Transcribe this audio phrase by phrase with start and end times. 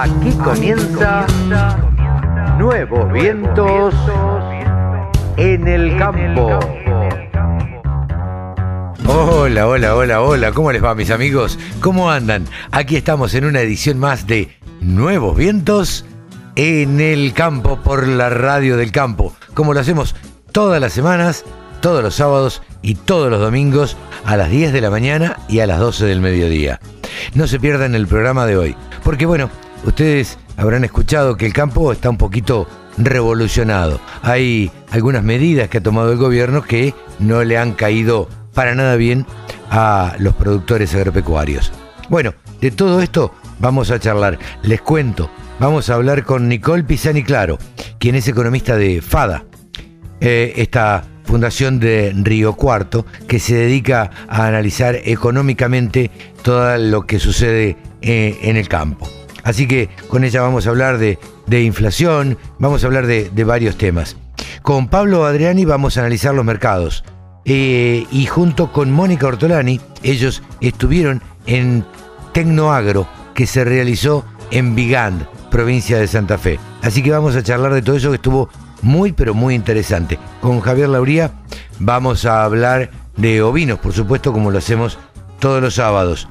[0.00, 1.26] Aquí comienza
[2.56, 3.94] Nuevos Vientos
[5.36, 6.58] en el Campo.
[9.06, 11.58] Hola, hola, hola, hola, ¿cómo les va mis amigos?
[11.82, 12.46] ¿Cómo andan?
[12.70, 14.48] Aquí estamos en una edición más de
[14.80, 16.06] Nuevos Vientos
[16.56, 20.16] en el Campo por la radio del campo, como lo hacemos
[20.50, 21.44] todas las semanas,
[21.82, 25.66] todos los sábados y todos los domingos a las 10 de la mañana y a
[25.66, 26.80] las 12 del mediodía.
[27.34, 29.50] No se pierdan el programa de hoy, porque bueno,
[29.84, 32.66] ustedes habrán escuchado que el campo está un poquito
[32.98, 34.00] revolucionado.
[34.22, 38.96] Hay algunas medidas que ha tomado el gobierno que no le han caído para nada
[38.96, 39.26] bien
[39.70, 41.72] a los productores agropecuarios.
[42.08, 44.38] Bueno, de todo esto vamos a charlar.
[44.62, 47.58] Les cuento, vamos a hablar con Nicole Pisani Claro,
[47.98, 49.44] quien es economista de FADA,
[50.20, 56.10] eh, esta fundación de Río Cuarto, que se dedica a analizar económicamente
[56.42, 59.08] todo lo que sucede eh, en el campo.
[59.42, 61.18] Así que con ella vamos a hablar de,
[61.62, 64.16] inflación, vamos a hablar de, varios temas.
[64.62, 67.04] Con Pablo Adriani vamos a analizar los mercados.
[67.44, 71.84] Eh, y junto con Mónica Ortolani, ellos estuvieron en
[72.32, 76.58] Tecnoagro, que se realizó en Vigand, provincia de Santa Fe.
[76.82, 78.50] Así que vamos a charlar de todo eso que estuvo
[78.82, 80.18] muy, pero muy interesante.
[80.40, 81.32] Con Javier Lauría
[81.78, 84.98] vamos a hablar de ovinos, por supuesto, como lo hacemos
[85.38, 86.28] todos los sábados.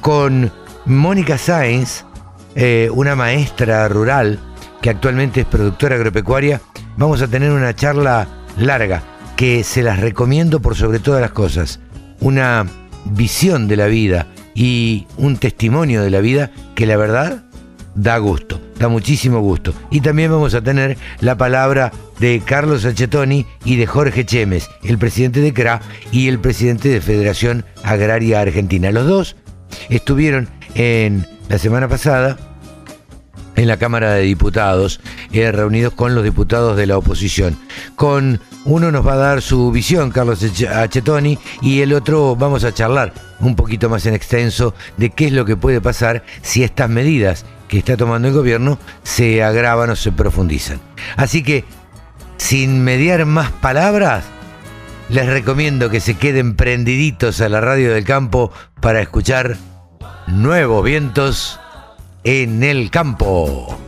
[0.00, 0.50] Con
[0.84, 2.04] Mónica Sáenz,
[2.54, 4.38] eh, una maestra rural
[4.80, 6.60] que actualmente es productora agropecuaria,
[6.96, 8.26] vamos a tener una charla
[8.58, 9.02] larga
[9.36, 11.80] que se las recomiendo por sobre todas las cosas.
[12.20, 12.66] Una
[13.04, 17.44] visión de la vida y un testimonio de la vida que la verdad
[17.94, 19.72] da gusto, da muchísimo gusto.
[19.90, 24.98] Y también vamos a tener la palabra de Carlos Achetoni y de Jorge Chemes, el
[24.98, 28.90] presidente de CRA y el presidente de Federación Agraria Argentina.
[28.90, 29.36] Los dos
[29.88, 32.38] estuvieron en la semana pasada
[33.56, 35.00] en la Cámara de Diputados,
[35.32, 37.56] eh, reunidos con los diputados de la oposición.
[37.96, 42.72] Con uno nos va a dar su visión, Carlos Achetoni, y el otro vamos a
[42.72, 46.88] charlar un poquito más en extenso de qué es lo que puede pasar si estas
[46.88, 50.80] medidas que está tomando el gobierno se agravan o se profundizan.
[51.16, 51.64] Así que,
[52.36, 54.24] sin mediar más palabras,
[55.08, 59.56] les recomiendo que se queden prendiditos a la radio del campo para escuchar
[60.26, 61.58] Nuevos Vientos
[62.24, 63.78] en el Campo.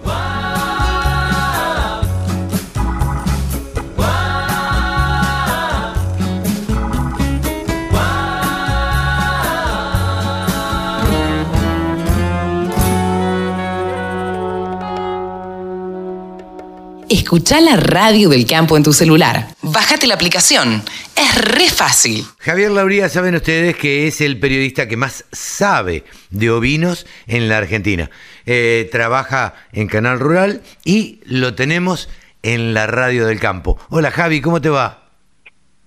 [17.14, 19.46] Escucha la radio del campo en tu celular.
[19.62, 20.82] Bájate la aplicación.
[21.14, 22.24] Es re fácil.
[22.40, 27.58] Javier Lauría, saben ustedes que es el periodista que más sabe de ovinos en la
[27.58, 28.10] Argentina.
[28.46, 32.08] Eh, trabaja en Canal Rural y lo tenemos
[32.42, 33.78] en la radio del campo.
[33.90, 35.04] Hola Javi, ¿cómo te va?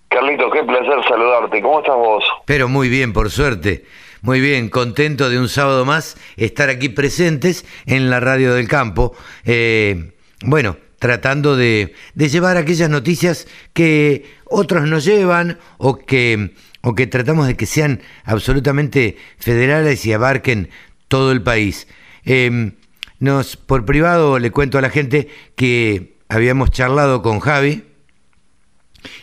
[0.08, 1.62] Carlito, qué placer saludarte.
[1.62, 2.24] ¿Cómo estás vos?
[2.46, 3.84] Pero muy bien, por suerte.
[4.22, 9.14] Muy bien, contento de un sábado más estar aquí presentes en la radio del campo.
[9.44, 17.08] Eh, bueno, tratando de, llevar aquellas noticias que otros nos llevan o que, o que
[17.08, 20.70] tratamos de que sean absolutamente federales y abarquen
[21.08, 21.88] todo el país.
[22.24, 22.74] Em,
[23.20, 27.84] nos, por privado le cuento a la gente que habíamos charlado con Javi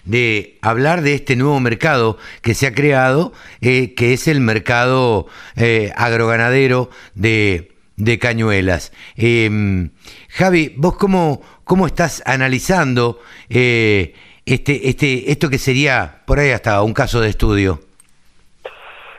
[0.05, 5.27] de hablar de este nuevo mercado que se ha creado, eh, que es el mercado
[5.57, 8.93] eh, agroganadero de, de cañuelas.
[9.17, 9.91] Em,
[10.37, 14.15] Javi, vos cómo, cómo estás analizando eh,
[14.45, 17.79] este, este, esto que sería por ahí hasta un caso de estudio.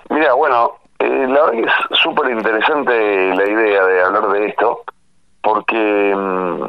[0.10, 4.82] Mira, bueno, eh, la verdad que es súper interesante la idea de hablar de esto,
[5.42, 6.64] porque, mm,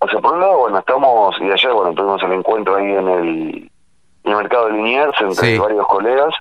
[0.00, 3.08] o sea, por un lado, bueno, estamos, y ayer, bueno, tuvimos el encuentro ahí en
[3.08, 3.70] el,
[4.24, 6.34] mercado de Liniers entre varios colegas,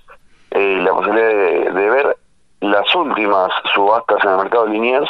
[0.49, 2.17] eh, la posibilidad de, de ver
[2.61, 5.09] las últimas subastas en el mercado de Liniers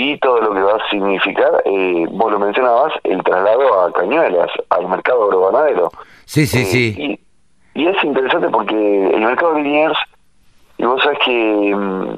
[0.00, 4.48] y todo lo que va a significar, eh, vos lo mencionabas, el traslado a Cañuelas,
[4.70, 5.90] al mercado agroganadero.
[6.24, 7.20] Sí, sí, eh, sí.
[7.74, 9.98] Y, es interesante porque el mercado de Liniers,
[10.76, 12.12] y vos sabés que mm,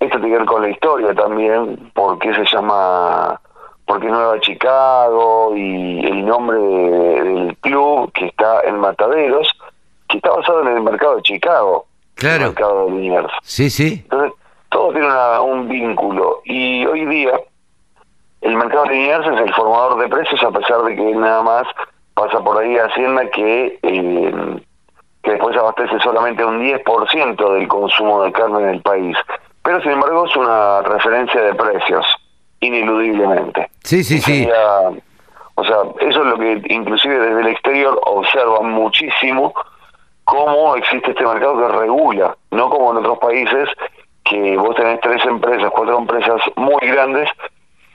[0.00, 3.40] esto tiene que ver con la historia también, porque se llama,
[3.86, 9.50] porque Nueva Chicago y el nombre del club que está en Mataderos,
[10.10, 11.86] que está basado en el mercado de Chicago.
[12.14, 12.44] Claro.
[12.44, 13.32] El mercado de Liniers.
[13.42, 14.02] Sí, sí.
[14.02, 14.32] Entonces,
[14.70, 15.08] todo tiene
[15.40, 17.32] un vínculo y hoy día
[18.42, 21.64] el mercado lineal es el formador de precios a pesar de que nada más
[22.14, 24.60] pasa por ahí Hacienda que, eh,
[25.22, 29.16] que después abastece solamente un 10% del consumo de carne en el país.
[29.62, 32.06] Pero sin embargo es una referencia de precios.
[32.60, 33.68] ineludiblemente.
[33.84, 34.44] Sí, sí, sí.
[34.44, 34.90] Sería-
[35.56, 39.52] o sea, eso es lo que inclusive desde el exterior observan muchísimo
[40.24, 43.68] cómo existe este mercado que regula, no como en otros países
[44.28, 47.28] que vos tenés tres empresas, cuatro empresas muy grandes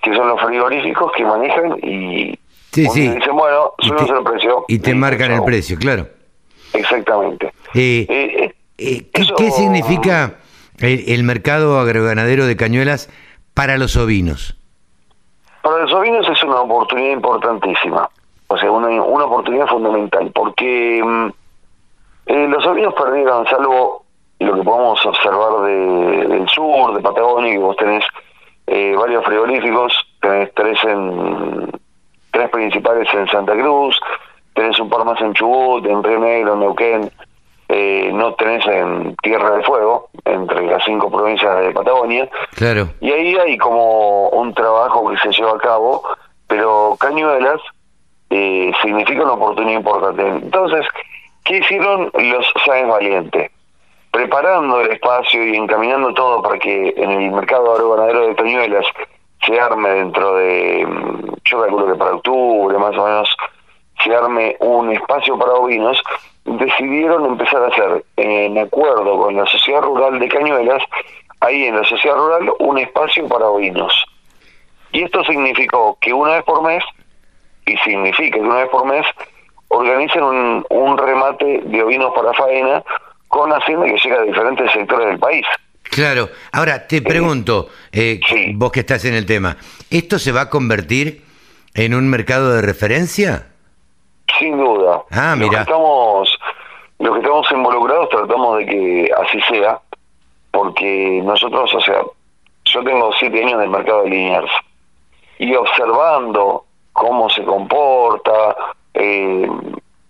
[0.01, 2.37] que son los frigoríficos que manejan y
[2.71, 3.09] Sí, sí.
[3.09, 4.65] dicen, bueno, Y subimos te- el precio.
[4.67, 6.07] Y te marcan el precio, claro.
[6.73, 7.47] Exactamente.
[7.73, 10.35] Eh, Eh, eh, eh, ¿qué, eso- qué significa
[10.79, 13.09] el, el mercado agroganadero de Cañuelas
[13.53, 14.55] para los ovinos?
[15.61, 18.09] Para los ovinos es una oportunidad importantísima,
[18.47, 21.27] o sea, una, una oportunidad fundamental, porque mm,
[22.49, 24.05] los ovinos perdieron, salvo
[24.43, 28.03] lo que podemos observar de- del sur, de Patagonia, que vos tenés
[28.67, 31.69] eh, varios frigoríficos, tenés tres en
[32.31, 33.99] tres principales en Santa Cruz,
[34.53, 37.11] tenés un par más en Chubut, en Río Negro, en Neuquén,
[37.67, 42.87] eh, no tenés en Tierra del Fuego, entre las cinco provincias de Patagonia, Claro.
[43.01, 46.03] y ahí hay como un trabajo que se lleva a cabo,
[46.47, 47.59] pero Cañuelas
[48.29, 50.25] eh, significa una oportunidad importante.
[50.25, 50.85] Entonces,
[51.43, 53.51] ¿qué hicieron los Sáenz Valiente?
[54.11, 58.85] Preparando el espacio y encaminando todo para que en el mercado agroganadero de Cañuelas
[59.45, 63.37] se arme dentro de, mm, yo calculo que para octubre más o menos,
[64.03, 66.01] se arme un espacio para ovinos,
[66.45, 70.83] decidieron empezar a hacer, en acuerdo con la Sociedad Rural de Cañuelas,
[71.39, 73.93] ahí en la Sociedad Rural, un espacio para ovinos.
[74.91, 76.83] Y esto significó que una vez por mes,
[77.65, 79.05] y significa que una vez por mes,
[79.69, 82.83] organicen un, un remate de ovinos para faena
[83.31, 85.45] con hacienda que llega a diferentes sectores del país.
[85.83, 86.29] Claro.
[86.51, 88.51] Ahora, te pregunto, eh, Sí.
[88.55, 89.57] vos que estás en el tema,
[89.89, 91.23] ¿esto se va a convertir
[91.73, 93.47] en un mercado de referencia?
[94.37, 95.03] Sin duda.
[95.11, 95.59] Ah, Los mira.
[95.65, 96.37] que estamos,
[96.99, 99.79] los que estamos involucrados tratamos de que así sea,
[100.51, 102.01] porque nosotros, o sea,
[102.65, 104.51] yo tengo siete años en el mercado de Liniers
[105.39, 108.55] y observando cómo se comporta,
[108.93, 109.47] eh,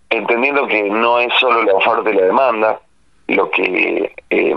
[0.10, 2.80] entendiendo que no es solo la oferta y la demanda
[3.32, 4.56] lo que eh,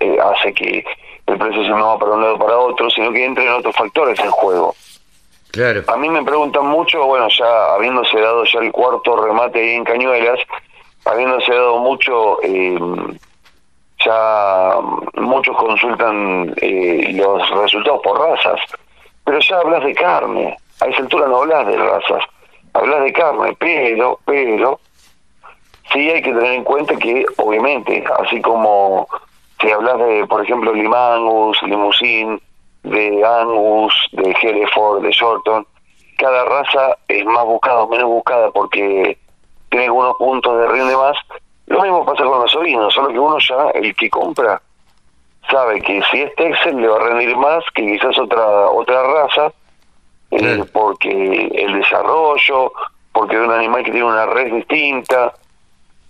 [0.00, 0.84] eh, hace que
[1.26, 4.18] el precio se mueva para un lado o para otro, sino que entren otros factores
[4.20, 4.74] en juego.
[5.50, 5.82] Claro.
[5.86, 9.84] A mí me preguntan mucho, bueno, ya habiéndose dado ya el cuarto remate ahí en
[9.84, 10.40] Cañuelas,
[11.04, 12.78] habiéndose dado mucho, eh,
[14.04, 14.76] ya
[15.14, 18.60] muchos consultan eh, los resultados por razas,
[19.24, 22.24] pero ya hablas de carne, a esa altura no hablas de razas,
[22.74, 24.80] hablas de carne, pero, pero,
[25.92, 29.06] sí hay que tener en cuenta que, obviamente, así como
[29.60, 32.40] si hablas de, por ejemplo, Limangus, Limousin,
[32.84, 35.66] de Angus, de Hereford, de Shorton,
[36.16, 39.18] cada raza es más buscada o menos buscada porque
[39.70, 41.16] tiene algunos puntos de rinde más.
[41.66, 44.60] Lo mismo pasa con los ovinos, solo que uno ya, el que compra,
[45.50, 49.52] sabe que si es Texel le va a rendir más que quizás otra otra raza,
[50.30, 52.72] eh, porque el desarrollo,
[53.12, 55.34] porque es un animal que tiene una red distinta,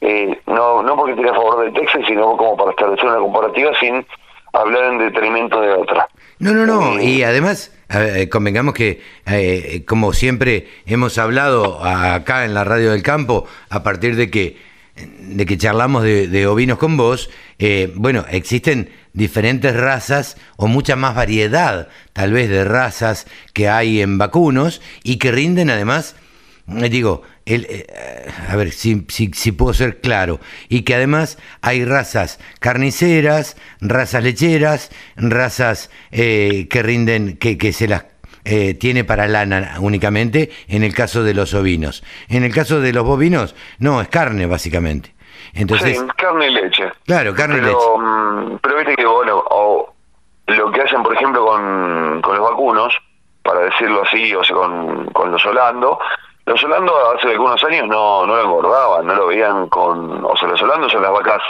[0.01, 3.73] eh, no no porque tiene a favor del Texel, sino como para establecer una comparativa
[3.79, 4.07] sin
[4.53, 6.09] hablar en detrimento de otra.
[6.39, 6.99] No, no, no.
[6.99, 12.93] Eh, Y además, eh, convengamos que, eh, como siempre hemos hablado acá en la radio
[12.93, 14.69] del campo, a partir de que
[15.21, 20.97] de que charlamos de, de ovinos con vos, eh, bueno, existen diferentes razas o mucha
[20.97, 26.17] más variedad, tal vez, de razas que hay en vacunos y que rinden además
[26.77, 27.87] eh, digo, el, eh,
[28.49, 34.23] a ver si, si, si puedo ser claro, y que además hay razas carniceras, razas
[34.23, 38.05] lecheras, razas eh, que rinden, que, que se las
[38.45, 42.03] eh, tiene para lana únicamente, en el caso de los ovinos.
[42.29, 45.15] En el caso de los bovinos, no, es carne básicamente.
[45.55, 46.91] Entonces, sí, carne y leche.
[47.05, 47.77] claro, carne y leche.
[47.77, 49.95] pero, mm, pero viste que, bueno, o
[50.47, 52.95] lo que hacen, por ejemplo, con, con los vacunos,
[53.43, 55.99] para decirlo así, o sea, con, con los holando,
[56.49, 60.49] los holando hace algunos años no, no lo engordaban, no lo veían con, o sea,
[60.49, 61.43] los holandos son las vacas,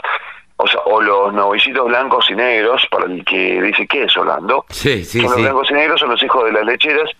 [0.57, 4.65] o sea, o los novillitos blancos y negros, para el que dice, ¿qué es holando?
[4.71, 5.43] Sí, sí, son los sí.
[5.43, 7.11] blancos y negros, son los hijos de las lecheras,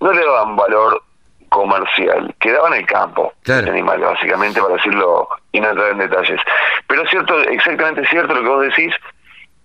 [0.00, 1.02] no le daban valor
[1.48, 3.70] comercial, quedaban en el campo Claro.
[3.70, 6.40] animal, básicamente, para decirlo y no entrar en detalles.
[6.86, 8.94] Pero es cierto, exactamente cierto lo que vos decís,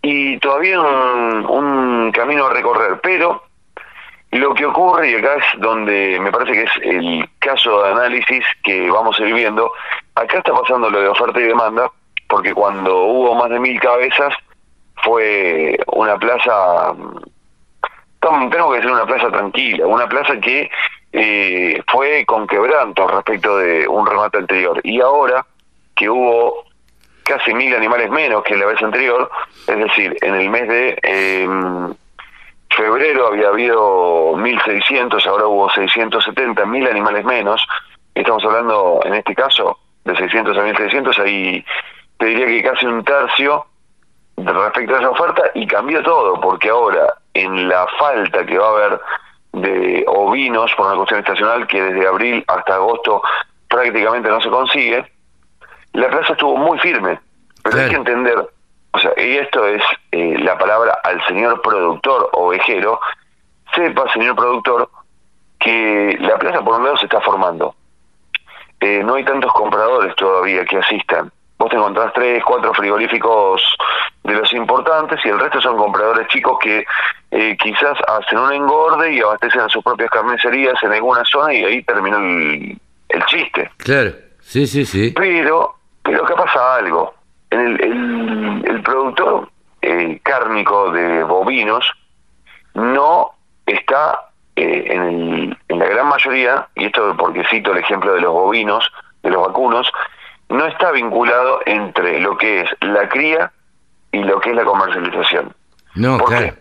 [0.02, 3.44] y todavía un, un camino a recorrer, pero
[4.38, 8.44] lo que ocurre, y acá es donde me parece que es el caso de análisis
[8.64, 9.72] que vamos a ir viendo,
[10.16, 11.92] acá está pasando lo de oferta y demanda,
[12.28, 14.34] porque cuando hubo más de mil cabezas,
[15.04, 16.94] fue una plaza
[18.20, 20.70] Tom- tengo que decir una plaza tranquila, una plaza que
[21.14, 24.82] eh, fue con quebranto respecto de un remate anterior.
[24.84, 25.46] Y ahora
[25.96, 26.66] que hubo
[27.24, 29.30] casi mil animales menos que la vez anterior,
[29.68, 31.48] es decir, en el mes de eh,
[32.70, 37.66] febrero había habido 1.600, ahora hubo 670, 1.000 animales menos.
[38.14, 41.66] Estamos hablando, en este caso, de 600 a 1.600, ahí
[42.18, 43.66] te diría que casi un tercio
[44.38, 48.72] respecto a esa oferta y cambió todo, porque ahora en la falta que va a
[48.72, 49.02] haber
[49.54, 53.22] de ovinos por una cuestión estacional que desde abril hasta agosto
[53.68, 55.12] prácticamente no se consigue,
[55.94, 57.20] la plaza estuvo muy firme.
[57.64, 58.50] Pero hay que entender,
[58.92, 63.00] o sea, y esto es eh, la palabra al señor productor ovejero,
[63.76, 64.90] sepa, señor productor,
[65.60, 67.76] que la plaza por un lado se está formando.
[68.80, 71.32] Eh, no hay tantos compradores todavía que asistan.
[71.58, 73.62] Vos te encontrás tres, cuatro frigoríficos
[74.24, 76.86] de los importantes y el resto son compradores chicos que
[77.32, 81.64] eh, quizás hacen un engorde y abastecen a sus propias carnicerías en alguna zona y
[81.66, 82.80] ahí terminó el,
[83.10, 83.72] el chiste.
[83.78, 85.14] Claro, sí, sí, sí.
[85.16, 87.17] Pero, pero acá pasa algo.
[87.60, 89.50] El, el, el productor
[89.82, 91.90] eh, cárnico de bovinos
[92.74, 93.32] no
[93.66, 98.22] está eh, en, el, en la gran mayoría, y esto porque cito el ejemplo de
[98.22, 98.92] los bovinos,
[99.24, 99.92] de los vacunos,
[100.50, 103.52] no está vinculado entre lo que es la cría
[104.12, 105.54] y lo que es la comercialización.
[105.96, 106.46] No, ¿Por claro.
[106.46, 106.54] qué?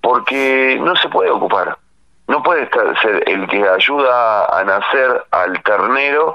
[0.00, 1.78] Porque no se puede ocupar.
[2.26, 6.34] No puede estar, ser el que ayuda a nacer al ternero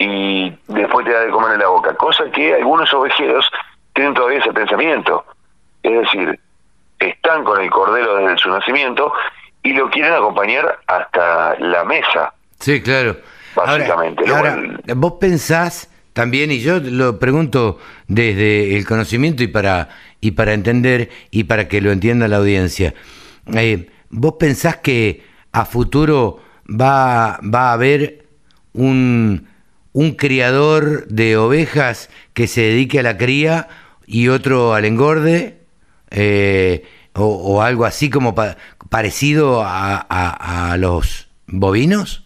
[0.00, 1.94] y después te da de comer en la boca.
[1.94, 3.48] Cosa que algunos ovejeros
[3.94, 5.24] tienen todavía ese pensamiento.
[5.82, 6.40] Es decir,
[6.98, 9.12] están con el cordero desde su nacimiento
[9.62, 12.32] y lo quieren acompañar hasta la mesa.
[12.58, 13.16] Sí, claro.
[13.54, 17.78] Básicamente, lo Ahora, cual- ahora, vos pensás también, y yo lo pregunto
[18.08, 19.90] desde el conocimiento y para,
[20.20, 22.94] y para entender y para que lo entienda la audiencia,
[23.54, 28.24] eh, ¿vos pensás que a futuro va, va a haber
[28.72, 29.48] un,
[29.92, 33.68] un criador de ovejas que se dedique a la cría
[34.06, 35.58] y otro al engorde?
[36.10, 38.56] Eh, o, algo así como pa-
[38.88, 42.24] parecido a- a- los bovinos?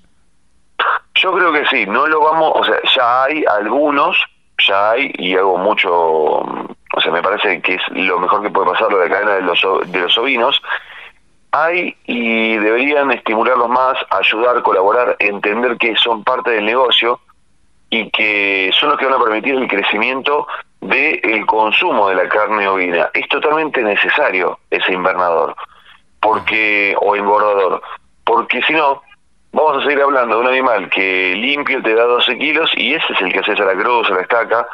[1.15, 4.17] Yo creo que sí, no lo vamos, o sea, ya hay algunos,
[4.67, 8.71] ya hay, y hago mucho, o sea, me parece que es lo mejor que puede
[8.73, 10.61] pasar lo de la cadena de los, de los ovinos,
[11.53, 17.21] hay y deberían estimularlos más, ayudar, colaborar, entender que son parte del negocio
[17.95, 20.49] y que son los que van a permitir el crecimiento
[20.81, 23.09] del consumo de la carne ovina.
[23.15, 25.55] Es totalmente necesario ese invernador,
[26.21, 27.81] porque o engordador,
[28.25, 29.01] porque si no,
[29.53, 33.13] vamos a seguir hablando de un animal que limpio te da 12 kilos y ese
[33.13, 34.67] es el que haces a la cruz, a la estaca,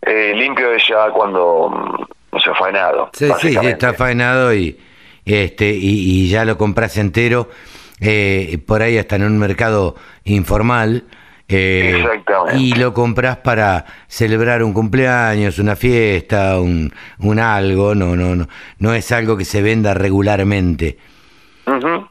[0.00, 3.10] eh, limpio es ya cuando, mm, o sea, faenado.
[3.12, 4.80] Sí, sí, está faenado y,
[5.26, 7.50] este, y, y ya lo compras entero,
[8.00, 11.04] eh, por ahí hasta en un mercado informal.
[11.48, 12.58] Eh, Exactamente.
[12.58, 18.48] y lo compras para celebrar un cumpleaños, una fiesta, un, un algo, no, no, no,
[18.78, 20.96] no es algo que se venda regularmente.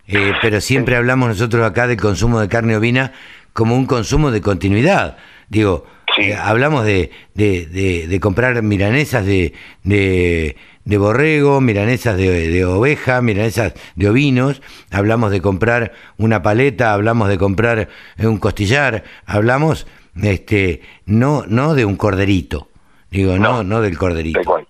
[0.08, 3.12] Eh, pero siempre hablamos nosotros acá del consumo de carne ovina
[3.54, 5.18] como un consumo de continuidad.
[5.50, 5.86] Digo,
[6.16, 6.24] Sí.
[6.24, 12.66] eh, hablamos de, de, de- de comprar milanesas de, de, de borrego, milanesas de, de
[12.66, 14.62] oveja, milanesas de ovinos,
[14.92, 17.88] hablamos de comprar una paleta, hablamos de comprar
[18.18, 19.88] eh, un costillar, hablamos
[20.22, 22.68] este no no de un corderito.
[23.10, 23.82] Digo, no, no, No.
[23.82, 24.40] del corderito.
[24.40, 24.68] Tal cual.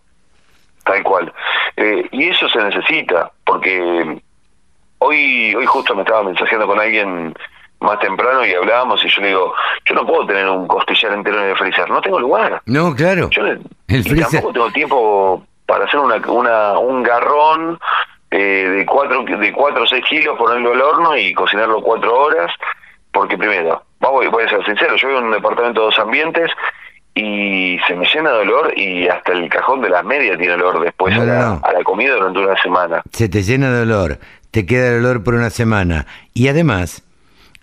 [0.86, 1.34] Tal cual.
[1.77, 4.22] Eh, y eso se necesita, porque
[5.00, 7.34] hoy hoy justo me estaba mensajeando con alguien
[7.79, 9.53] más temprano y hablábamos y yo le digo,
[9.86, 12.62] yo no puedo tener un costillar entero en el freezer, no tengo lugar.
[12.65, 13.29] No, claro.
[13.32, 14.29] Yo El y freezer.
[14.41, 17.79] tampoco tengo tiempo para hacer una, una un garrón
[18.32, 18.38] eh,
[18.77, 22.51] de cuatro de cuatro o seis kilos, ponerlo al horno y cocinarlo cuatro horas,
[23.12, 26.50] porque primero, voy, voy a ser sincero, yo vivo en un departamento de dos ambientes
[27.15, 30.79] y se me llena de olor y hasta el cajón de las medias tiene olor
[30.84, 31.62] después No, a, la, no.
[31.63, 33.03] a la comida durante una semana.
[33.12, 34.17] se te llena de olor,
[34.50, 36.08] te queda el olor por una semana.
[36.34, 37.03] Y además,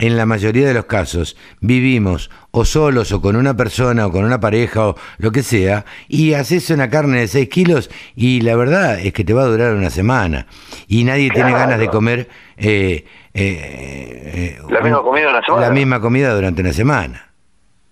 [0.01, 4.25] en la mayoría de los casos, vivimos o solos o con una persona o con
[4.25, 8.57] una pareja o lo que sea, y haces una carne de 6 kilos y la
[8.57, 10.47] verdad es que te va a durar una semana.
[10.89, 13.05] Y nadie tiene ganas de comer eh,
[13.35, 15.67] eh, eh, La misma comida en una semana.
[15.67, 17.27] La misma comida durante una semana.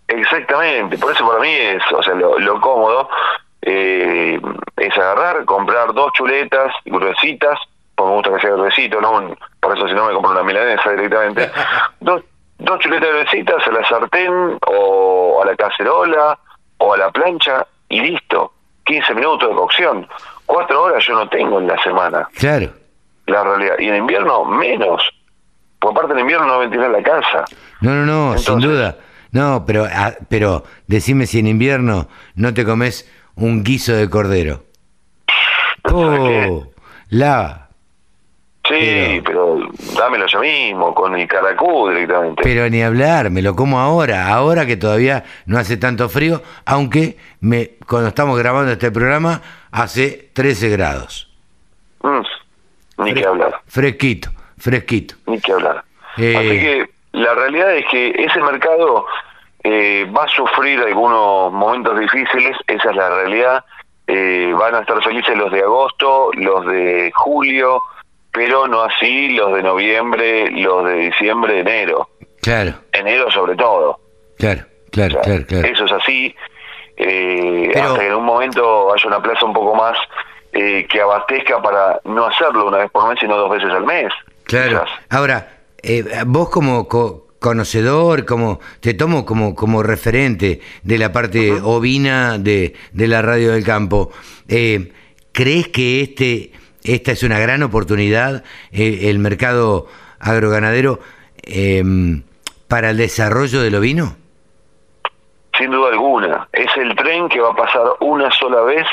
[0.09, 3.11] Exactamente, por eso para mí es, o sea, lo, lo cómodo
[3.61, 4.41] eh,
[4.77, 7.59] es agarrar, comprar dos chuletas gruesitas,
[7.99, 9.11] porque me gusta que sea gruesito, ¿no?
[9.13, 11.51] Un- por eso si no me compro una milanesa directamente.
[12.01, 12.23] dos,
[12.59, 16.39] dos chuletas gruesitas a la sartén o a la cacerola
[16.79, 18.53] o a la plancha y listo.
[18.85, 20.09] 15 minutos de cocción.
[20.47, 22.71] Cuatro horas yo no tengo en la semana, Claro.
[23.27, 23.75] la realidad.
[23.79, 25.03] Y en invierno menos.
[25.79, 27.45] Por parte en invierno no ventilar la casa.
[27.83, 28.97] No, no, no, sin duda.
[29.31, 34.63] No, pero, ah, pero decime si en invierno no te comes un guiso de cordero.
[35.93, 36.67] Oh,
[37.11, 37.68] la.
[38.69, 39.59] Sí, pero,
[39.97, 42.43] dámelo yo mismo, con el caracú directamente.
[42.43, 47.17] Pero ni hablar, me lo como ahora, ahora que todavía no hace tanto frío, aunque
[47.41, 49.41] me, cuando estamos grabando este programa
[49.73, 51.31] hace 13 grados.
[52.03, 55.15] Mm, ni que hablar, Fresquito, fresquito.
[55.27, 55.85] ni que hablar.
[56.19, 56.37] Eh.
[56.37, 59.07] Así que la realidad es que ese mercado
[59.65, 63.65] eh, va a sufrir algunos momentos difíciles, esa es la realidad.
[64.07, 67.83] Eh, van a estar felices los de agosto, los de julio,
[68.39, 72.09] pero no así los de noviembre, los de diciembre, enero.
[72.41, 73.99] Claro, Enero sobre todo.
[74.39, 75.67] claro, claro, O sea, claro, claro.
[75.67, 76.35] Eso es así.
[76.97, 79.99] eh, Pero- hasta que en un momento haya una plaza un poco más
[80.53, 84.13] eh, que abastezca para no hacerlo una vez por mes, sino dos veces al mes.
[84.45, 84.85] Claro.
[84.85, 84.99] quizás.
[85.11, 85.49] Ahora,
[85.83, 92.39] eh, vos como co- conocedor, como te tomo como, como referente de la parte ovina
[92.39, 94.11] de, de la radio del campo,
[95.33, 96.53] ¿crees que este
[96.85, 99.87] esta es una gran oportunidad, eh, el mercado
[100.21, 101.01] agroganadero,
[101.43, 101.83] eh,
[102.69, 104.17] para el desarrollo del ovino?
[105.57, 106.49] Sin duda alguna.
[106.53, 108.87] Es el tren que va a pasar una sola vez.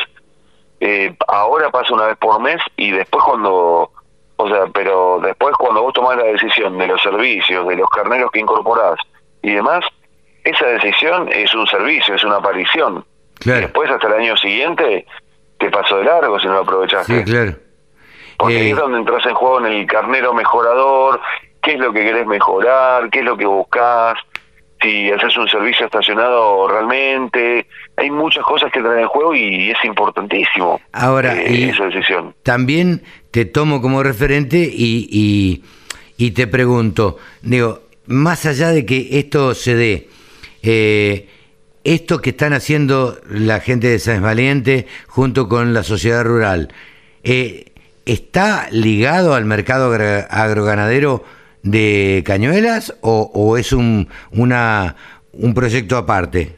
[0.79, 3.91] eh, ahora pasa una vez por mes y después cuando...
[4.37, 8.29] O sea, pero después cuando vos tomás la decisión de los servicios, de los carneros
[8.31, 8.97] que incorporás
[9.41, 9.85] y demás,
[10.43, 13.05] esa decisión es un servicio, es una aparición.
[13.39, 13.59] Claro.
[13.59, 15.05] Y después hasta el año siguiente
[15.57, 17.19] te pasó de largo si no lo aprovechaste.
[17.19, 17.55] Sí, claro.
[18.37, 21.19] Porque ahí Eh, es donde entras en juego en el carnero mejorador,
[21.61, 24.15] qué es lo que querés mejorar, qué es lo que buscás,
[24.81, 27.65] si haces un servicio estacionado realmente.
[27.97, 32.35] Hay muchas cosas que traen en juego y es importantísimo Ahora, eh, y- esa decisión.
[32.43, 35.63] también te tomo como referente y, y-
[36.17, 40.07] y te pregunto, digo, más allá de que esto se dé,
[40.61, 41.29] eh,
[41.83, 46.73] esto que están haciendo la gente de San Valiente junto con la sociedad rural,
[47.23, 47.71] eh,
[48.05, 49.93] ¿está ligado al mercado
[50.29, 51.23] agroganadero
[51.63, 54.95] de Cañuelas o, o es un, una,
[55.33, 56.55] un proyecto aparte?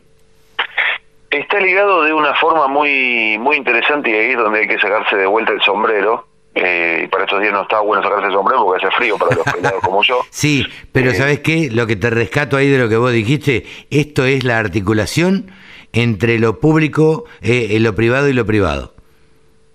[1.30, 5.16] Está ligado de una forma muy muy interesante y ahí es donde hay que sacarse
[5.16, 6.28] de vuelta el sombrero.
[6.56, 9.36] Eh, y para estos días no está bueno sacarse el sombrero porque hace frío para
[9.36, 10.22] los pelados como yo.
[10.32, 11.70] Sí, pero Eh, ¿sabes qué?
[11.72, 15.52] Lo que te rescato ahí de lo que vos dijiste, esto es la articulación
[15.94, 18.94] entre lo público, eh, eh, lo privado y lo privado.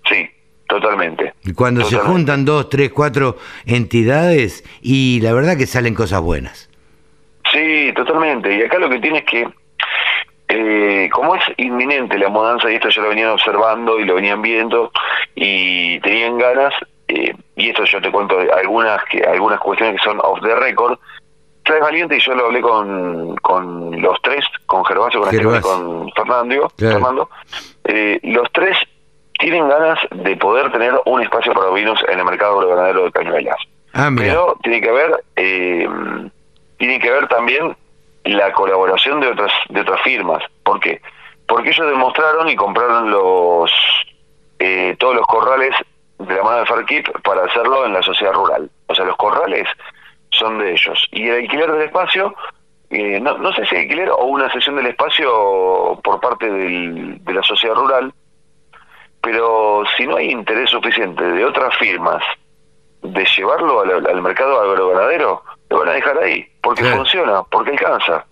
[0.09, 0.29] Sí,
[0.67, 1.32] totalmente.
[1.55, 6.69] Cuando se juntan dos, tres, cuatro entidades y la verdad que salen cosas buenas.
[7.51, 8.55] Sí, totalmente.
[8.55, 9.47] Y acá lo que tiene es que,
[10.47, 14.41] eh, como es inminente la mudanza, y esto ya lo venían observando y lo venían
[14.41, 14.91] viendo,
[15.35, 16.73] y tenían ganas,
[17.09, 20.97] eh, y esto yo te cuento algunas que algunas cuestiones que son off the record,
[21.65, 25.61] Traes Valiente y yo lo hablé con, con los tres, con Gervasio, con Esteban y
[25.61, 25.85] Gervasio.
[25.87, 26.93] con Fernando, Claro.
[26.95, 27.29] Fernando.
[27.85, 28.77] Eh, los tres
[29.43, 33.57] tienen ganas de poder tener un espacio para vinos en el mercado agroganadero de Cañuelas.
[33.93, 34.09] Ah.
[34.15, 35.87] Pero tiene que haber eh,
[36.77, 37.75] tiene que ver también
[38.23, 40.41] la colaboración de otras de otras firmas.
[40.63, 41.01] ¿Por qué?
[41.45, 43.69] Porque ellos demostraron y compraron los
[44.59, 45.75] eh, todos los corrales
[46.19, 48.69] de la mano de Farkip para hacerlo en la sociedad rural.
[48.87, 49.67] O sea, los corrales
[50.31, 51.05] son de ellos.
[51.11, 52.33] Y el alquiler del espacio,
[52.89, 57.33] eh, no, no sé si alquiler o una sesión del espacio por parte del- de
[57.33, 58.13] la sociedad rural,
[59.23, 62.21] pero si no hay interés suficiente de otras firmas
[63.01, 66.97] de llevarlo al, al mercado agroganadero, lo van a dejar ahí, porque Claro.
[66.97, 68.25] funciona, porque alcanza.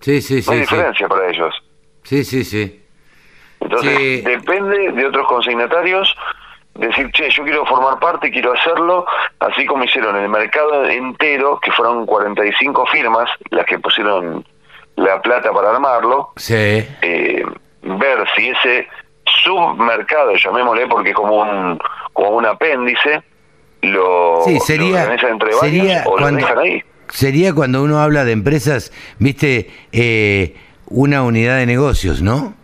[0.00, 0.66] Sí, sí, No hay sí.
[0.66, 1.54] Sí, diferencia para ellos.
[2.04, 2.44] sí, sí.
[2.44, 2.80] sí.
[3.60, 4.20] Entonces, Sí.
[4.20, 6.14] depende de otros consignatarios
[6.74, 9.06] decir, che, yo quiero formar parte, quiero hacerlo,
[9.40, 14.44] así como hicieron el mercado entero, que fueron 45 firmas las que pusieron
[14.96, 16.54] la plata para armarlo, Sí.
[17.02, 17.44] eh,
[17.82, 18.86] ver si ese
[19.42, 21.78] submercado, llamémosle porque es como un,
[22.12, 23.22] como un apéndice,
[23.82, 26.82] lo, Sí, lo sería, entre varios sería, o lo cuando, dejan ahí.
[27.08, 32.54] sería cuando uno habla de empresas, viste, eh, una unidad de negocios, ¿no?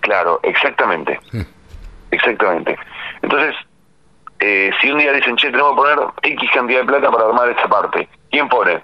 [0.00, 1.18] Claro, exactamente.
[2.10, 2.76] Exactamente.
[3.22, 3.54] Entonces,
[4.40, 7.48] eh, si un día dicen, che, tenemos que poner X cantidad de plata para armar
[7.48, 8.82] esta parte, ¿quién pone?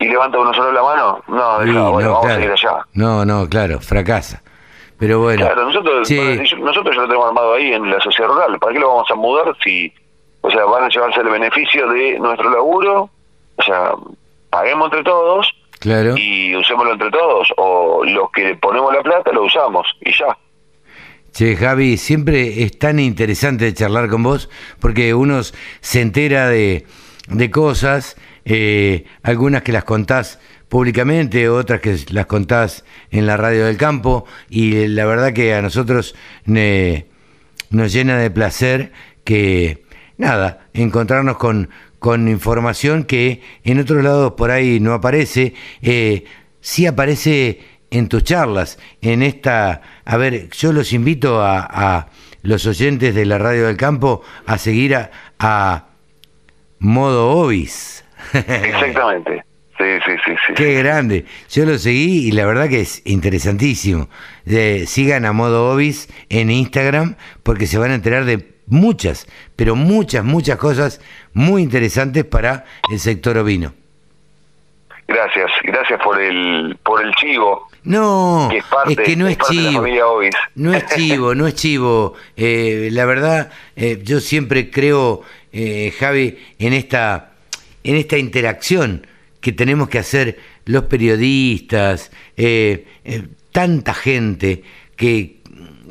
[0.00, 1.22] ¿Y levanta uno solo la mano?
[1.26, 2.28] No, Sí, bueno, no, vamos claro.
[2.28, 2.84] a seguir allá.
[2.94, 4.42] No, no, claro, fracasa.
[4.98, 5.44] Pero bueno.
[5.46, 6.18] Claro, nosotros, Sí.
[6.58, 8.58] nosotros ya lo tenemos armado ahí en la sociedad rural.
[8.58, 9.92] ¿Para qué lo vamos a mudar si,
[10.40, 13.08] o sea, van a llevarse el beneficio de nuestro laburo?
[13.56, 13.92] O sea,
[14.50, 16.14] paguemos entre todos Claro.
[16.16, 17.52] y usémoslo entre todos.
[17.56, 20.36] O los que ponemos la plata lo usamos y ya.
[21.32, 24.48] Che, Javi, siempre es tan interesante charlar con vos
[24.80, 26.84] porque uno se entera de,
[27.28, 28.16] de cosas,
[28.50, 30.38] eh, algunas que las contás
[30.70, 35.60] públicamente, otras que las contás en la radio del campo y la verdad que a
[35.60, 36.14] nosotros
[36.46, 38.92] nos llena de placer
[39.24, 39.84] que,
[40.16, 46.24] nada, encontrarnos con, con información que en otros lados por ahí no aparece, eh,
[46.60, 52.08] sí aparece en tus charlas, en esta, a ver, yo los invito a,
[52.42, 55.84] los oyentes de la Radio del Campo a seguir a,
[56.80, 58.04] Modo Obis.
[58.32, 59.44] Exactamente.
[59.78, 60.54] Sí, sí, sí, sí.
[60.54, 61.24] Qué grande.
[61.50, 64.08] Yo lo seguí y la verdad que es interesantísimo.
[64.86, 67.14] sigan a Modo Obis en Instagram
[67.44, 71.00] porque se van a enterar de muchas, pero muchas, muchas cosas
[71.32, 73.72] muy interesantes para el sector ovino.
[75.06, 77.68] Gracias, gracias por el por el chivo.
[77.84, 78.62] No, es,
[78.98, 79.82] que no es, chivo.
[80.54, 82.14] No es chivo, no es chivo.
[82.36, 87.27] Eh, la verdad, eh, yo siempre creo, eh, Javi, en esta
[87.88, 89.06] en esta interacción
[89.40, 92.10] que tenemos que hacer los periodistas,
[93.52, 94.62] tanta gente
[94.96, 95.38] que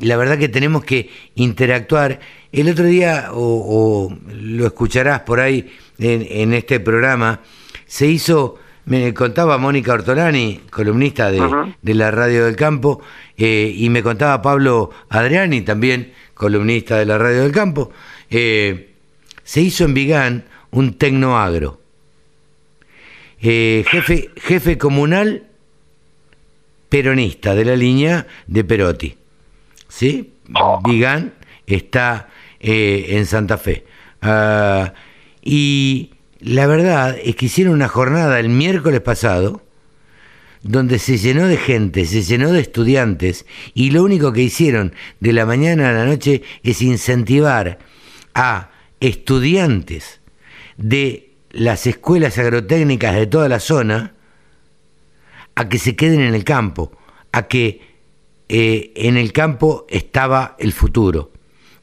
[0.00, 2.20] la verdad que tenemos que interactuar
[2.52, 7.40] el otro día, o, lo escucharás por ahí en, este programa,
[7.86, 8.56] se hizo,
[8.86, 13.02] me contaba Mónica Ortolani, columnista de, la Radio del Campo,
[13.36, 17.90] eh, y me contaba Pablo Adriani, también columnista de la Radio del Campo,
[18.30, 18.94] eh,
[19.42, 21.77] se hizo en Vigán un tecnoagro.
[23.40, 25.44] Eh, jefe, jefe comunal
[26.88, 29.16] peronista de la línea de Perotti.
[29.88, 30.32] ¿Sí?
[30.84, 31.34] Vigán
[31.66, 32.28] está
[32.60, 33.84] eh, en Santa Fe.
[34.22, 34.94] Ah,
[35.42, 39.62] y la verdad es que hicieron una jornada el miércoles pasado
[40.62, 45.32] donde se llenó de gente, se llenó de estudiantes y lo único que hicieron de
[45.32, 47.78] la mañana a la noche es incentivar
[48.34, 48.70] a
[49.00, 50.20] estudiantes
[50.76, 54.14] de las escuelas agrotécnicas de toda la zona
[55.54, 56.92] a que se queden en el campo,
[57.32, 57.80] a que
[58.48, 61.32] eh, en el campo estaba el futuro.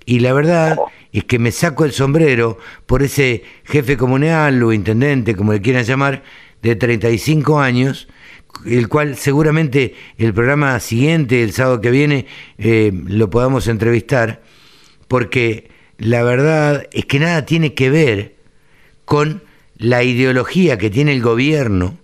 [0.06, 0.78] Y la verdad
[1.12, 5.84] es que me saco el sombrero por ese jefe comunal o intendente, como le quieran
[5.84, 6.24] llamar,
[6.62, 8.08] de 35 años,
[8.66, 14.42] el cual seguramente el programa siguiente, el sábado que viene, eh, lo podamos entrevistar,
[15.08, 18.36] porque la verdad es que nada tiene que ver
[19.06, 19.44] con
[19.78, 21.98] la ideología que tiene el gobierno,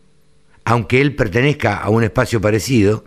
[0.66, 3.06] aunque él pertenezca a un espacio parecido,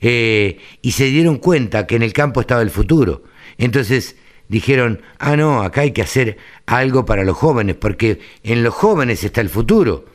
[0.00, 3.24] eh, y se dieron cuenta que en el campo estaba el futuro.
[3.58, 4.16] Entonces,
[4.48, 9.24] dijeron, ah, no, acá hay que hacer algo para los jóvenes, porque en los jóvenes
[9.24, 10.06] está el futuro.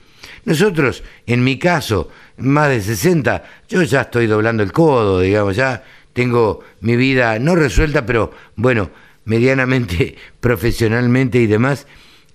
[0.46, 5.84] Nosotros, en mi caso, más de 60, yo ya estoy doblando el codo, digamos, ya
[6.14, 8.90] tengo mi vida no resuelta, pero bueno,
[9.26, 11.88] medianamente, profesionalmente y demás,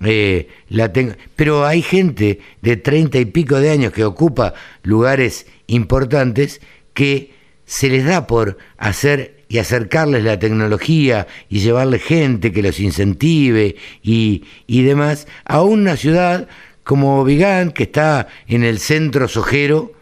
[0.04, 1.14] eh, la tengo.
[1.36, 6.60] Pero hay gente de treinta y pico de años que ocupa lugares importantes
[6.92, 7.32] que
[7.66, 13.76] se les da por hacer y acercarles la tecnología y llevarle gente que los incentive
[14.02, 16.48] y, y demás a una ciudad
[16.82, 19.92] como Vigán, que está en el centro sojero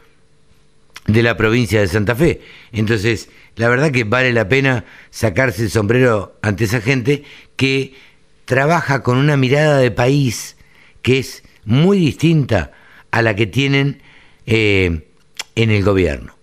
[1.06, 2.40] de la provincia de Santa Fe.
[2.72, 7.24] Entonces, la verdad que vale la pena sacarse el sombrero ante esa gente
[7.56, 7.94] que
[8.52, 10.58] trabaja con una mirada de país
[11.00, 12.72] que es muy distinta
[13.10, 14.02] a la que tienen
[14.44, 15.06] eh,
[15.54, 16.34] en el gobierno.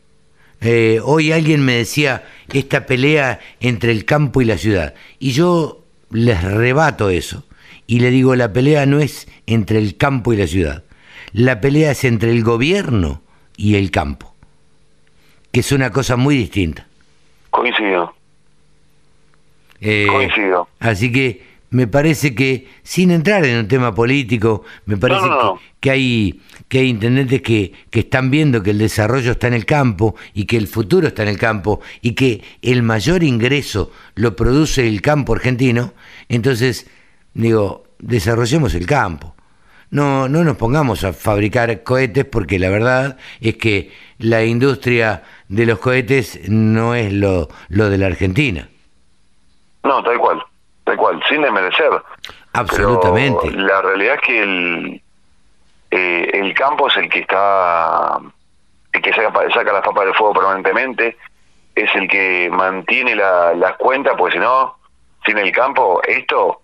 [0.59, 4.95] Eh, hoy alguien me decía esta pelea entre el campo y la ciudad.
[5.19, 7.43] Y yo les rebato eso.
[7.85, 10.83] Y le digo, la pelea no es entre el campo y la ciudad.
[11.31, 13.21] La pelea es entre el gobierno
[13.55, 14.33] y el campo.
[15.51, 16.87] Que es una cosa muy distinta.
[17.51, 18.15] Coincido.
[19.79, 20.67] Eh, Coincido.
[20.79, 25.27] Así que me parece que, sin entrar en un tema político, me parece
[25.79, 29.65] Que, hay, que hay intendentes que, que están viendo que el desarrollo está en el
[29.65, 34.35] campo y que el futuro está en el campo y que el mayor ingreso lo
[34.35, 35.93] produce el campo argentino,
[36.27, 36.89] entonces,
[37.33, 39.35] digo, desarrollemos el campo.
[39.91, 45.65] No, no nos pongamos a fabricar cohetes porque la verdad es que la industria de
[45.65, 48.69] los cohetes no es lo, lo de la Argentina.
[49.83, 50.43] No, tal cual
[50.97, 51.91] cual, sin desmerecer.
[52.53, 53.51] Absolutamente.
[53.51, 55.01] la realidad es que el,
[55.91, 58.17] eh, el campo es el que está,
[58.91, 61.17] el que saca, saca las papas del fuego permanentemente,
[61.75, 64.77] es el que mantiene la, las cuentas, pues si no,
[65.25, 66.61] sin el campo, esto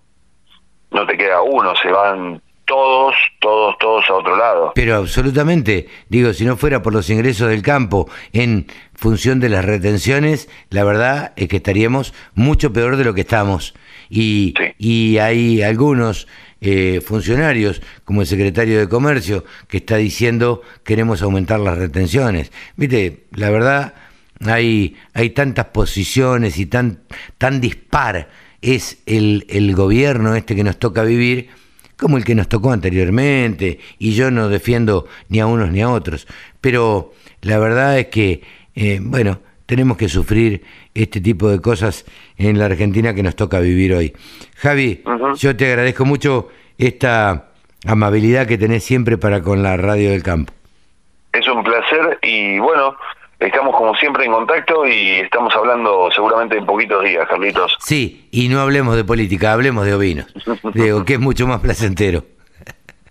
[0.91, 4.71] no te queda uno, se van todos, todos, todos a otro lado.
[4.75, 9.65] Pero absolutamente, digo, si no fuera por los ingresos del campo en función de las
[9.65, 13.75] retenciones, la verdad es que estaríamos mucho peor de lo que estamos
[14.09, 16.27] y, y hay algunos
[16.61, 22.51] eh, funcionarios, como el secretario de Comercio, que está diciendo queremos aumentar las retenciones.
[22.75, 23.93] Viste, la verdad,
[24.39, 27.01] hay, hay tantas posiciones y tan,
[27.37, 28.29] tan dispar
[28.61, 31.49] es el, el gobierno este que nos toca vivir,
[31.97, 35.89] como el que nos tocó anteriormente, y yo no defiendo ni a unos ni a
[35.89, 36.27] otros,
[36.61, 38.41] pero la verdad es que,
[38.75, 42.05] eh, bueno, tenemos que sufrir este tipo de cosas
[42.37, 44.13] en la Argentina que nos toca vivir hoy.
[44.57, 45.03] Javi,
[45.37, 47.49] yo te agradezco mucho esta
[47.85, 50.53] amabilidad que tenés siempre para con la radio del campo.
[51.33, 52.95] Es un placer y bueno,
[53.39, 57.75] estamos como siempre en contacto y estamos hablando seguramente en poquitos días, Carlitos.
[57.79, 60.27] Sí, y no hablemos de política, hablemos de ovinos,
[60.73, 62.23] digo, que es mucho más placentero.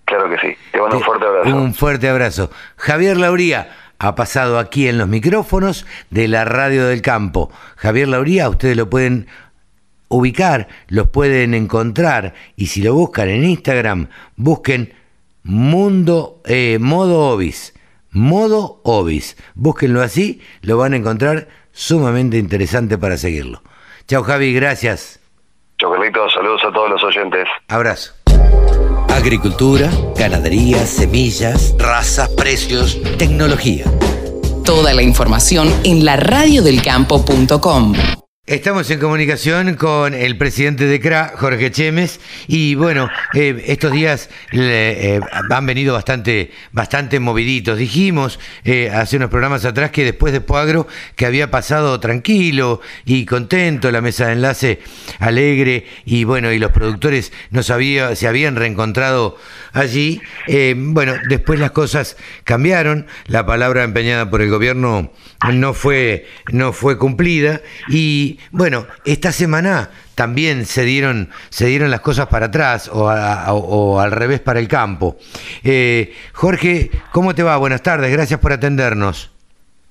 [0.06, 1.56] Claro que sí, te mando un fuerte abrazo.
[1.56, 2.50] Un fuerte abrazo.
[2.76, 7.50] Javier Lauría ha pasado aquí en los micrófonos de la radio del campo.
[7.76, 9.26] Javier Lauría, ustedes lo pueden
[10.09, 14.94] ubicar, los pueden encontrar y si lo buscan en Instagram, busquen
[15.42, 17.74] Mundo eh, Modo Obis,
[18.11, 23.62] Modo Obis, búsquenlo así, lo van a encontrar sumamente interesante para seguirlo.
[24.07, 25.20] Chao Javi, gracias.
[25.78, 27.48] Chao Carlitos, saludos a todos los oyentes.
[27.68, 28.23] Abrazo.
[29.24, 33.87] Agricultura, ganadería, semillas, razas, precios, tecnología.
[34.66, 37.94] Toda la información en la radiodelcampo.com.
[38.46, 44.28] Estamos en comunicación con el presidente de CRA, Jorge Chemes, y bueno, eh, estos días
[44.52, 47.78] eh, han venido bastante, bastante moviditos.
[47.78, 53.24] Dijimos eh, hace unos programas atrás que después de Poagro, que había pasado tranquilo y
[53.24, 54.80] contento, la mesa de enlace
[55.20, 59.38] alegre, y bueno, y los productores no sabía, se habían reencontrado
[59.72, 60.20] allí.
[60.76, 65.12] bueno, después las cosas cambiaron, la palabra empeñada por el gobierno
[65.52, 72.01] no fue, no fue cumplida y bueno, esta semana también se dieron, se dieron las
[72.01, 75.16] cosas para atrás o, o al revés para el campo.
[75.62, 77.57] Eh, Jorge, ¿cómo te va?
[77.57, 79.31] Buenas tardes, gracias por atendernos.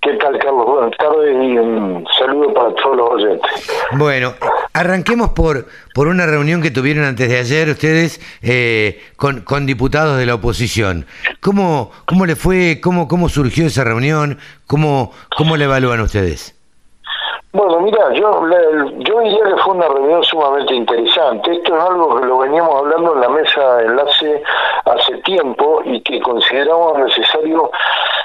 [0.02, 0.66] ¿Qué tal, Carlos?
[0.66, 3.52] Buenas tardes y un saludo para todos los oyentes.
[3.94, 4.34] Bueno,
[4.74, 10.18] arranquemos por, por una reunión que tuvieron antes de ayer ustedes eh, con, con diputados
[10.18, 11.06] de la oposición.
[11.40, 12.82] ¿Cómo, cómo le fue?
[12.82, 14.40] ¿Cómo, cómo surgió esa reunión?
[14.68, 16.54] ¿Cómo, cómo la evalúan ustedes?
[17.54, 18.48] Bueno, mira, yo,
[18.98, 21.52] yo diría que fue una reunión sumamente interesante.
[21.52, 24.44] Esto es algo que lo veníamos hablando en la mesa de enlace
[24.86, 27.70] hace tiempo y que consideramos necesario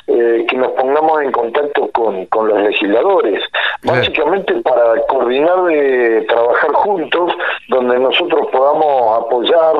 [0.07, 3.45] eh, que nos pongamos en contacto con, con los legisladores,
[3.83, 7.35] básicamente para coordinar de trabajar juntos,
[7.69, 9.75] donde nosotros podamos apoyar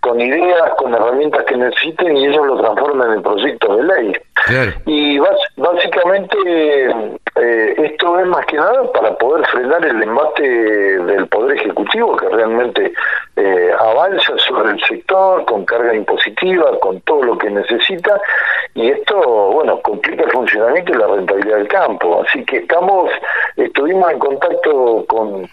[0.00, 4.12] con ideas, con herramientas que necesiten y ellos lo transformen en proyectos de ley.
[4.84, 5.18] Y
[5.56, 6.36] básicamente
[7.36, 12.28] eh, esto es más que nada para poder frenar el embate del Poder Ejecutivo que
[12.28, 12.92] realmente
[13.40, 18.20] eh, avanza sobre el sector con carga impositiva, con todo lo que necesita
[18.74, 19.16] y esto,
[19.52, 22.22] bueno, complica el funcionamiento y la rentabilidad del campo.
[22.26, 23.10] Así que estamos,
[23.56, 25.48] estuvimos en contacto con,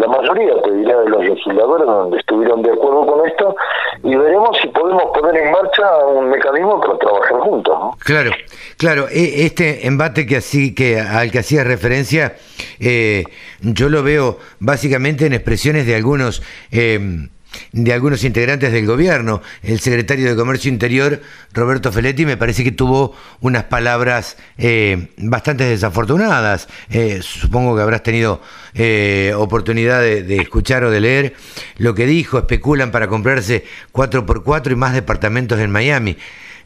[0.00, 3.54] la mayoría, te diría, de los legisladores donde estuvieron de acuerdo con esto
[4.02, 7.78] y veremos si podemos poner en marcha un mecanismo para trabajar juntos.
[7.78, 7.96] ¿no?
[7.98, 8.30] Claro,
[8.78, 12.34] claro, e, este embate que así que al que hacía referencia,
[12.80, 13.24] eh,
[13.60, 16.42] yo lo veo básicamente en expresiones de algunos
[16.72, 17.23] eh,
[17.72, 19.42] de algunos integrantes del gobierno.
[19.62, 21.20] El secretario de Comercio Interior,
[21.52, 26.68] Roberto Feletti, me parece que tuvo unas palabras eh, bastante desafortunadas.
[26.90, 28.40] Eh, supongo que habrás tenido
[28.74, 31.34] eh, oportunidad de, escuchar o de leer
[31.78, 32.38] lo que dijo.
[32.38, 36.16] Especulan para comprarse 4x4 y más departamentos en Miami.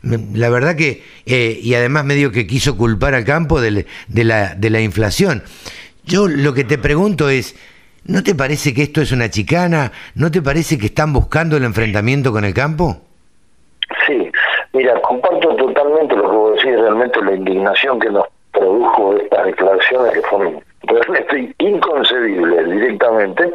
[0.03, 4.81] La verdad que, y además medio que quiso culpar al campo de, la, de la
[4.81, 5.43] inflación.
[6.05, 7.57] Yo lo que te pregunto es,
[8.09, 9.93] ¿No te parece que esto es una chicana?
[10.15, 12.97] ¿No te parece que están buscando el enfrentamiento con el campo?
[14.07, 14.33] Sí,
[14.73, 20.13] mira, comparto totalmente lo que vos decís, realmente la indignación que nos produjo estas declaraciones
[20.15, 23.53] que fueron realmente inconcebibles directamente.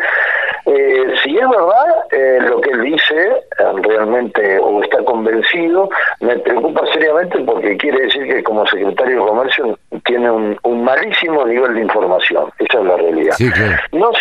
[0.67, 5.89] Eh, si es verdad eh, lo que él dice, eh, realmente o está convencido,
[6.21, 11.73] me preocupa seriamente porque quiere decir que como secretario de Comercio tiene un, malísimo nivel
[11.73, 12.51] de información.
[12.59, 13.33] Esa es la realidad.
[13.35, 13.81] Sí, claro.
[13.93, 14.11] No,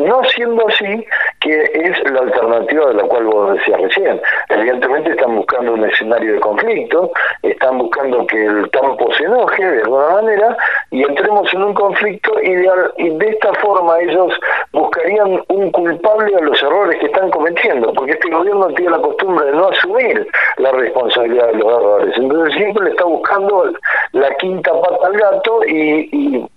[0.00, 1.06] no siendo así,
[1.40, 4.20] que es la alternativa de la cual vos decías recién.
[4.48, 7.10] Evidentemente están buscando un escenario de conflicto,
[7.42, 10.56] están buscando que el campo se enoje de alguna manera
[10.90, 14.32] y entremos en un conflicto y de, esta forma ellos
[14.72, 19.46] buscarían un culpable a los errores que están cometiendo, porque este gobierno tiene la costumbre
[19.46, 22.14] de no asumir la responsabilidad de los errores.
[22.16, 23.72] Entonces siempre le está buscando
[24.12, 26.08] la quinta pata al gato y,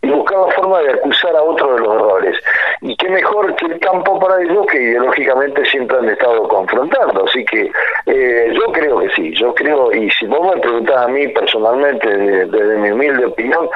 [0.02, 2.38] y buscar la forma de acusar a otro de los errores.
[2.82, 7.26] Y qué mejor que el campo para ellos que ideológicamente siempre han estado confrontando.
[7.26, 7.72] Así que
[8.06, 12.08] eh, yo creo que sí, yo creo, y si vos me preguntás a mí personalmente,
[12.08, 13.68] desde, mi humilde opinión,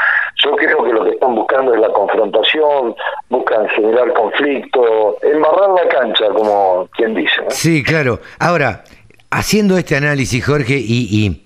[0.43, 2.95] yo creo que lo que están buscando es la confrontación,
[3.29, 7.41] buscan generar conflicto, embarrar la cancha, como quien dice.
[7.49, 8.19] Sí, claro.
[8.39, 8.83] Ahora,
[9.31, 11.41] haciendo este análisis, Jorge, y,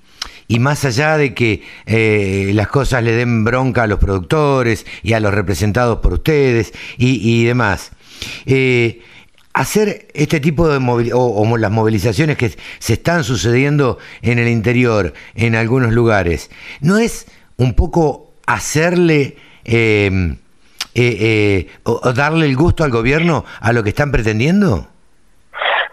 [0.47, 5.13] y, más allá de que eh, las cosas le den bronca a los productores y
[5.13, 7.93] a los representados por ustedes y, demás,
[8.45, 9.01] eh,
[9.53, 15.55] hacer este tipo de o, las movilizaciones que se están sucediendo en el interior, en
[15.55, 16.49] algunos lugares,
[16.81, 20.37] ¿no es un poco hacerle em,
[20.95, 24.87] eh, o darle el gusto al gobierno a lo que están pretendiendo?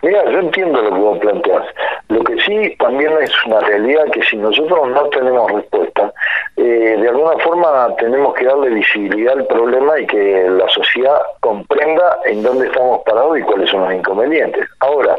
[0.02, 1.66] Mira, yo entiendo lo que vos planteás.
[2.48, 6.10] Sí también es una realidad que si nosotros no tenemos respuesta,
[6.56, 12.18] eh, de alguna forma tenemos que darle visibilidad al problema y que la sociedad comprenda
[12.24, 14.66] en dónde estamos parados y cuáles son los inconvenientes.
[14.80, 15.16] Ahora,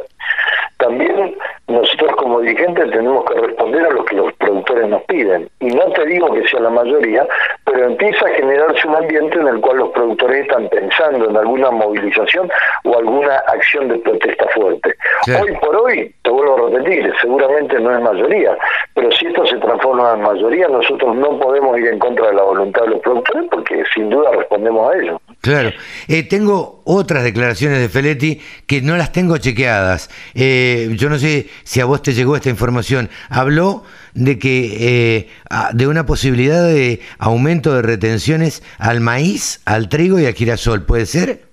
[0.79, 1.35] también
[1.67, 5.49] nosotros como dirigentes tenemos que responder a lo que los productores nos piden.
[5.59, 7.27] Y no te digo que sea la mayoría,
[7.65, 11.69] pero empieza a generarse un ambiente en el cual los productores están pensando en alguna
[11.71, 12.49] movilización
[12.85, 14.95] o alguna acción de protesta fuerte.
[15.41, 18.57] Hoy por hoy, te vuelvo a repetir, seguramente no es mayoría,
[18.95, 22.43] pero si esto se transforma en mayoría, nosotros no podemos ir en contra de la
[22.43, 25.21] voluntad de los productores porque sin duda respondemos a ello.
[25.41, 25.71] Claro.
[26.10, 30.10] Eh, tengo otras declaraciones de Feletti que no las tengo chequeadas.
[30.36, 33.10] Eh, yo no sé si a vos te llegó esta información.
[33.30, 35.30] Habló de que eh,
[35.73, 40.86] de una posibilidad de aumento de retenciones al maíz, al trigo y al girasol.
[40.86, 41.47] ¿Puede ser?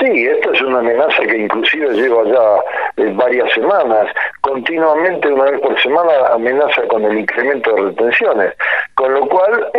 [0.00, 4.08] Sí, esta es una amenaza que inclusive lleva ya varias semanas.
[4.40, 8.54] Continuamente, una vez por semana, amenaza con el incremento de retenciones.
[8.94, 9.70] Con lo cual,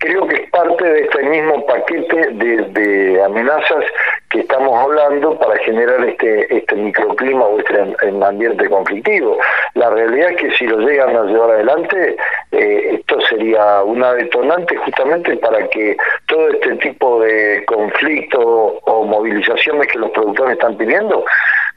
[0.00, 3.84] creo que es parte de este mismo paquete de, amenazas
[4.30, 9.38] que estamos hablando para generar este este microclima o este ambiente conflictivo.
[9.74, 12.16] La realidad es que si lo llegan a llevar adelante,
[12.52, 19.86] eh, esto sería una detonante justamente para que todo este tipo de conflicto o movilizaciones
[19.88, 21.24] que los productores están pidiendo,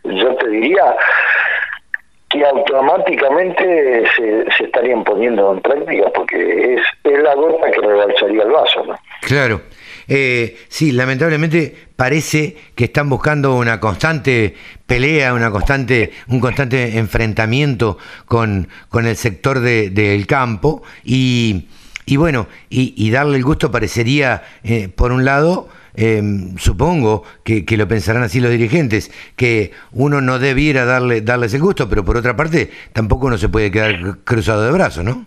[0.05, 0.95] yo te diría,
[2.33, 8.43] que automáticamente se, se, estarían poniendo en práctica porque es, es la gota que rebalsaría
[8.43, 8.83] el vaso.
[8.85, 8.95] ¿no?
[9.21, 9.61] Claro.
[10.07, 17.97] Eh, sí, lamentablemente parece que están buscando una constante pelea, una constante, un constante enfrentamiento
[18.25, 21.67] con, con el sector del de, campo y,
[22.05, 27.65] y bueno, y, y, darle el gusto parecería, eh, por un lado, Em, supongo que,
[27.77, 32.17] lo pensarán así los dirigentes, que uno no debiera darle, darles el gusto, pero por
[32.17, 35.25] otra parte tampoco uno se puede quedar cruzado de brazos, ¿no?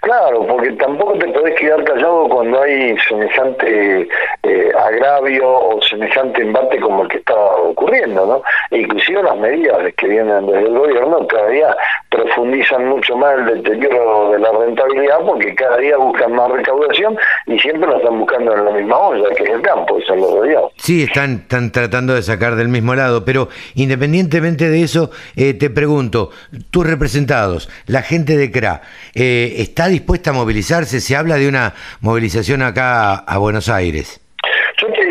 [0.00, 4.08] Claro, porque tampoco te podés quedar callado cuando hay semejante
[4.46, 8.42] eh, agravio o semejante embate como el que está ocurriendo, ¿no?
[8.70, 11.76] E inclusive las medidas que vienen desde el gobierno cada día
[12.10, 17.58] profundizan mucho más el deterioro de la rentabilidad porque cada día buscan más recaudación y
[17.58, 20.72] siempre lo están buscando en la misma olla, que es el campo, eso lo rodeados.
[20.76, 25.70] Sí, están, están tratando de sacar del mismo lado, pero independientemente de eso, eh, te
[25.70, 26.30] pregunto,
[26.70, 28.82] tus representados, la gente de CRA,
[29.14, 31.00] eh, ¿está dispuesta a movilizarse?
[31.00, 34.20] Se habla de una movilización acá a Buenos Aires.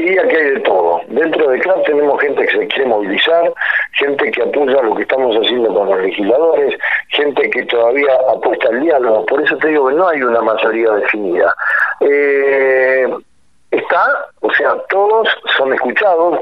[0.05, 1.01] Diría que hay de todo.
[1.07, 3.51] Dentro de CLAP tenemos gente que se quiere movilizar,
[3.93, 6.75] gente que apoya lo que estamos haciendo con los legisladores,
[7.09, 9.25] gente que todavía apuesta al diálogo.
[9.25, 11.55] Por eso te digo que no hay una mayoría definida.
[12.01, 13.07] Eh,
[13.77, 16.39] está, o sea, todos son escuchados,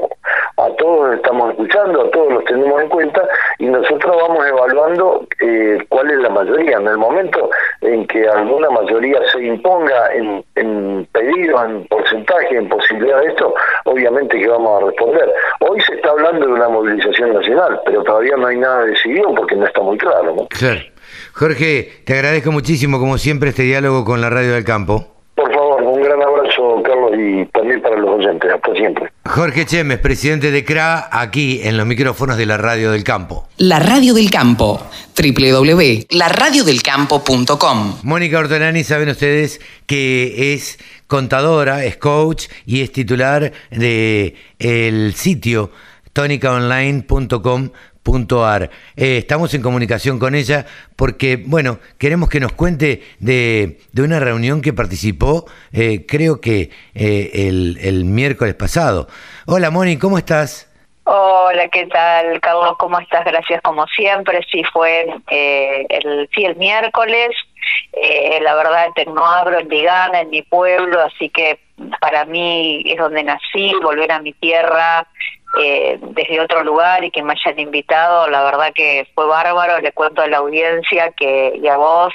[0.56, 3.22] a todos estamos escuchando, a todos los tenemos en cuenta
[3.58, 6.78] y nosotros vamos evaluando eh, cuál es la mayoría.
[6.78, 12.68] En el momento en que alguna mayoría se imponga en, en pedido, en porcentaje, en
[12.68, 15.32] posibilidad de esto, obviamente que vamos a responder.
[15.60, 19.56] Hoy se está hablando de una movilización nacional, pero todavía no hay nada decidido porque
[19.56, 20.34] no está muy claro.
[20.36, 20.46] ¿no?
[20.48, 20.80] Claro.
[21.32, 25.13] Jorge, te agradezco muchísimo, como siempre, este diálogo con la Radio del Campo.
[26.82, 28.50] Carlos, y también para los oyentes.
[28.52, 29.10] Hasta siempre.
[29.26, 33.48] Jorge Chemes, presidente de CRA, aquí en los micrófonos de la Radio del Campo.
[33.58, 34.80] La Radio del Campo,
[35.16, 37.96] www.laradiodelcampo.com.
[38.02, 45.70] Mónica Ortolani, saben ustedes que es contadora, es coach y es titular de el sitio
[46.12, 47.70] tonicaonline.com
[48.04, 54.20] Punto eh, estamos en comunicación con ella porque, bueno, queremos que nos cuente de, una
[54.20, 59.08] reunión que participó, eh, creo que eh, el, el, miércoles pasado.
[59.46, 60.70] Hola, Moni, ¿cómo estás?
[61.04, 62.74] Hola, ¿qué tal, Carlos?
[62.78, 63.24] ¿Cómo estás?
[63.24, 64.40] Gracias, como siempre.
[64.52, 67.30] Sí, fue el, sí, el miércoles.
[68.42, 71.58] la verdad, no abro en Vigana, en mi pueblo, así que
[72.02, 75.06] para mí es donde nací, volver a mi tierra
[75.60, 79.92] eh, desde otro lugar y que me hayan invitado, la verdad que fue bárbaro, le
[79.92, 82.12] cuento a la audiencia que y a vos,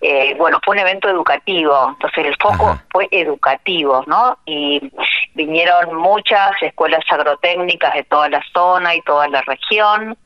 [0.00, 4.38] eh, bueno, fue un evento educativo, entonces el foco fue educativo, ¿no?
[4.46, 4.90] Y,
[5.34, 10.16] vinieron muchas escuelas agrotécnicas de toda la zona y toda la región.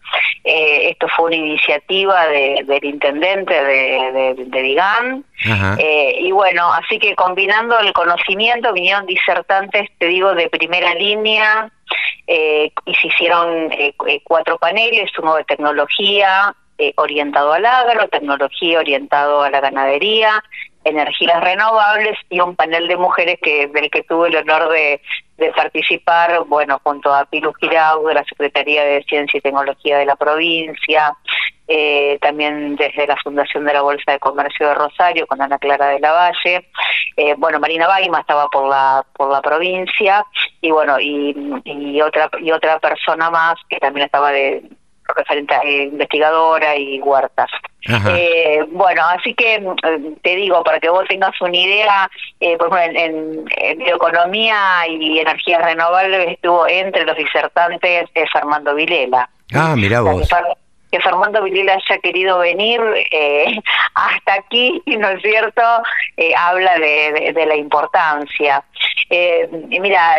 [0.45, 5.25] Eh, esto fue una iniciativa del intendente de, de, Digán.
[5.79, 11.71] Eh, y bueno, así que combinando el conocimiento, vinieron disertantes, te digo, de primera línea,
[12.27, 13.71] eh, y se hicieron
[14.25, 16.55] cuatro paneles, uno de tecnología,
[16.97, 20.43] orientado al agro, tecnología orientado a la ganadería,
[20.85, 25.01] energías renovables y un panel de mujeres que del que tuve el honor de,
[25.57, 30.17] participar, bueno, junto a Pilu Girau de la Secretaría de Ciencia y Tecnología de la
[30.17, 31.13] provincia,
[31.69, 35.89] eh, también desde la Fundación de la Bolsa de Comercio de Rosario con Ana Clara
[35.89, 36.69] de la Valle,
[37.17, 40.25] eh, bueno, Marina Baima estaba por la por la provincia
[40.61, 41.35] y bueno, y,
[41.65, 44.63] y otra y otra persona más que también estaba de
[45.17, 47.51] referente a eh, investigadora y huertas.
[47.87, 52.11] Eh, bueno, así que eh, te digo, para que vos tengas una idea,
[52.41, 54.57] eh, por ejemplo, en, bioeconomía
[54.89, 59.29] y energías renovables estuvo entre los disertantes es Armando Vilela.
[59.55, 60.64] Ah, mira vos que
[61.01, 62.81] Fernando Vilela haya querido venir
[63.11, 63.59] eh,
[63.95, 65.63] hasta aquí, ¿no es cierto?
[66.17, 68.65] Eh, habla de, la importancia.
[69.11, 70.17] Eh, mira,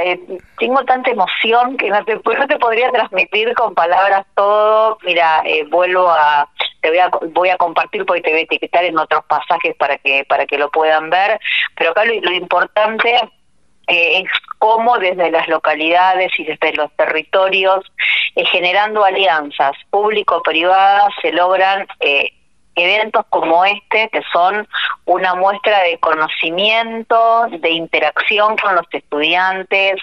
[0.60, 4.98] tengo tanta emoción que no te, no te podría transmitir con palabras todo.
[5.04, 6.50] Mira, vuelvo a
[6.82, 9.98] te voy a voy a compartir porque te voy a etiquetar en otros pasajes para
[9.98, 11.40] que para que lo puedan ver.
[11.76, 13.20] Pero acá lo importante
[13.88, 17.86] eh, es cómo desde las localidades y desde los territorios,
[18.36, 22.32] eh, generando alianzas público-privadas, se logran eh,
[22.76, 24.68] eventos como este, que son
[25.06, 29.96] una muestra de conocimiento, de interacción con los estudiantes.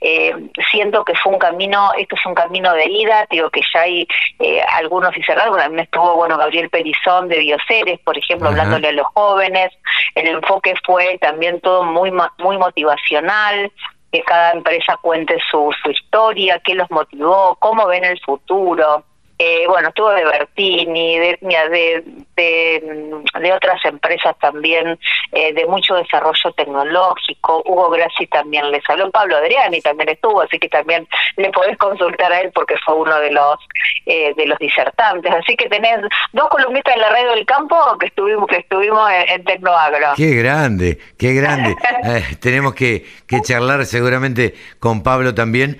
[0.00, 0.34] Eh,
[0.70, 4.06] siento que fue un camino, esto es un camino de ida, digo que ya hay
[4.38, 8.92] eh, algunos y cerrados, también estuvo bueno Gabriel Perizón de Bioceres, por ejemplo, hablándole a
[8.92, 9.72] los jóvenes.
[10.14, 13.70] El enfoque fue también todo muy, muy motivacional
[14.12, 19.04] que cada empresa cuente su, su historia, qué los motivó, cómo ven el futuro.
[19.42, 22.04] Eh, bueno, estuvo de Bertini, de, de,
[22.36, 24.98] de, otras empresas también,
[25.32, 27.62] eh, de mucho desarrollo tecnológico.
[27.64, 32.30] Hugo Grassi también les habló, Pablo Adriani también estuvo, así que también le podés consultar
[32.30, 33.56] a él porque fue uno de los
[34.04, 35.32] eh, de los disertantes.
[35.32, 36.00] Así que tenés
[36.34, 40.08] dos columnistas en la red del campo que estuvimos que estuvimos en, Tecnoagro.
[40.16, 41.76] Qué grande, qué grande.
[42.42, 45.78] tenemos que, que charlar seguramente con Pablo también.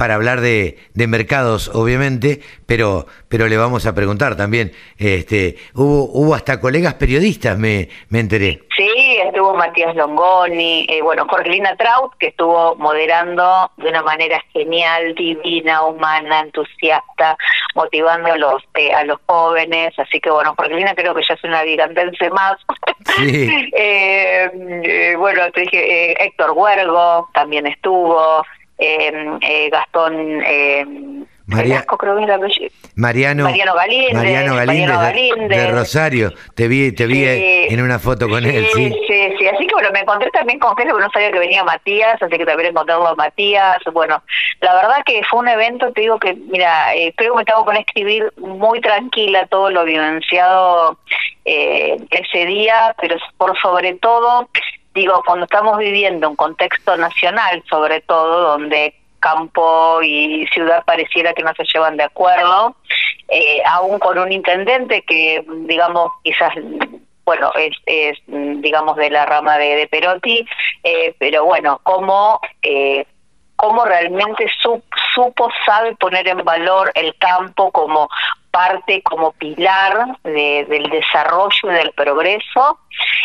[0.00, 4.72] Eh, para hablar de, de, mercados, obviamente, pero, pero le vamos a preguntar también.
[4.96, 8.62] Este, hubo, hubo hasta colegas periodistas, me, me enteré.
[8.76, 15.14] Sí, estuvo Matías Longoni, eh, bueno, Jorgelina Traut, que estuvo moderando de una manera genial,
[15.14, 17.36] divina, humana, entusiasta,
[17.74, 19.92] motivando a los, eh, a los jóvenes.
[19.98, 22.56] Así que, bueno, Jorgelina creo que ya es una gigantense más.
[23.16, 23.50] Sí.
[23.72, 24.50] Eh,
[24.84, 28.42] eh, bueno, te dije, Héctor Huergo también estuvo.
[28.80, 30.84] Em, eh, Gastón eh,
[32.94, 38.44] Mariano, Mariano Galíndez, Mariano Galíndez, de, Rosario, te vi, te vi en una foto con
[38.44, 38.90] él, sí.
[39.06, 41.64] Sí, sí, así que bueno, me encontré también con gente que no sabía que venía
[41.64, 44.22] Matías, así que también encontré a Matías, bueno,
[44.60, 47.64] la verdad que fue un evento, te digo que, mira, eh, creo que me tengo
[47.64, 50.98] con escribir muy tranquila todo lo vivenciado
[51.44, 54.48] eh, ese día, pero por sobre todo
[54.94, 61.42] digo, cuando estamos viviendo un contexto nacional, sobre todo, donde campo y ciudad pareciera que
[61.42, 62.74] no se llevan de acuerdo,
[63.28, 66.54] eh, aún con un intendente que, digamos, quizás
[67.24, 70.44] bueno, es, es digamos de la rama de, de Perotti,
[70.82, 73.06] eh, pero bueno, cómo, eh,
[73.60, 74.46] cómo realmente
[75.14, 78.08] supo, sabe poner en valor el campo como
[78.50, 82.78] parte como pilar del desarrollo y del progreso.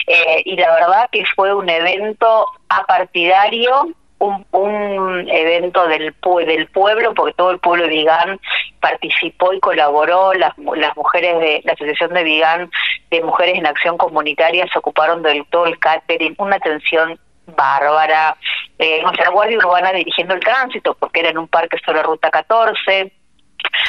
[0.07, 3.87] Eh, y la verdad que fue un evento apartidario
[4.19, 6.13] un, un evento del,
[6.45, 8.39] del pueblo, porque todo el pueblo de Vigán
[8.81, 12.69] participó y colaboró, las, las mujeres de la Asociación de Vigán
[13.09, 18.35] de Mujeres en Acción Comunitaria se ocuparon del todo el catering, una atención bárbara,
[18.77, 23.11] eh, nuestra Guardia Urbana dirigiendo el tránsito, porque era en un parque sobre Ruta 14,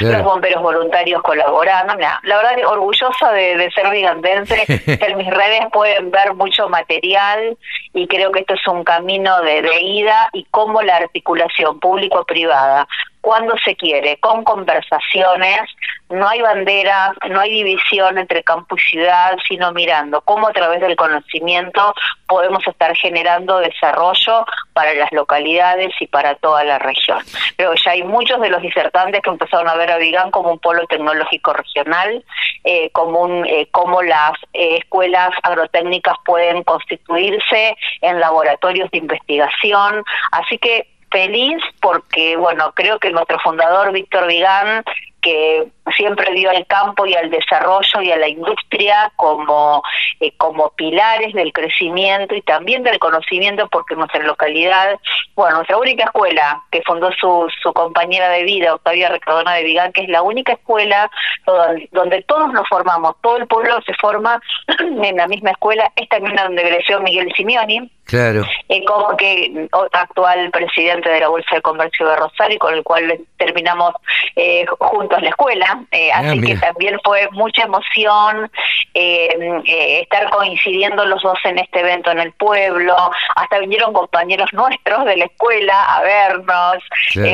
[0.01, 1.95] los bomberos voluntarios colaborando.
[1.97, 4.65] la verdad, orgullosa de, ser vigandense.
[4.87, 7.57] en mis redes pueden ver mucho material
[7.93, 12.87] y creo que esto es un camino de, de ida y cómo la articulación público-privada
[13.21, 15.61] cuando se quiere, con conversaciones,
[16.09, 20.81] no hay bandera, no hay división entre campo y ciudad, sino mirando cómo a través
[20.81, 21.95] del conocimiento
[22.29, 27.19] podemos estar generando desarrollo para las localidades y para toda la región.
[27.57, 30.59] Pero ya hay muchos de los disertantes que empezaron a ver a Vigán como un
[30.59, 32.25] polo tecnológico regional,
[32.65, 40.05] eh, como, un, eh, como las eh, escuelas agrotécnicas pueden constituirse en laboratorios de investigación.
[40.31, 44.85] Así que feliz porque, bueno, creo que nuestro fundador, Víctor Vigán,
[45.27, 45.67] que
[45.97, 49.83] siempre dio al campo y al desarrollo y a la industria como,
[50.21, 55.01] eh, como pilares del crecimiento y también del conocimiento, porque nuestra localidad,
[55.35, 59.93] bueno, nuestra única escuela que fundó su, su compañera de vida, Octavia Recordona de Vigán,
[59.93, 61.11] que es la única escuela
[61.45, 64.41] donde, donde todos nos formamos, todo el pueblo se forma
[64.79, 68.45] en la misma escuela, es también donde creció Miguel Simeoni, Claro.
[68.69, 73.19] eh, como que actual presidente de la Bolsa de Comercio de Rosario, con el cual
[73.37, 73.93] terminamos
[74.37, 75.81] eh, juntos la escuela.
[75.91, 78.51] Eh, Ah, así que también fue mucha emoción
[78.95, 82.95] eh, estar coincidiendo los dos en este evento en el pueblo.
[83.35, 86.77] Hasta vinieron compañeros nuestros de la escuela a vernos.
[87.13, 87.31] Claro.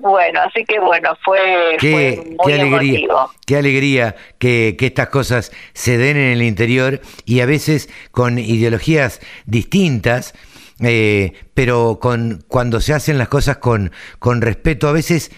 [0.00, 3.30] Bueno, así que bueno, fue, Qué, fue muy qué alegría, emotivo.
[3.46, 8.38] qué alegría que, que estas cosas se den en el interior y a veces con
[8.38, 10.09] ideologías distintas,
[10.80, 15.30] eh, pero con, cuando se hacen las cosas con, con respeto, a veces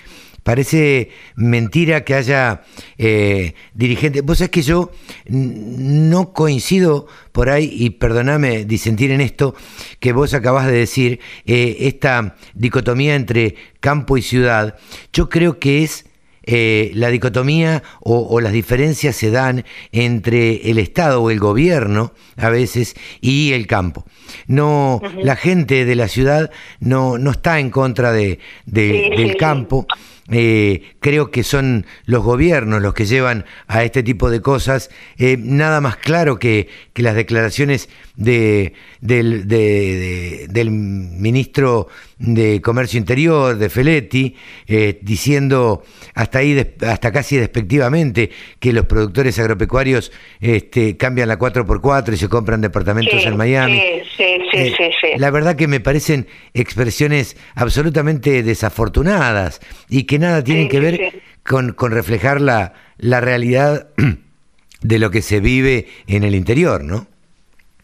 [0.42, 2.62] parece mentira que haya
[2.98, 4.22] eh, dirigentes.
[4.22, 4.90] Vos sabés que yo
[5.26, 9.54] no coincido por ahí, y perdoname disentir en esto,
[10.00, 14.76] que vos acabás de decir, eh, esta dicotomía entre campo y ciudad,
[15.12, 16.06] yo creo que es
[16.44, 22.12] eh, la dicotomía o, o las diferencias se dan entre el Estado o el gobierno
[22.36, 24.04] a veces y el campo.
[24.46, 29.22] No, la gente de la ciudad no, no está en contra de, de- Sí, sí,
[29.22, 29.86] del campo.
[30.30, 34.88] Eh, creo que son los gobiernos los que llevan a este tipo de cosas.
[35.18, 41.88] Eh, nada más claro que, que las declaraciones de, del, de- de- del ministro
[42.18, 44.36] de Comercio Interior, de Feletti,
[44.66, 45.82] eh, diciendo
[46.14, 52.28] hasta ahí, hasta casi despectivamente, que los productores agropecuarios este, cambian la 4x4 y se
[52.28, 53.78] compran departamentos Sí, en Miami.
[53.78, 55.06] sí, sí, sí, Eh, sí, sí.
[55.18, 61.22] La verdad que me parecen expresiones absolutamente desafortunadas y que nada tienen Sí, que ver
[61.44, 63.88] con, con reflejar la, la realidad
[64.82, 67.06] de lo que se vive en el interior, ¿no?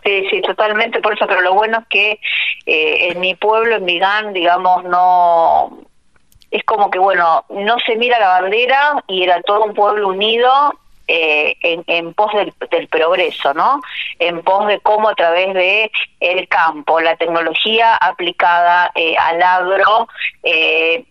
[0.09, 2.13] Sí, sí, totalmente, por eso, pero lo bueno es que
[2.65, 5.81] eh, en mi pueblo, en Vigán, digamos, no...
[6.51, 10.73] Es como que, bueno, no se mira la bandera y era todo un pueblo unido
[11.07, 13.83] eh, en, en pos del, del progreso, ¿no?
[14.19, 15.91] En pos de cómo a través de
[16.21, 20.09] el campo, la tecnología aplicada eh, al agro,
[20.43, 21.05] eh,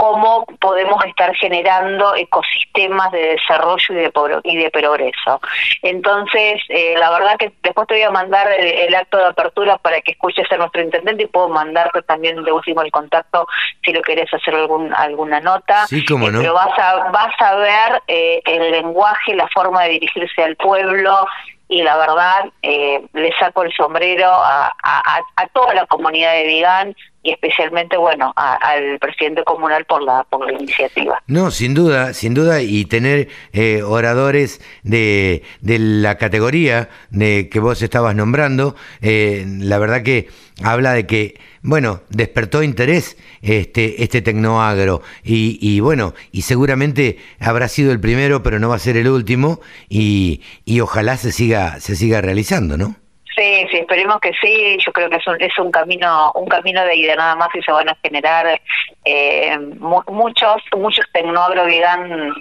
[0.00, 4.10] cómo podemos estar generando ecosistemas de desarrollo y de,
[4.44, 5.40] y de progreso.
[5.82, 9.76] Entonces, eh, la verdad que después te voy a mandar el, el acto de apertura
[9.76, 13.46] para que escuches a nuestro intendente y puedo mandarte también de último el contacto
[13.84, 15.86] si lo querés hacer algún, alguna nota.
[15.86, 16.40] Sí, cómo Eh, no.
[16.40, 21.26] Pero vas a, vas a ver eh, el lenguaje, la forma de dirigirse al pueblo
[21.68, 24.72] y la verdad eh, le saco el sombrero a-
[25.36, 30.24] a toda la comunidad de Vigán y especialmente bueno a- al presidente comunal por la
[30.24, 31.22] por la iniciativa.
[31.26, 37.60] No, sin duda, sin duda, y tener eh, oradores de, de la categoría de que
[37.60, 40.28] vos estabas nombrando, eh, la verdad que
[40.62, 47.68] habla de que, bueno, despertó interés este, este tecnoagro, y, y bueno, y seguramente habrá
[47.68, 51.80] sido el primero, pero no va a ser el último, y, y ojalá se siga,
[51.80, 52.96] se siga realizando, ¿no?
[53.40, 54.76] Sí, sí, esperemos que sí.
[54.84, 57.62] Yo creo que es un, es un camino un camino de ida nada más y
[57.62, 58.60] se van a generar
[59.06, 62.34] eh, mu- muchos muchos tecnoagro vegan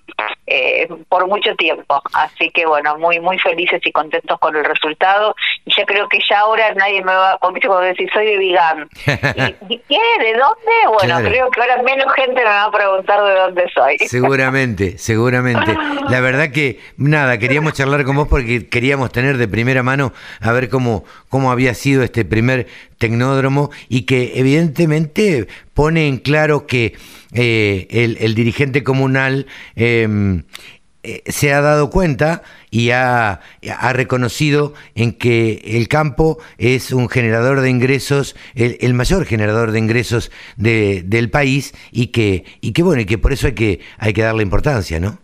[0.48, 2.02] eh, por mucho tiempo.
[2.14, 5.36] Así que bueno, muy muy felices y contentos con el resultado.
[5.66, 8.90] Y ya creo que ya ahora nadie me va a cuando decir soy de vegan.
[9.70, 10.00] ¿Y, y qué?
[10.24, 10.72] ¿De dónde?
[10.88, 11.30] Bueno, Claro.
[11.30, 13.98] creo que ahora menos gente me va a preguntar de dónde soy.
[14.08, 15.76] Seguramente, seguramente.
[16.10, 20.52] La verdad que nada, queríamos charlar con vos porque queríamos tener de primera mano a
[20.52, 20.89] ver cómo,
[21.30, 22.68] cómo había sido este primer
[22.98, 26.94] tecnódromo y que evidentemente pone en claro que
[27.34, 27.88] eh,
[28.20, 30.42] el, dirigente comunal eh,
[31.02, 33.40] eh, se ha dado cuenta y ha,
[33.78, 39.80] ha reconocido en que el campo es un generador de ingresos, el, mayor generador de
[39.80, 44.12] ingresos de- del país y que, y que bueno, y que por eso que, hay
[44.12, 45.20] que darle importancia, ¿no?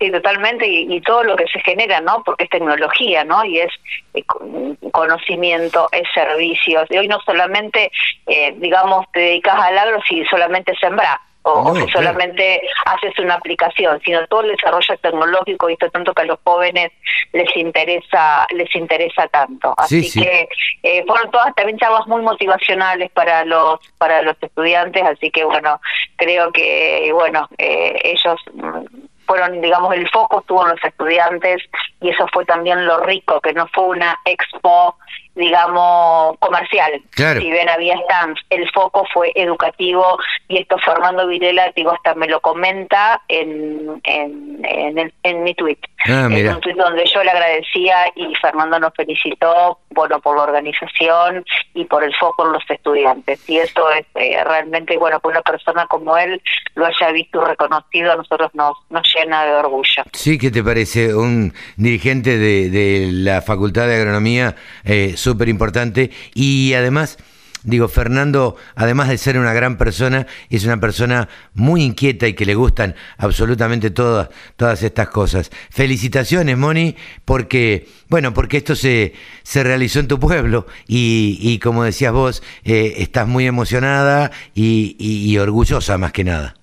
[0.00, 2.22] Sí, totalmente, y, y todo lo que se genera, ¿no?
[2.24, 3.44] Porque es tecnología, ¿no?
[3.44, 3.70] Y es
[4.14, 6.86] eh, con- conocimiento, es servicios.
[6.88, 7.92] Y hoy no solamente,
[8.26, 11.18] eh, digamos, te dedicas al agro si solamente sembrás.
[11.42, 16.24] o, que solamente haces una aplicación, sino todo el desarrollo tecnológico, visto tanto que a
[16.26, 16.92] los jóvenes
[17.32, 19.74] les interesa les interesa tanto.
[19.78, 20.48] Así que
[20.82, 25.80] eh, fueron todas también charlas muy motivacionales para los para los estudiantes, así que bueno,
[26.16, 28.84] creo que bueno, eh, ellos mm,
[29.30, 31.62] fueron, digamos, el foco estuvo en los estudiantes
[32.00, 34.96] y eso fue también lo rico, que no fue una expo
[35.34, 37.00] digamos, comercial.
[37.14, 40.18] Si bien había stands, el foco fue educativo
[40.48, 45.78] y esto Fernando Virela, digo, hasta me lo comenta en, en, en, en mi tweet.
[46.06, 50.44] Ah, en un tweet donde yo le agradecía y Fernando nos felicitó, bueno, por la
[50.44, 53.48] organización y por el foco en los estudiantes.
[53.48, 56.40] Y eso es eh, realmente, bueno, que una persona como él
[56.74, 60.02] lo haya visto y reconocido, a nosotros nos, nos llena de orgullo.
[60.12, 61.14] Sí, ¿qué te parece?
[61.14, 67.18] Un dirigente de, de la Facultad de Agronomía eh, súper importante y además...
[67.62, 72.46] Digo, Fernando, además de ser una gran persona, es una persona muy inquieta y que
[72.46, 75.50] le gustan absolutamente todas, todas estas cosas.
[75.68, 76.96] Felicitaciones, Moni,
[77.26, 79.12] porque, bueno, porque esto se,
[79.42, 85.36] se realizó en tu pueblo y, y como decías vos, eh, estás muy emocionada y
[85.36, 86.54] orgullosa más que nada.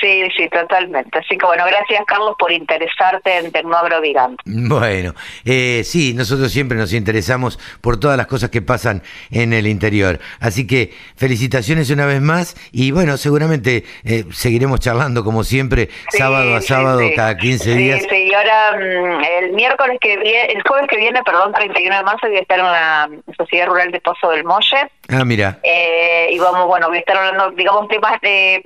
[0.00, 1.18] Sí, sí, totalmente.
[1.18, 4.42] Así que bueno, gracias Carlos por interesarte en Tecnoagrovigante.
[4.46, 5.14] Bueno,
[5.44, 10.20] eh, sí, nosotros siempre nos interesamos por todas las cosas que pasan en el interior.
[10.40, 16.54] Así que felicitaciones una vez más y bueno, seguramente eh, seguiremos charlando como siempre, sábado
[16.54, 18.06] a sábado, cada 15 días.
[18.08, 22.02] Sí, y ahora mm, el miércoles que viene, el jueves que viene, perdón, 31 de
[22.04, 24.90] marzo, voy a estar en la Sociedad Rural de Pozo del Molle.
[25.08, 25.58] Ah, mira.
[25.64, 28.62] Eh, y vamos, bueno, voy a estar hablando, digamos, temas de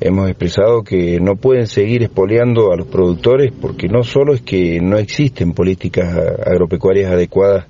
[0.01, 4.79] Hemos expresado que no pueden seguir expoliando a los productores porque no solo es que
[4.81, 6.11] no existen políticas
[6.45, 7.65] agropecuarias adecuadas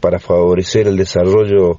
[0.00, 1.78] para favorecer el desarrollo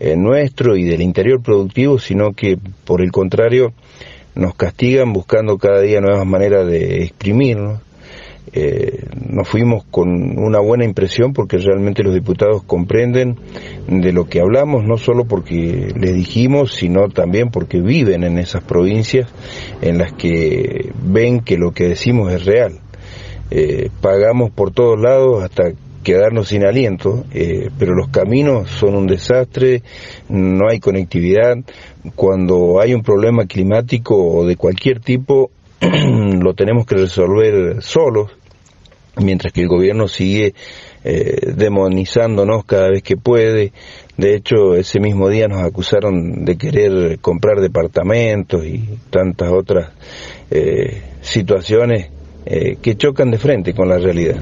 [0.00, 3.72] eh, nuestro y del interior productivo, sino que por el contrario
[4.34, 7.80] nos castigan buscando cada día nuevas maneras de exprimirnos,
[8.60, 13.36] eh, nos fuimos con una buena impresión porque realmente los diputados comprenden
[13.86, 18.64] de lo que hablamos, no solo porque les dijimos, sino también porque viven en esas
[18.64, 19.30] provincias
[19.80, 22.80] en las que ven que lo que decimos es real.
[23.50, 29.06] Eh, pagamos por todos lados hasta quedarnos sin aliento, eh, pero los caminos son un
[29.06, 29.82] desastre,
[30.28, 31.58] no hay conectividad,
[32.14, 35.50] cuando hay un problema climático o de cualquier tipo,
[35.80, 38.30] lo tenemos que resolver solos
[39.20, 40.54] mientras que el gobierno sigue
[41.04, 43.72] eh, demonizándonos cada vez que puede.
[44.16, 49.92] De hecho, ese mismo día nos acusaron de querer comprar departamentos y tantas otras
[50.50, 52.10] eh, situaciones
[52.46, 54.36] eh, que chocan de frente con la realidad.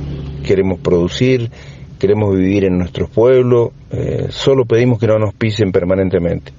[0.45, 1.51] Queremos producir,
[1.99, 3.70] queremos vivir en nuestros pueblos,
[4.29, 6.53] solo pedimos que no nos pisen permanentemente.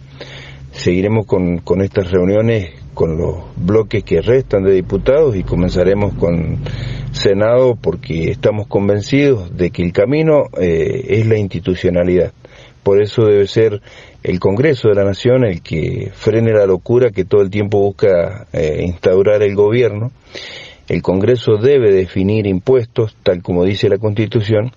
[0.72, 6.58] Seguiremos con, con estas reuniones con los bloques que restan de diputados y comenzaremos con
[7.12, 12.34] Senado porque estamos convencidos de que el camino eh, es la institucionalidad.
[12.82, 13.84] Por eso debe ser
[14.24, 18.48] el Congreso de la Nación el que frene la locura que todo el tiempo busca
[18.52, 20.12] eh, instaurar el gobierno.
[20.88, 24.72] El Congreso debe definir impuestos, tal como dice la Constitución,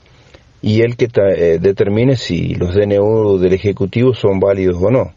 [0.60, 5.14] y él que eh, determine si los DNU del Ejecutivo son válidos o no.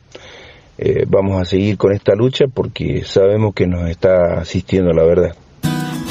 [0.86, 5.34] Eh, vamos a seguir con esta lucha porque sabemos que nos está asistiendo la verdad.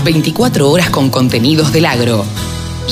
[0.03, 2.25] 24 horas con contenidos del agro.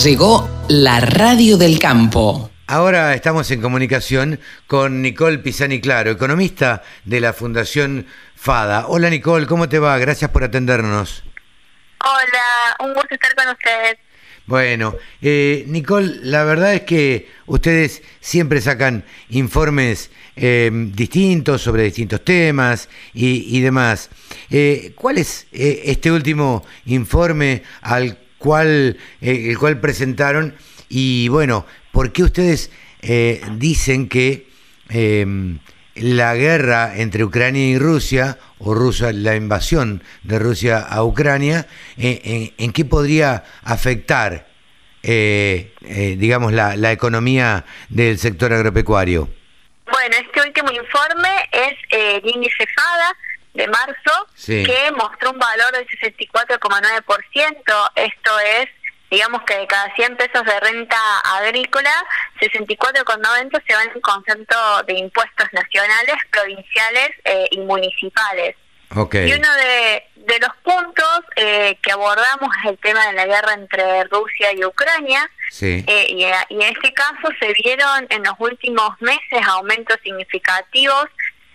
[0.05, 2.51] Llegó la radio del campo.
[2.67, 8.07] Ahora estamos en comunicación con Nicole Pisani Claro, economista de la Fundación
[8.37, 8.87] FADA.
[8.89, 9.97] Hola Nicole, ¿cómo te va?
[9.97, 11.25] Gracias por atendernos.
[12.05, 13.97] Hola, un gusto estar con ustedes.
[14.51, 22.25] Bueno, eh, Nicole, la verdad es que ustedes siempre sacan informes eh, distintos sobre distintos
[22.25, 24.11] temas y, demás.
[24.51, 30.57] Eh, ¿Cuál es eh, este último informe al cual, el cual presentaron?
[30.89, 32.73] Y bueno, ¿por qué ustedes
[33.57, 34.49] dicen que
[34.89, 35.61] em,
[35.95, 41.67] la guerra entre Ucrania y Rusia, o Rusia, la invasión de Rusia a Ucrania,
[41.97, 44.47] en, qué podría afectar,
[45.03, 49.31] eh, eh, digamos, la, la, economía del sector agropecuario?
[49.91, 53.17] Bueno, este último informe es eh, el índice FADA
[53.55, 57.91] de marzo, que mostró un valor del 64,9%.
[57.97, 58.69] Esto es
[59.11, 60.97] digamos que de cada 100 pesos de renta
[61.37, 61.93] agrícola,
[62.41, 68.57] 64,90 se van en concepto de impuestos nacionales, provinciales eh, y municipales.
[68.93, 70.05] Y uno de,
[70.41, 75.31] los puntos eh, que abordamos es el tema de la guerra entre Rusia y Ucrania.
[75.61, 81.07] Eh, y, y, en este caso se vieron en los últimos meses aumentos significativos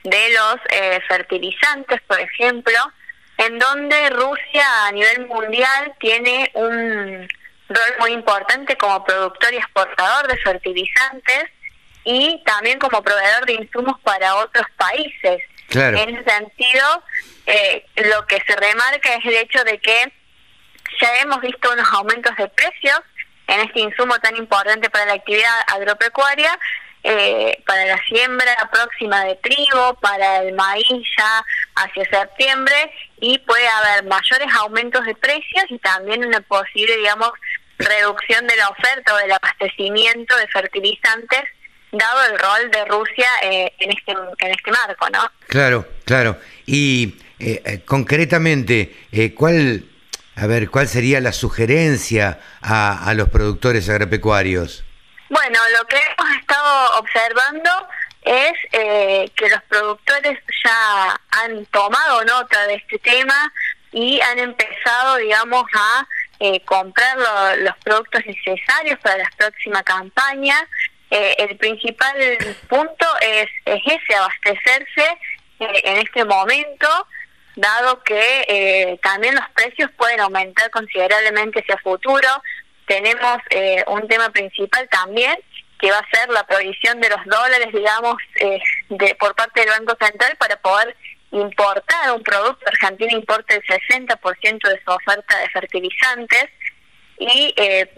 [0.03, 0.55] de los
[1.07, 2.77] fertilizantes, por ejemplo,
[3.37, 7.27] en donde Rusia a nivel mundial tiene un
[7.69, 11.45] rol muy importante como productor y exportador de fertilizantes
[12.03, 15.41] y también como proveedor de insumos para otros países.
[15.69, 17.03] En ese sentido,
[17.47, 20.13] eh, lo que se remarca es el hecho de que
[21.01, 23.01] ya hemos visto unos aumentos de precios
[23.47, 26.57] en este insumo tan importante para la actividad agropecuaria,
[27.03, 31.45] eh, para la siembra próxima de trigo, para el maíz ya
[31.75, 37.31] hacia septiembre y puede haber mayores aumentos de precios y también una posible, digamos,
[37.77, 41.43] reducción de la oferta o del abastecimiento de fertilizantes
[41.97, 45.31] dado el rol de Rusia eh, en este en este marco, ¿no?
[45.47, 46.37] Claro, claro.
[46.65, 48.95] Y eh, eh, concretamente,
[49.35, 49.85] ¿cuál
[50.35, 54.83] a ver cuál sería la sugerencia a, a los productores agropecuarios?
[55.29, 57.69] Bueno, lo que hemos estado observando
[58.21, 63.53] es que los productores ya han tomado nota de este tema
[63.91, 66.07] y han empezado, digamos, a
[66.39, 67.17] eh, comprar
[67.59, 70.55] los productos necesarios para la próxima campaña.
[71.09, 72.15] Eh, el principal
[72.67, 75.17] punto es, es ese, abastecerse
[75.59, 77.07] eh, en este momento,
[77.55, 82.27] dado que también los precios pueden aumentar considerablemente hacia futuro.
[82.85, 83.37] Tenemos
[83.87, 85.37] un tema principal también,
[85.79, 88.15] que va a ser la provisión de los dólares, digamos,
[88.89, 90.97] de, por parte del Banco Central para poder
[91.31, 96.49] importar un producto, Argentina importa el 60% de su oferta de fertilizantes
[97.17, 97.89] y, eh,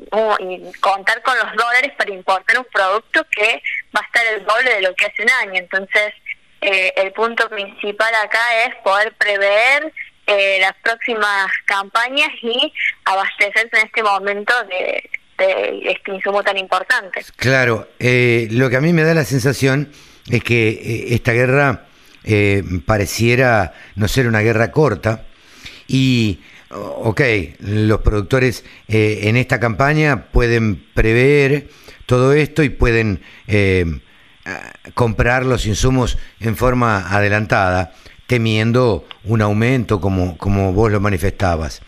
[0.79, 3.61] contar con los dólares para importar un producto que
[3.95, 5.59] va a estar el doble de lo que hace un año.
[5.59, 6.13] Entonces,
[6.61, 9.93] eh, el punto principal acá es poder prever
[10.27, 12.73] eh, las próximas campañas y
[13.05, 17.23] abastecerse en este momento de, de este insumo tan importante.
[17.37, 19.91] Claro, lo que a mí me da la sensación
[20.29, 21.86] es que esta guerra
[22.29, 25.27] eh, pareciera no ser una guerra corta.
[25.87, 27.21] Y, ok,
[27.59, 31.69] los productores eh, en esta campaña pueden prever
[32.05, 33.85] todo esto y pueden eh,
[34.93, 37.93] comprar los insumos en forma adelantada,
[38.27, 41.81] temiendo un aumento como, como vos lo manifestabas.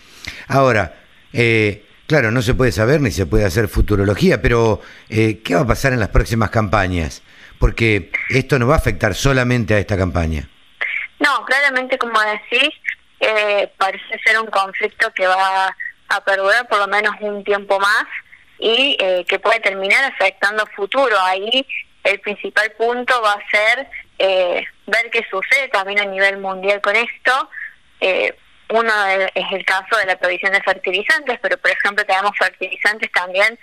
[0.47, 1.01] Ahora,
[2.07, 4.79] claro, no se puede saber ni se puede hacer futurología, pero
[5.09, 7.23] ¿qué va a pasar en las próximas campañas?
[7.59, 10.47] Porque esto no va a afectar solamente a esta campaña.
[11.19, 12.69] No, claramente como decís,
[13.19, 15.75] eh, parece ser un conflicto que va
[16.07, 18.05] a perdurar por lo menos un tiempo más
[18.57, 21.15] y eh, que puede terminar afectando futuro.
[21.21, 21.67] Ahí
[22.03, 23.87] el principal punto va a ser
[24.17, 27.49] eh, ver qué sucede también a nivel mundial con esto.
[28.69, 28.91] uno
[29.35, 33.59] es el caso de la provisión de fertilizantes, pero por ejemplo tenemos fertilizantes también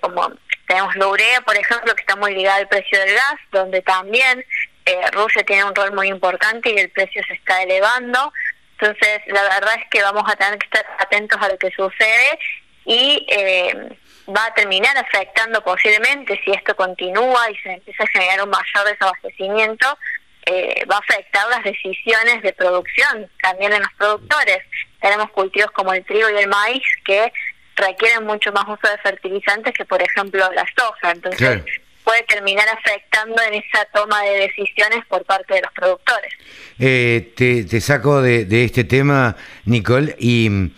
[0.00, 0.32] como
[0.72, 4.42] tenemos la urea, por ejemplo, que está muy ligada al precio del gas, donde también
[4.86, 8.32] eh, Rusia tiene un rol muy importante y el precio se está elevando.
[8.78, 12.38] Entonces, la verdad es que vamos a tener que estar atentos a lo que sucede
[12.86, 13.96] y eh,
[14.34, 18.90] va a terminar afectando posiblemente, si esto continúa y se empieza a generar un mayor
[18.90, 19.98] desabastecimiento,
[20.46, 24.60] eh, va a afectar las decisiones de producción también en los productores.
[25.02, 27.30] Tenemos cultivos como el trigo y el maíz que
[27.76, 31.12] requieren mucho más uso de fertilizantes que, por ejemplo, la soja.
[31.12, 31.62] Entonces,
[32.04, 36.32] puede terminar afectando en esa toma de decisiones por parte de los productores.
[36.78, 40.72] Eh, te, saco de, este tema, Nicole, y,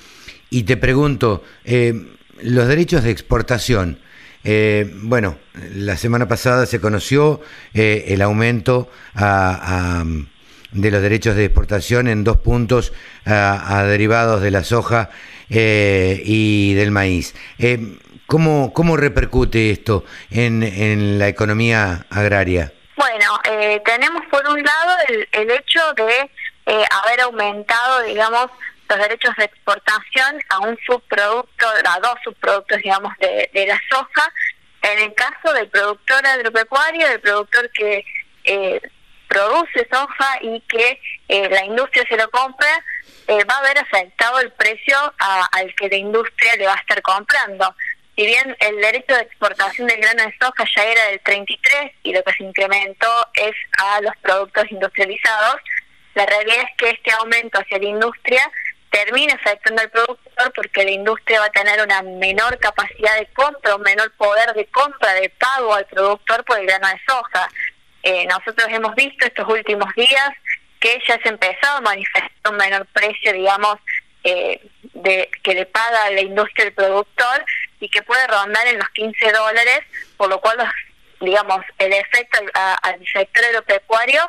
[0.51, 1.95] y te pregunto, eh,
[2.43, 4.01] los derechos de exportación,
[4.45, 5.39] eh, bueno,
[5.75, 7.41] la semana pasada se conoció
[7.73, 12.93] el aumento de los derechos de exportación en dos puntos
[13.25, 15.11] a, derivados de la soja
[15.49, 17.35] y del maíz.
[18.27, 22.73] ¿Cómo, cómo repercute esto en, en la economía agraria?
[22.97, 26.31] Bueno, eh, tenemos por un lado el, el hecho de
[26.67, 28.51] eh, haber aumentado, digamos,
[28.89, 34.33] los derechos de exportación a un subproducto, a dos subproductos, digamos, de, de la soja.
[34.81, 38.05] En el caso del productor agropecuario, del productor que
[38.45, 38.81] eh,
[39.29, 41.01] produce soja y que
[41.51, 42.85] la industria se lo compra,
[43.29, 47.75] va a haber afectado el precio al que la industria le va a estar comprando
[48.17, 52.13] si bien el derecho de exportación del grano de soja ya era del 33 y
[52.13, 55.57] lo que se incrementó es a los productos industrializados,
[56.15, 58.53] la realidad es que este aumento hacia la industria
[58.91, 63.75] termina afectando al productor porque la industria va a tener una menor capacidad de compra,
[63.75, 67.49] un menor poder de compra, de pago al productor por el grano de soja.
[68.05, 70.31] Eh, nosotros hemos visto estos últimos días
[70.85, 73.79] que ya se ha empezado a manifestar un menor precio, digamos,
[74.23, 74.61] eh,
[74.93, 77.43] de, que le paga la industria el productor
[77.81, 79.81] y que puede rondar en los 15 dólares,
[80.19, 80.59] por lo cual,
[81.23, 82.39] digamos, el efecto
[82.83, 84.21] al sector agropecuario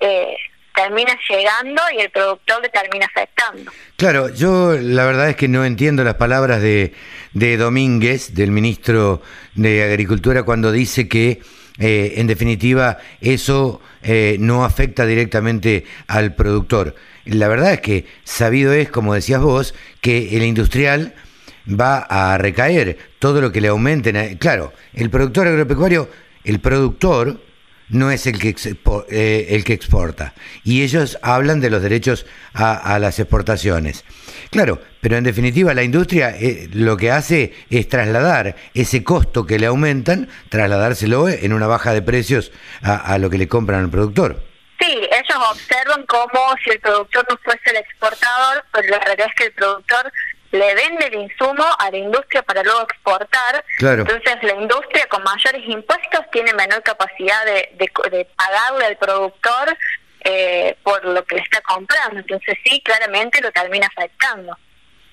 [0.00, 0.36] eh,
[0.76, 3.72] termina llegando y el productor le termina afectando.
[3.96, 6.94] Claro, yo la verdad es que no entiendo las palabras de,
[7.32, 9.22] de Domínguez, del ministro
[9.56, 11.40] de Agricultura, cuando dice que
[11.78, 16.94] eh, en definitiva eso eh, no afecta directamente al productor.
[17.24, 21.14] La verdad es que sabido es, como decías vos, que el industrial
[21.68, 24.36] va a recaer todo lo que le aumenten.
[24.38, 26.08] Claro, el productor agropecuario,
[26.44, 27.40] el productor
[27.88, 28.54] no es el que,
[29.10, 30.34] eh, el que exporta.
[30.64, 34.04] Y ellos hablan de los derechos a, las exportaciones.
[34.50, 39.58] Claro, pero en definitiva la industria eh, lo que hace es trasladar ese costo que
[39.58, 44.42] le aumentan, trasladárselo en una baja de precios a, lo que le compran al productor.
[44.80, 49.34] Sí, ellos observan como si el productor no fuese el exportador, pero la realidad es
[49.34, 50.12] que el productor
[50.58, 53.64] le vende el insumo a la industria para luego exportar.
[53.78, 59.76] Entonces la industria con mayores impuestos tiene menor capacidad de, de, pagarle al productor
[60.24, 62.20] eh, por lo que le está comprando.
[62.20, 64.56] Entonces sí, claramente lo termina afectando.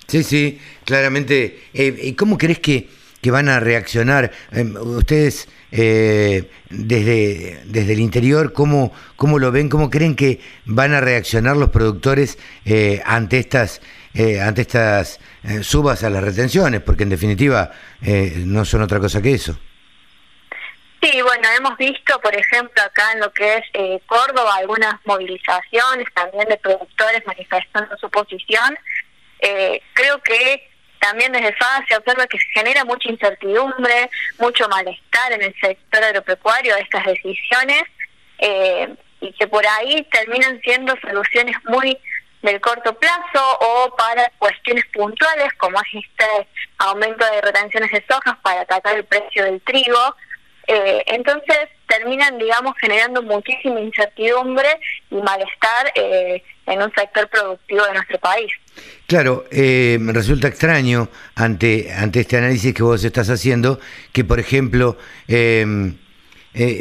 [0.07, 1.67] Sí, sí, claramente.
[1.73, 2.89] Eh, ¿Y cómo crees que,
[3.21, 4.31] que van a reaccionar?
[4.51, 9.69] Em, ustedes eh, desde, desde el interior, ¿cómo, ¿cómo lo ven?
[9.69, 12.37] ¿Cómo creen que van a reaccionar los productores
[13.05, 13.81] ante estas
[14.15, 18.99] eh, ante estas eh, subas a las retenciones, porque en definitiva eh, no son otra
[18.99, 19.57] cosa que eso.
[21.01, 26.47] Sí, bueno, hemos visto, por ejemplo, acá en lo que es Córdoba, algunas movilizaciones también
[26.47, 28.77] de productores manifestando su posición.
[29.93, 34.09] creo que también desde FAS se observa que se genera mucha incertidumbre,
[34.39, 37.83] mucho malestar en el sector agropecuario de estas decisiones
[39.19, 41.97] y que por ahí terminan siendo soluciones muy
[42.43, 48.37] del corto plazo o para cuestiones puntuales como es este aumento de retenciones de sojas
[48.43, 50.15] para atacar el precio del trigo.
[50.67, 54.67] Eh, entonces terminan, digamos, generando muchísima incertidumbre
[55.09, 58.51] y malestar eh, en un sector productivo de nuestro país.
[59.07, 63.79] Claro, eh, resulta extraño ante, ante este análisis que vos estás haciendo
[64.11, 65.97] que, por ejemplo, em,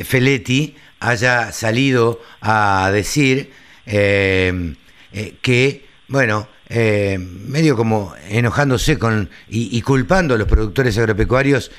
[0.04, 3.52] Feletti haya salido a decir
[3.86, 4.76] em,
[5.12, 11.70] eh, que, bueno, eh, medio como enojándose con y, culpando a los productores agropecuarios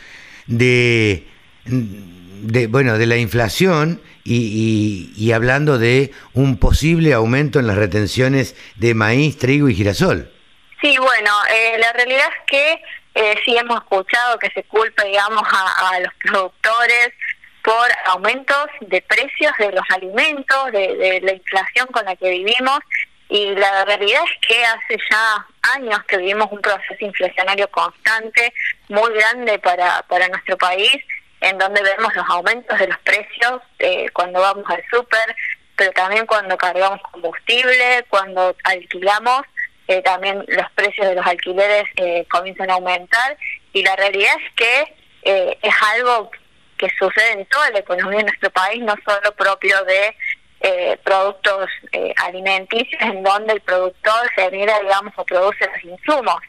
[0.45, 1.27] de,
[1.65, 8.93] de bueno de la inflación y, hablando de un posible aumento en las retenciones de
[8.93, 10.31] maíz, trigo y girasol.
[10.79, 12.81] Sí, bueno, eh, la realidad es que
[13.45, 17.09] sí hemos escuchado que se culpa, digamos, a, los productores
[17.63, 22.79] por aumentos de precios de los alimentos, de la inflación con la que vivimos
[23.33, 28.53] y la realidad es que hace ya años que vivimos un proceso inflacionario constante,
[28.89, 30.95] muy grande para, para nuestro país,
[31.41, 35.35] en donde vemos los aumentos de los precios eh, cuando vamos al súper,
[35.75, 39.41] pero también cuando cargamos combustible, cuando alquilamos,
[39.87, 43.35] eh, también los precios de los alquileres eh, comienzan a aumentar.
[43.73, 46.29] Y la realidad es que es algo
[46.77, 50.15] que sucede en toda la economía de nuestro país, no solo propio de
[50.63, 56.41] eh, productos eh, alimenticios en donde el productor genera, digamos, o produce los insumos.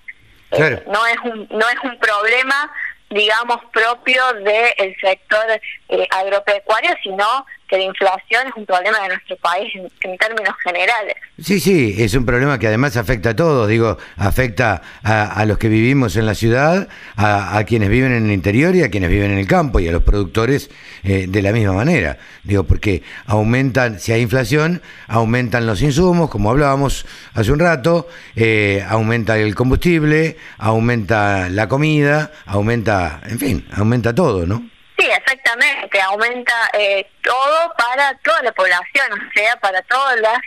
[0.87, 2.71] no es un no es un problema
[3.11, 9.37] digamos, propio del sector eh, agropecuario, sino que la inflación es un problema de nuestro
[9.39, 9.73] país
[10.03, 11.17] en, términos generales.
[11.43, 15.69] Sí, sí, es un problema que además afecta a todos, digo, afecta a, los que
[15.69, 19.39] vivimos en la ciudad, a, quienes viven en el interior y a quienes viven en
[19.39, 20.71] el campo y a los productores
[21.03, 26.51] eh, de la misma manera, digo, porque aumentan, si hay inflación, aumentan los insumos, como
[26.51, 27.05] hablábamos
[27.35, 28.07] hace un rato,
[28.37, 34.74] eh, aumenta el combustible, aumenta la comida, aumenta, en fin, aumenta todo, ¿no?
[35.05, 40.39] Sí, exactamente, aumenta eh, todo para toda la población, o sea, para todas las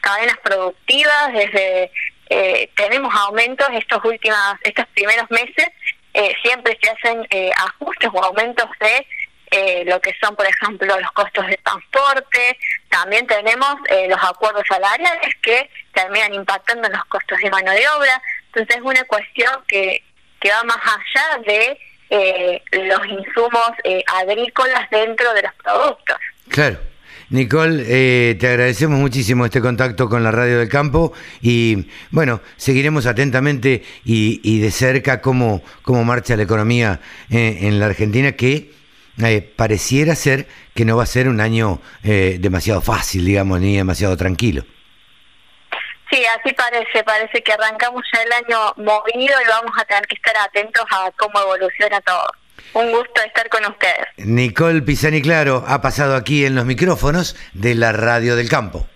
[0.00, 1.92] cadenas productivas, desde
[2.30, 5.68] eh, tenemos aumentos estos últimos, estos primeros meses,
[6.14, 11.46] eh, siempre se hacen ajustes o aumentos de lo que son, por ejemplo, los costos
[11.48, 12.58] de transporte,
[12.88, 13.76] también tenemos
[14.08, 18.82] los acuerdos salariales que terminan impactando en los costos de mano de obra, entonces es
[18.82, 20.02] una cuestión que,
[20.40, 21.78] que va más allá de
[22.10, 26.16] eh, los insumos eh, agrícolas dentro de los productos.
[26.48, 26.78] Claro.
[27.28, 33.06] Nicole, eh, te agradecemos muchísimo este contacto con la Radio del Campo y bueno, seguiremos
[33.06, 38.70] atentamente y, de cerca cómo, cómo marcha la economía en la Argentina que
[39.56, 44.64] pareciera ser que no va a ser un año demasiado fácil, digamos, ni demasiado tranquilo.
[46.10, 50.14] Sí, así parece, parece que arrancamos ya el año movido y vamos a tener que
[50.14, 52.26] estar atentos a cómo evoluciona todo.
[52.74, 54.06] Un gusto estar con ustedes.
[54.18, 58.86] Nicole Pisani Claro ha pasado aquí en los micrófonos de la Radio del Campo.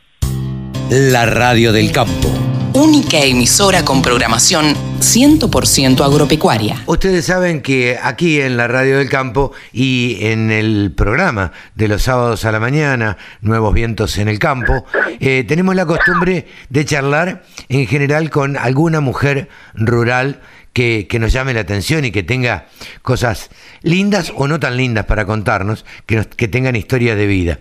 [0.90, 6.83] La Radio del Campo única emisora con programación 100% agropecuaria.
[6.87, 12.03] Ustedes saben que aquí en la Radio del Campo y en el programa de los
[12.03, 14.85] sábados a la mañana, Nuevos Vientos en el Campo,
[15.18, 20.41] eh, tenemos la costumbre de charlar en general con alguna mujer rural
[20.73, 22.66] que, nos llame la atención y que tenga
[23.03, 23.51] cosas
[23.83, 27.59] lindas o no tan lindas para contarnos, que, tengan historia de vida.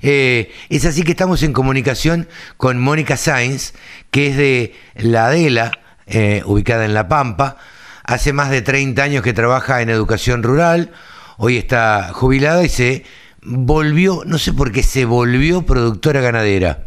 [0.00, 3.74] Eh, es así que estamos en comunicación con Mónica Sainz,
[4.10, 5.72] que es de La Adela,
[6.06, 7.56] eh, ubicada en La Pampa.
[8.04, 10.92] Hace más de 30 años que trabaja en educación rural,
[11.38, 13.04] hoy está jubilada y se
[13.42, 16.86] volvió, no sé por qué, se volvió productora ganadera.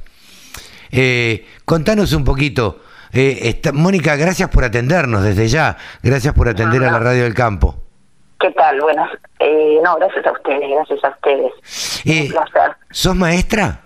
[0.92, 2.82] Eh, contanos un poquito
[3.16, 5.78] eh, Mónica, gracias por atendernos desde ya.
[6.03, 7.76] Gracias por atender a la Radio del Campo.
[8.39, 8.80] ¿Qué tal?
[8.82, 9.07] Bueno,
[9.39, 11.53] eh, no, gracias a ustedes, gracias a ustedes.
[12.05, 12.76] Eh, Un placer.
[12.91, 13.82] ¿Sos maestra?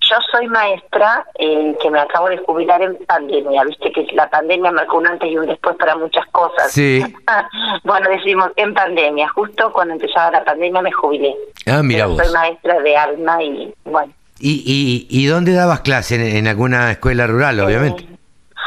[0.00, 3.64] Yo soy maestra eh, que me acabo de jubilar en pandemia.
[3.64, 6.70] Viste que la pandemia marcó un antes y un después para muchas cosas.
[6.72, 7.02] Sí.
[7.84, 9.28] bueno, decimos en pandemia.
[9.28, 11.34] Justo cuando empezaba la pandemia me jubilé.
[11.66, 12.18] Ah, mira vos.
[12.18, 14.12] Soy maestra de alma y bueno.
[14.46, 16.36] ¿Y, y, y dónde dabas clase?
[16.36, 18.06] ¿En, alguna escuela rural, obviamente?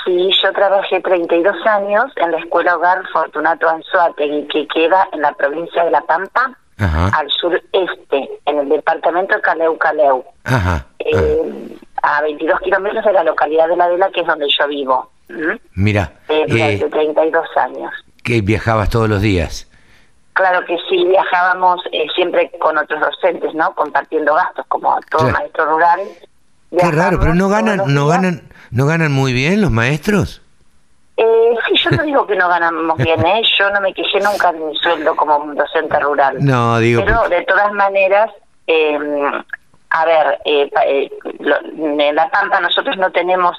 [0.03, 5.33] Sí, yo trabajé 32 años en la Escuela Hogar Fortunato Anzuategui, que queda en la
[5.33, 10.25] provincia de La Pampa, al sureste, en el departamento de Caleu Caleu.
[10.97, 15.11] Eh, a 22 kilómetros de la localidad de La Vela, que es donde yo vivo.
[15.75, 16.11] Mira.
[16.27, 17.93] Eh, durante 32 eh, años.
[18.23, 19.69] ¿Que viajabas todos los días?
[20.37, 21.81] Claro que sí, viajábamos
[22.13, 23.73] siempre con otros docentes, ¿no?
[23.73, 26.01] Compartiendo gastos, como todo maestro rural.
[26.69, 30.43] Qué raro, pero no ganan, no ganan, no ganan muy bien los maestros.
[31.17, 33.41] Eh, sí, yo no digo que no ganamos bien, ¿eh?
[33.57, 36.37] Yo no me quejé nunca de mi sueldo como docente rural.
[36.39, 37.01] No, digo.
[37.03, 38.29] Pero de todas maneras,
[38.67, 38.95] eh,
[39.89, 43.57] a ver, eh, eh en La Pampa nosotros no tenemos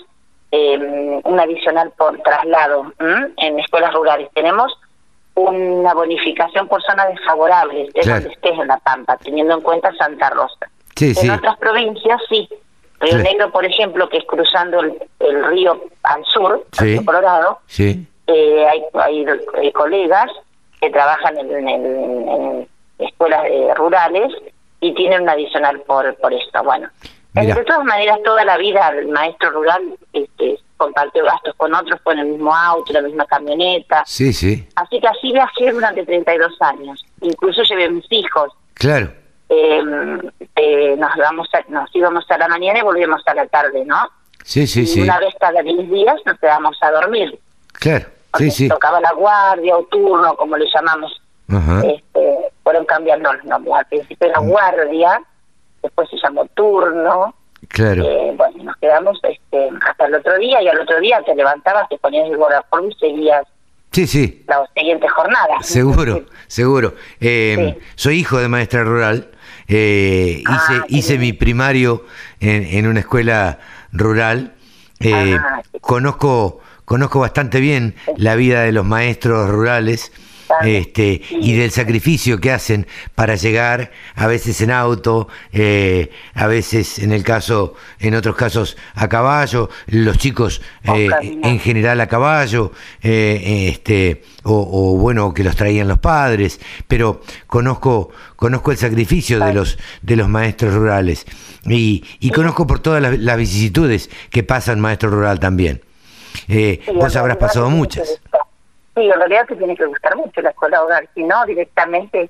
[0.52, 2.92] eh, un adicional por traslado
[3.36, 4.28] en escuelas rurales.
[4.32, 4.72] Tenemos
[5.38, 10.30] una bonificación por zonas desfavorables, de donde estés en La Pampa, teniendo en cuenta Santa
[10.30, 10.70] Rosa.
[10.96, 12.48] Sí, en otras provincias sí,
[13.00, 17.04] Río Negro, por ejemplo, que es cruzando el, río al sur, sí.
[17.04, 18.06] Colorado, sí.
[18.26, 18.82] eh, hay,
[19.54, 20.30] hay, colegas
[20.80, 22.68] que trabajan en,
[22.98, 24.32] escuelas eh, rurales
[24.80, 26.64] y tienen un adicional por, por esto.
[26.64, 26.88] Bueno,
[27.34, 29.82] de todas maneras, toda la vida el maestro rural
[30.12, 34.02] este, compartió gastos con otros, con el mismo auto, la misma camioneta.
[34.06, 34.66] Sí, sí.
[34.76, 37.04] Así que así viajé durante 32 años.
[37.20, 38.50] Incluso llevé mis hijos.
[38.72, 39.10] Claro
[39.48, 39.82] eh,
[40.56, 43.96] eh, nos vamos nos íbamos a la mañana y volvíamos a la tarde, ¿no?
[44.44, 45.02] Sí, sí, sí.
[45.02, 47.38] Una vez cada 10 días nos quedamos a dormir.
[47.72, 48.06] Claro,
[48.36, 48.68] sí, sí.
[48.68, 51.20] Tocaba la guardia o turno, como le llamamos.
[51.84, 53.74] Este, fueron cambiando los nombres.
[53.74, 55.22] Al principio era guardia,
[55.82, 57.34] después se llamó turno.
[57.68, 58.04] Claro.
[58.04, 61.88] Eh, bueno, nos quedamos este, hasta el otro día y al otro día te levantabas,
[61.88, 63.46] te ponías el guardaforma y seguías
[63.90, 64.44] Sí, sí.
[64.46, 65.62] La siguiente jornada.
[65.62, 66.92] Seguro, seguro.
[67.20, 69.30] Eh, soy hijo de maestra rural
[69.68, 72.06] eh, hice, ah, hice mi primario
[72.40, 73.58] en, en, una escuela
[73.92, 74.54] rural.
[75.00, 80.10] Eh, ah, conozco conozco bastante bien la vida de los maestros rurales
[80.62, 86.98] este, y del sacrificio que hacen para llegar, a veces en auto, eh, a veces
[86.98, 92.72] en el caso, en otros casos a caballo, los chicos eh, en general a caballo,
[93.02, 99.52] eh, este, o, bueno que los traían los padres, pero conozco, conozco el sacrificio de
[99.52, 101.26] los de los maestros rurales.
[101.64, 105.82] Y, y conozco por todas las, vicisitudes que pasan maestro rural también.
[106.94, 108.20] vos habrás pasado muchas.
[108.98, 112.28] Sí, en realidad te tiene que gustar mucho la escuela hogar, si no, directamente,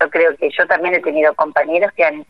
[0.00, 2.24] yo creo que yo también he tenido compañeros que han,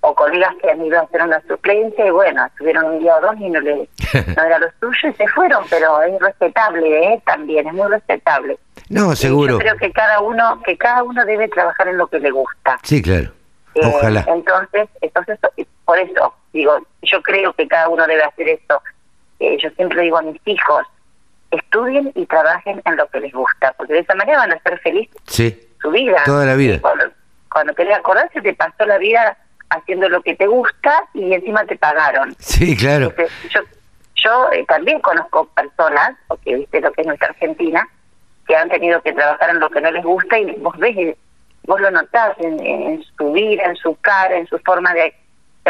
[0.00, 3.20] o colegas que han ido a hacer una suplencia y bueno, estuvieron un día o
[3.20, 3.88] dos y no, le,
[4.36, 7.22] no era lo suyo y se fueron, pero es respetable, ¿eh?
[7.24, 8.58] También, es muy respetable.
[8.88, 9.52] No, seguro.
[9.52, 12.80] yo creo que cada uno, que cada uno debe trabajar en lo que le gusta.
[12.82, 13.30] Sí, claro.
[13.76, 14.24] Eh, Ojalá.
[14.26, 15.38] Entonces, entonces,
[15.84, 18.82] por eso, digo, yo creo que cada uno debe hacer esto.
[19.38, 20.84] Eh, yo siempre digo a mis hijos,
[21.50, 24.78] estudien y trabajen en lo que les gusta, porque de esa manera van a ser
[24.80, 26.22] felices sí, su vida.
[26.24, 26.78] Toda la vida.
[26.80, 27.04] Cuando,
[27.50, 29.36] cuando te acordás, se te pasó la vida
[29.70, 32.34] haciendo lo que te gusta y encima te pagaron.
[32.38, 33.12] Sí, claro.
[33.50, 33.60] yo
[34.24, 37.88] yo eh, también conozco personas, porque viste lo que es nuestra Argentina,
[38.46, 41.16] que han tenido que trabajar en lo que no les gusta y vos ves,
[41.64, 45.14] vos lo notás en, en su vida, en su cara, en su forma de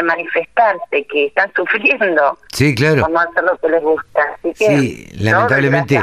[0.03, 2.37] manifestarse, que están sufriendo.
[2.53, 3.05] Sí, claro.
[3.05, 4.21] A hacer lo que les gusta.
[4.37, 5.99] Así que, sí, lamentablemente.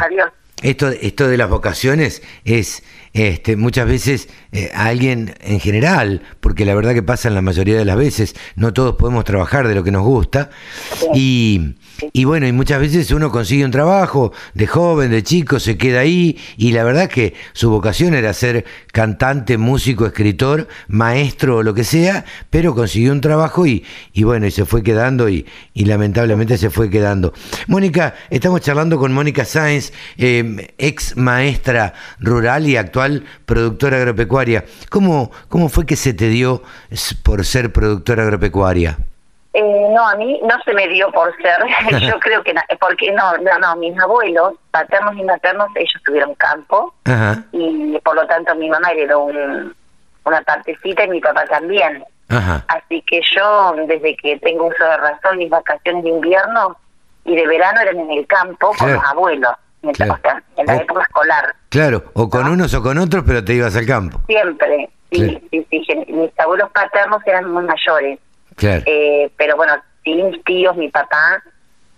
[0.62, 2.82] Esto, esto de las vocaciones es
[3.16, 7.78] este, muchas veces eh, alguien en general, porque la verdad que pasa en la mayoría
[7.78, 10.50] de las veces, no todos podemos trabajar de lo que nos gusta,
[11.14, 11.76] y,
[12.12, 16.00] y bueno, y muchas veces uno consigue un trabajo de joven, de chico, se queda
[16.00, 21.72] ahí y la verdad que su vocación era ser cantante, músico, escritor, maestro o lo
[21.72, 25.86] que sea, pero consiguió un trabajo y, y bueno, y se fue quedando y, y,
[25.86, 27.32] lamentablemente se fue quedando.
[27.66, 33.05] Mónica, estamos charlando con Mónica Sáenz, eh, ex maestra rural y actual
[33.44, 34.64] productora agropecuaria.
[34.90, 36.62] ¿Cómo, ¿Cómo fue que se te dio
[37.22, 38.98] por ser productora agropecuaria?
[39.58, 41.56] Eh, no, a mí no se me dio por ser,
[42.02, 46.92] yo creo que, porque no, no, no, mis abuelos, paternos y maternos, ellos tuvieron campo
[47.52, 49.74] y por lo tanto mi mamá heredó un,
[50.24, 52.04] una partecita y mi papá también.
[52.28, 56.76] Así que yo, desde que tengo uso de razón, mis vacaciones de invierno
[57.24, 59.52] y de verano eran en el campo con los abuelos,
[59.88, 61.54] en la época escolar.
[61.68, 64.20] Claro, o con unos o con otros, pero te ibas al campo.
[64.26, 68.18] Siempre, sí, sí, sí, mis abuelos paternos eran muy mayores
[68.62, 69.74] eh, pero bueno,
[70.04, 71.42] sí, mis tíos, mi papá,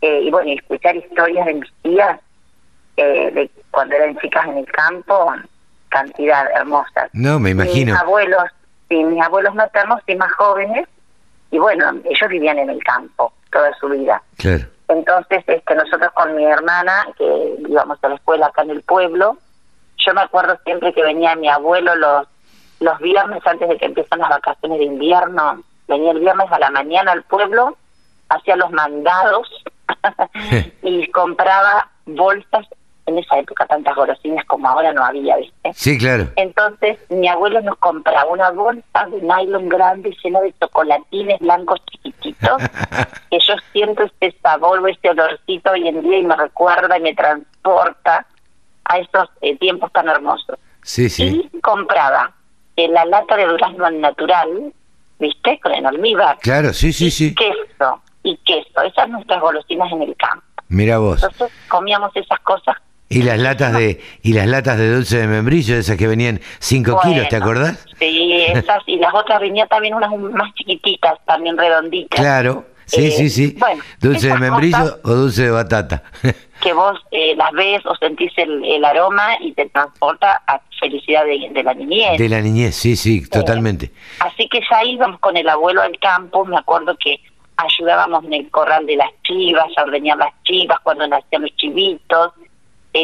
[0.01, 2.20] eh, y bueno, escuchar historias de mis tías
[2.97, 5.32] eh, de cuando eran chicas en el campo,
[5.89, 7.09] cantidad hermosa.
[7.12, 7.93] No, me imagino.
[7.93, 8.43] Mis abuelos,
[8.89, 10.86] sí, mis abuelos maternos, y más jóvenes,
[11.51, 14.20] y bueno, ellos vivían en el campo toda su vida.
[14.36, 14.64] Claro.
[14.89, 19.36] Entonces, este, nosotros con mi hermana, que íbamos a la escuela acá en el pueblo,
[19.99, 22.26] yo me acuerdo siempre que venía mi abuelo los,
[22.80, 26.70] los viernes antes de que empiezan las vacaciones de invierno, venía el viernes a la
[26.70, 27.76] mañana al pueblo,
[28.28, 29.49] hacía los mandados
[30.82, 32.66] y compraba bolsas.
[33.09, 35.72] En esa época tantas golosinas como ahora no había, ¿viste?
[35.72, 36.28] Sí, claro.
[36.36, 42.62] Entonces mi abuelo nos compraba una bolsa de nylon grande llena de chocolatines blancos chiquititos,
[43.30, 47.00] que yo siento este sabor o este olorcito hoy en día y me recuerda y
[47.00, 48.26] me transporta
[48.84, 50.59] a esos eh, tiempos tan hermosos.
[50.82, 51.48] Sí, sí.
[51.52, 52.32] Y compraba
[52.76, 54.72] eh, la lata de durazno natural,
[55.18, 55.59] ¿viste?
[55.61, 56.38] Con el almíbar.
[56.40, 57.34] Claro, sí, sí, sí.
[57.34, 58.82] Queso, y queso.
[58.82, 60.44] Esas nuestras golosinas en el campo.
[60.68, 61.22] Mira vos.
[61.22, 62.76] Entonces comíamos esas cosas.
[63.11, 67.00] Y las latas de y las latas de dulce de membrillo, esas que venían 5
[67.02, 67.86] kilos, ¿te acordás?
[67.98, 72.20] Sí, esas y las otras venían también unas más chiquititas, también redonditas.
[72.20, 73.57] Claro, sí, sí, eh, sí.
[73.58, 76.03] Bueno, dulce de membrillo o dulce de batata.
[76.61, 81.62] que vos eh, las ves o sentís el, aroma y te transporta a felicidad de,
[81.62, 82.18] la niñez.
[82.18, 83.91] De la niñez, sí, sí, totalmente.
[84.20, 87.20] así que ya íbamos con el abuelo al campo, me acuerdo que
[87.57, 92.33] ayudábamos en el corral de las chivas, a ordeñar las chivas cuando nacían los chivitos,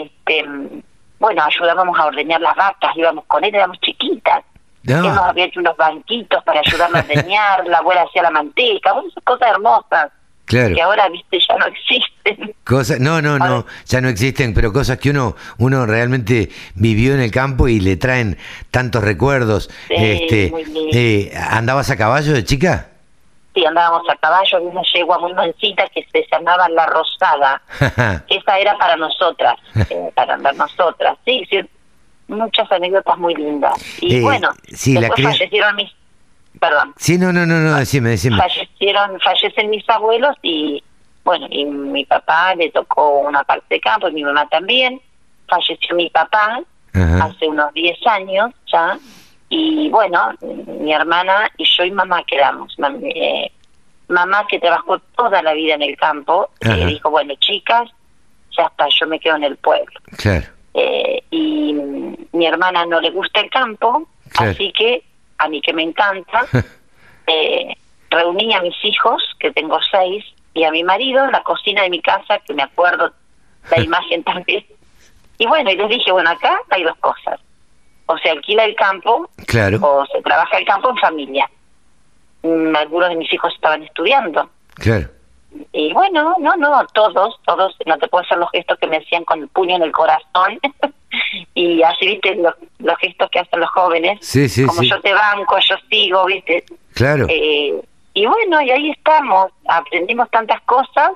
[0.03, 0.45] este
[1.19, 4.45] bueno, ayudábamos a ordeñar las vacas, íbamos con él, éramos chiquitas.
[4.87, 9.09] Hemos había hecho unos banquitos para ayudarnos a ordeñar, la abuela hacía la manteca, bueno,
[9.09, 10.13] esas cosas hermosas.
[10.45, 10.75] Claro.
[10.75, 12.55] Que ahora, viste, ya no existen.
[12.65, 17.21] Cosas, no, no, no, ya no existen, pero cosas que uno uno realmente vivió en
[17.21, 18.37] el campo y le traen
[18.71, 19.71] tantos recuerdos.
[19.89, 20.53] este,
[20.93, 22.89] eh, ¿Andabas a caballo de chica?
[23.55, 27.63] Sí, andábamos a caballo, había una yegua muy mansita que se llamaba La Rosada.
[28.29, 29.55] Esa era para nosotras,
[29.91, 31.17] eh, para andar nosotras.
[31.25, 31.61] Sí, sí,
[32.29, 33.75] muchas anécdotas muy lindas.
[34.01, 35.93] Y eh, bueno, después fallecieron mis
[36.59, 36.95] perdón.
[36.97, 38.39] Sí, no, no, no, no, decime, decime.
[38.39, 40.83] Fallecieron, fallecen mis abuelos y
[41.25, 45.01] bueno, y mi papá le tocó una parte de campo, y mi mamá también.
[45.49, 46.61] Falleció mi papá
[46.95, 48.99] hace unos 10 años ya,
[49.57, 50.33] y bueno,
[50.81, 52.75] mi hermana y yo y mamá quedamos.
[53.03, 53.53] Eh,
[54.09, 57.89] mamá que trabajó toda la vida en el campo, y dijo, bueno, chicas,
[58.59, 60.01] ya está, yo me quedo en el pueblo.
[60.17, 60.47] Claro.
[60.75, 61.73] Eh, y
[62.33, 64.09] mi hermana no le gusta el campo,
[64.39, 65.05] así que
[65.39, 66.47] a mí que me encanta,
[67.29, 67.77] eh,
[68.11, 71.91] reuní a mis hijos, que tengo seis, y a mi marido en la cocina de
[71.91, 73.13] mi casa, que me acuerdo
[73.71, 74.67] la imagen también.
[75.39, 77.39] Y bueno, y les dije, bueno, acá hay dos cosas.
[78.07, 79.79] O se alquila el campo, claro.
[79.83, 81.51] o se trabaja el campo en familia.
[82.43, 84.51] Mm, algunos de mis hijos estaban estudiando.
[84.75, 85.09] Claro.
[85.73, 89.25] Y bueno, no, no, todos, todos, no te puedo hacer los gestos que me hacían
[89.25, 90.59] con el puño en el corazón.
[91.55, 94.19] y así, viste, los, los, gestos que hacen los jóvenes.
[94.21, 96.65] Sí, sí, Como yo te banco, yo sigo, viste.
[96.93, 97.27] Claro.
[97.29, 97.81] Eh,
[98.15, 101.13] y bueno, y ahí estamos, aprendimos tantas cosas,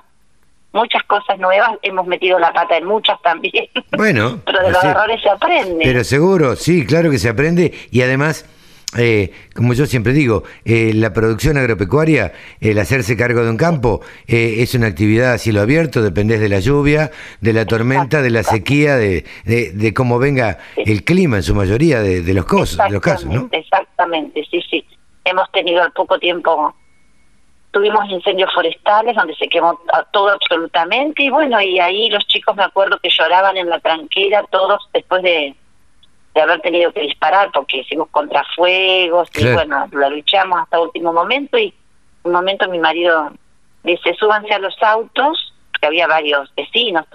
[0.73, 3.69] muchas cosas nuevas, hemos metido la pata en muchas también.
[3.97, 4.41] Bueno.
[4.47, 5.85] pero de los errores se aprende.
[5.85, 8.49] Pero seguro, sí, claro que se aprende y además
[8.97, 14.01] eh, como yo siempre digo, eh, la producción agropecuaria, el hacerse cargo de un campo,
[14.27, 17.11] eh, es una actividad a cielo abierto, dependés de la lluvia,
[17.43, 22.01] de la tormenta, de la sequía, de, de, cómo venga el clima en su mayoría
[22.01, 23.51] de, los, cosas, de los casos, ¿no?
[23.53, 24.85] Exactamente, sí, sí.
[25.25, 26.75] Hemos tenido al poco tiempo,
[27.71, 29.79] tuvimos incendios forestales donde se quemó
[30.13, 34.45] todo absolutamente y bueno, y ahí los chicos me acuerdo que lloraban en la tranquera
[34.51, 35.55] todos después de
[36.35, 41.59] de haber tenido que disparar porque hicimos contrafuegos y bueno, lo luchamos hasta último momento
[41.59, 41.75] y
[42.23, 43.33] un momento mi marido
[43.83, 47.07] dice, súbanse a los autos, que había varios vecinos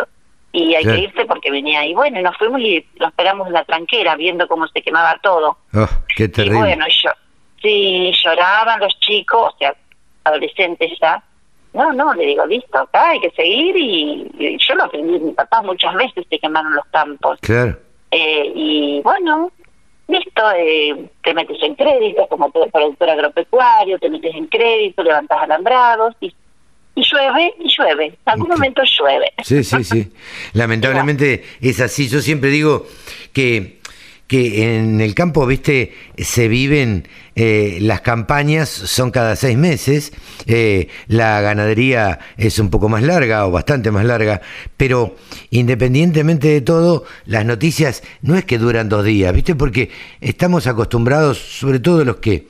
[0.52, 3.54] y hay que irse porque venía y bueno, y nos fuimos y lo esperamos en
[3.54, 5.58] la tranquera viendo cómo se quemaba todo.
[5.74, 6.58] Oh, qué terrible.
[6.58, 7.12] Y bueno, yo,
[7.62, 9.74] sí, lloraban los chicos, o sea,
[10.24, 11.24] adolescentes ya.
[11.74, 15.62] No, no, le digo, listo, acá hay que seguir y, yo lo aprendí mi papá
[15.64, 17.40] muchas veces se quemaron los campos.
[17.42, 17.78] Claro.
[18.12, 19.52] Eh, y bueno,
[20.08, 26.16] listo, eh, te metes en crédito como productor agropecuario, te metes en crédito, levantas alambrados
[26.22, 26.32] y,
[26.94, 28.06] y llueve y llueve.
[28.06, 29.34] En algún momento llueve.
[29.44, 30.14] Sí, sí, sí.
[30.54, 32.08] Lamentablemente es así.
[32.08, 32.86] Yo siempre digo
[33.34, 33.82] que
[34.28, 40.14] que en el campo, viste, se viven eh, las campañas, son cada seis meses,
[40.46, 44.42] eh, la ganadería es un poco más larga o bastante más larga,
[44.78, 45.16] pero
[45.50, 49.90] independientemente de todo, las noticias no es que duran dos días, viste, porque
[50.22, 52.48] estamos acostumbrados, sobre todo los que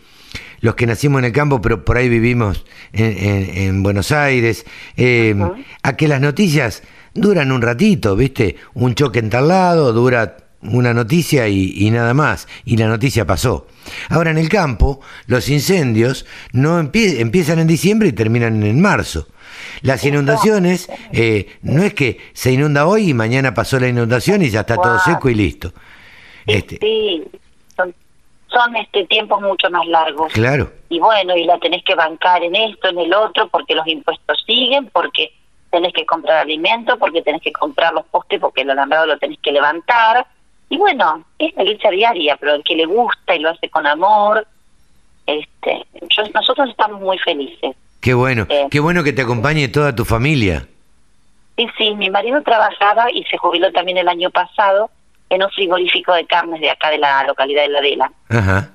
[0.60, 4.66] los que nacimos en el campo, pero por ahí vivimos en, Buenos Aires,
[4.96, 5.36] eh,
[5.82, 6.84] a que las noticias
[7.14, 8.56] duran un ratito, ¿viste?
[8.74, 10.38] Un choque en tal lado dura
[10.72, 13.68] una noticia y, nada más, y la noticia pasó.
[14.10, 19.28] Ahora en el campo, los incendios no empiezan en diciembre y terminan en marzo.
[19.82, 24.50] Las inundaciones, eh, no es que se inunda hoy y mañana pasó la inundación y
[24.50, 25.74] ya está todo seco y listo.
[26.46, 27.24] Este, sí,
[27.76, 27.94] son,
[28.48, 30.32] son este tiempos mucho más largos.
[30.34, 30.72] Claro.
[30.90, 34.44] Y bueno, y la tenés que bancar en esto, en el otro, porque los impuestos
[34.46, 35.32] siguen, porque
[35.74, 39.40] tenés que comprar alimento, porque tenés que comprar los postes, porque el alambrado lo tenés
[39.40, 40.28] que levantar,
[40.74, 43.86] y bueno, es la lucha diaria, pero el que le gusta y lo hace con
[43.86, 44.48] amor,
[45.28, 45.86] este,
[46.34, 47.76] nosotros estamos muy felices.
[48.02, 50.68] Qué bueno, eh, qué bueno que te acompañe toda tu familia.
[51.58, 54.90] Sí, sí, mi marido trabajaba y se jubiló también el año pasado
[55.30, 58.12] en un frigorífico de carnes de acá de la localidad de La Adela.
[58.30, 58.72] Ajá.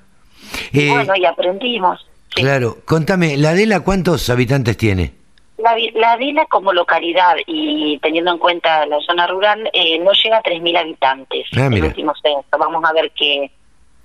[0.72, 2.06] y bueno, y aprendimos.
[2.30, 5.14] Claro, contame, ¿La Adela cuántos habitantes tiene?
[5.58, 10.42] La, la como localidad y teniendo en cuenta la zona rural eh, no llega a
[10.42, 12.46] 3.000 habitantes ah, el último censo.
[12.56, 13.50] Vamos a ver que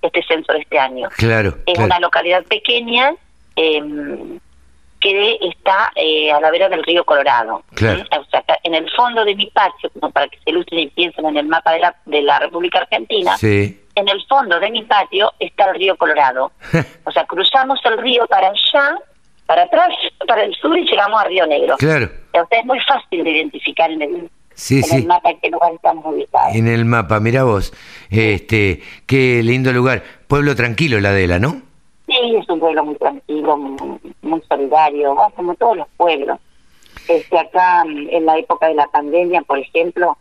[0.01, 1.09] este censo de este año.
[1.15, 1.55] Claro.
[1.65, 3.13] Es una localidad pequeña
[3.55, 4.39] em,
[4.99, 7.63] que está eh, a la vera del río Colorado.
[7.73, 8.03] Claro.
[8.19, 11.25] O sea, en el fondo de mi patio, como para que se ilustren y piensen
[11.25, 13.81] en el mapa de la, de la República Argentina, sí.
[13.95, 16.51] en el fondo de mi patio está el río Colorado.
[17.03, 18.97] o sea, cruzamos el río para allá
[19.53, 19.89] para atrás,
[20.27, 21.75] para el sur y llegamos a Río Negro.
[21.77, 22.09] Claro.
[22.31, 25.73] Sea, es muy fácil de identificar en el, sí, en el mapa en qué lugar
[25.73, 26.55] estamos ubicados.
[26.55, 27.71] En el mapa, mira vos,
[28.09, 30.01] este, qué lindo lugar.
[30.27, 31.61] Pueblo tranquilo la Adela, ¿no?
[32.07, 36.39] Sí, es un pueblo muy tranquilo, muy, solidario, como todos los pueblos.
[37.07, 40.17] Este, acá en la época de la pandemia, por ejemplo,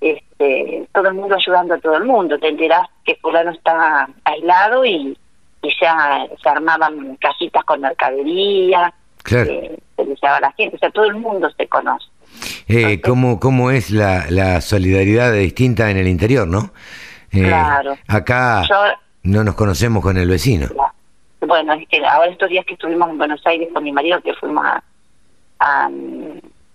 [0.00, 2.40] este, todo el mundo ayudando a todo el mundo.
[2.40, 5.16] Te enterás que fulano está aislado y
[5.64, 8.92] y ya se armaban casitas con mercadería,
[9.22, 9.50] claro.
[9.50, 12.06] eh, se les a la gente, o sea, todo el mundo se conoce.
[12.68, 16.70] Eh, ¿cómo, ¿Cómo es la, la solidaridad distinta en el interior, no?
[17.32, 17.96] Eh, claro.
[18.08, 18.62] Acá
[19.22, 20.68] no nos conocemos con el vecino.
[21.40, 21.74] Bueno,
[22.08, 24.82] ahora estos días que estuvimos en Buenos Aires con mi marido, que fuimos a,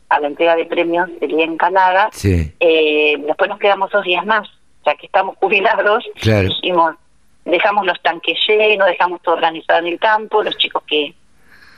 [0.10, 2.10] a la entrega de premios del día en Calaga.
[2.24, 4.48] Eh, después nos quedamos dos días más,
[4.86, 6.06] ya que estamos jubilados.
[6.22, 6.48] Claro.
[6.50, 6.96] Dijimos,
[7.50, 11.14] dejamos los tanques llenos, dejamos todo organizado en el campo, los chicos que,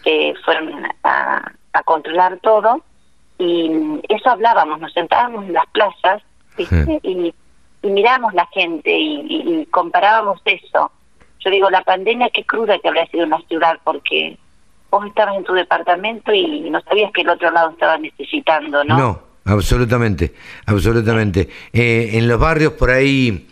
[0.03, 2.81] que fueron a, a controlar todo.
[3.37, 3.71] Y
[4.09, 6.21] eso hablábamos, nos sentábamos en las plazas
[6.57, 7.33] y,
[7.81, 10.91] y miramos la gente y, comparábamos eso.
[11.39, 14.37] Yo digo, la pandemia, qué cruda que habría sido una ciudad, porque
[14.91, 18.97] vos estabas en tu departamento y no sabías que el otro lado estaba necesitando, ¿no?
[18.97, 20.35] No, absolutamente,
[20.67, 21.49] absolutamente.
[21.73, 23.47] Eh, en los barrios por ahí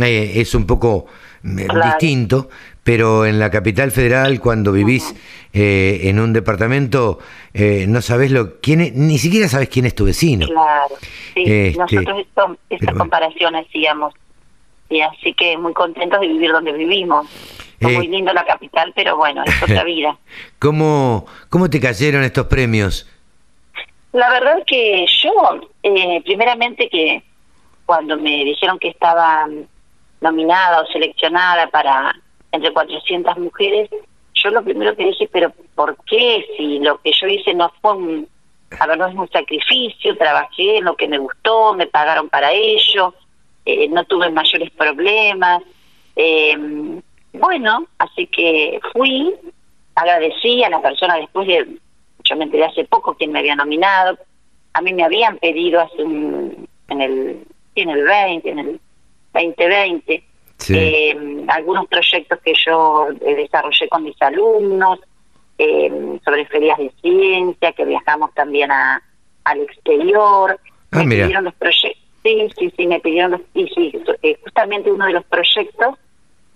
[0.00, 1.06] eh, es un poco
[1.44, 2.48] eh, distinto,
[2.82, 5.14] pero en la capital federal, cuando vivís
[5.52, 7.18] eh, en un departamento,
[7.52, 10.46] eh, no sabes lo quién ni siquiera sabes quién es tu vecino.
[10.46, 10.94] Claro,
[11.34, 12.26] sí, este, nosotros
[12.70, 14.14] esta comparación hacíamos,
[14.88, 17.26] y así que muy contentos de vivir donde vivimos.
[17.78, 20.16] Es muy lindo la capital, pero bueno, es otra vida.
[20.58, 23.06] ¿Cómo, ¿Cómo te cayeron estos premios?
[24.12, 25.68] La verdad que yo,
[26.24, 27.22] primeramente que
[27.84, 29.46] cuando me dijeron que estaba
[30.24, 32.16] nominada o seleccionada para
[32.50, 33.90] entre 400 mujeres,
[34.34, 36.46] yo lo primero que dije, pero ¿por qué?
[36.56, 38.28] Si lo que yo hice no fue un,
[38.78, 42.52] a ver, no es un sacrificio, trabajé en lo que me gustó, me pagaron para
[42.52, 43.14] ello,
[43.64, 45.62] eh, no tuve mayores problemas.
[46.16, 46.56] Eh,
[47.32, 49.34] bueno, así que fui,
[49.94, 51.78] agradecí a la persona después de,
[52.24, 54.18] yo me enteré hace poco quién me había nominado,
[54.72, 57.44] a mí me habían pedido hace un, en el,
[57.74, 58.80] en el 20, en el
[59.34, 60.24] 2020,
[60.70, 65.00] eh, algunos proyectos que yo eh, desarrollé con mis alumnos,
[65.58, 69.02] eh, sobre ferias de ciencia, que viajamos también a,
[69.44, 70.58] al exterior.
[70.90, 72.02] Ah, me pidieron los proyectos.
[72.22, 73.40] Sí, sí, sí, me pidieron los.
[73.52, 73.92] Y sí,
[74.22, 75.98] eh, justamente uno de los proyectos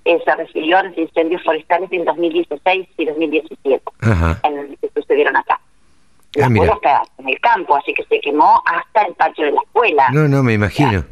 [0.04, 3.82] se refirió a los incendios forestales en 2016 y 2017,
[4.42, 5.60] En, que sucedieron acá.
[6.32, 9.52] La ah, escuela está en el campo, así que se quemó hasta el patio de
[9.52, 10.08] la escuela.
[10.10, 11.04] No, no, me imagino.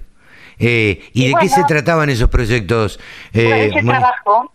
[0.58, 2.98] Eh, ¿Y, de qué se trataban esos proyectos?
[3.32, 4.52] Eh, ese trabajo,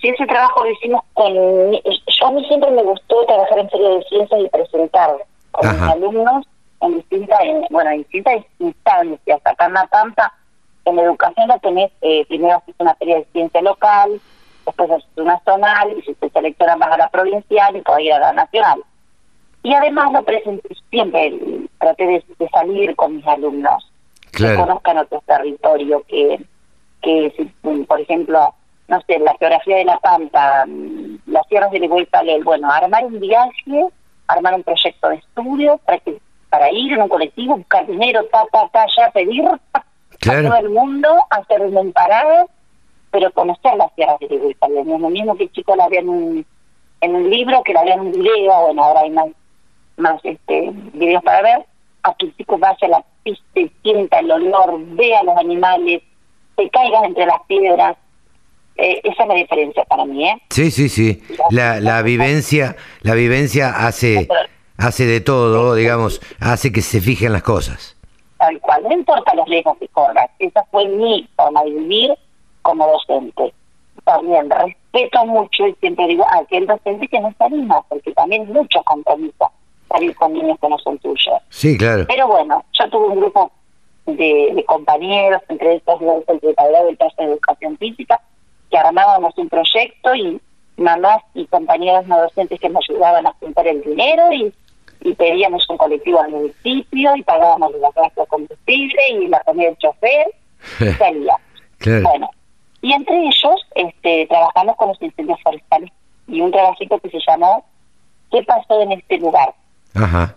[0.00, 1.32] sí, ese trabajo lo hicimos con...
[1.34, 5.10] Yo a mí siempre me gustó trabajar en Feria de Ciencias y presentar
[5.50, 6.46] con mis alumnos
[6.80, 7.38] en distintas,
[7.70, 9.40] bueno, en distintas instancias.
[9.44, 10.32] Acá en La Pampa,
[10.86, 14.20] en educación lo tenés, eh, primero haces una feria de ciencia local,
[14.64, 18.20] después haces una zonal, y si selecciona más a la provincial y puede ir a
[18.20, 18.82] la nacional.
[19.64, 21.38] Y además lo presenté, siempre
[21.78, 23.91] traté de salir con mis alumnos
[24.32, 26.40] que conozcan otro territorio, que,
[27.02, 28.54] que mm, por ejemplo,
[28.88, 32.08] no sé, la geografía de La Pampa, mm, las tierras de Leguay
[32.44, 33.86] bueno, armar un viaje,
[34.26, 36.18] armar un proyecto de estudio para que
[36.48, 39.58] para ir en un colectivo, buscar dinero, ta, ta, ta, ya pedir a
[40.20, 42.50] todo el mundo, hacer un parado,
[43.10, 46.00] pero conocer las tierras de Leguay No es lo mismo que el chico la vea
[46.00, 46.46] en un,
[47.00, 49.28] en un libro, que la vea en un video, bueno, ahora hay más,
[49.96, 51.66] más este videos para ver,
[52.02, 56.02] a que el chico vaya a la pista y sienta el olor, vea los animales,
[56.56, 57.96] se caigan entre las piedras.
[58.76, 60.42] Eh, esa es la diferencia para mí, ¿eh?
[60.50, 61.22] Sí, sí, sí.
[61.50, 64.26] La, la vivencia, la vivencia hace,
[64.78, 67.96] hace de todo, digamos, hace que se fijen las cosas.
[68.38, 70.28] Tal cual, no importa los riesgos que corras.
[70.38, 72.14] Esa fue mi forma de vivir
[72.62, 73.52] como docente.
[74.04, 78.52] También respeto mucho y siempre digo a aquel docente que no se anima, porque también
[78.52, 79.48] muchos compromisos
[79.92, 81.34] salir con niños que no son tuyos.
[81.50, 82.04] Sí, claro.
[82.08, 83.50] Pero bueno, yo tuve un grupo
[84.06, 88.20] de, compañeros, entre estos el secretario del taller de educación física,
[88.70, 90.40] que armábamos un proyecto y
[90.76, 94.52] mamás y compañeras no docentes que nos ayudaban a juntar el dinero y,
[95.18, 99.78] pedíamos un colectivo al municipio y pagábamos la clase de combustible y la comida del
[99.78, 100.28] chofer
[100.80, 101.36] y salía.
[102.02, 102.30] Bueno,
[102.80, 105.90] y entre ellos este, trabajamos con los incendios forestales
[106.28, 107.64] y un trabajito que se llamó
[108.32, 109.54] ¿Qué pasó en este lugar?
[109.94, 110.36] Ajá.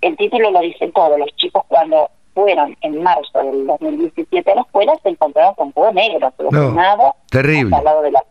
[0.00, 1.18] El título lo dice todo.
[1.18, 5.92] Los chicos cuando fueron en marzo del 2017 a la escuela se encontraron con todo
[5.92, 7.76] negro, no, terrible.
[7.76, 8.24] Al lado de la,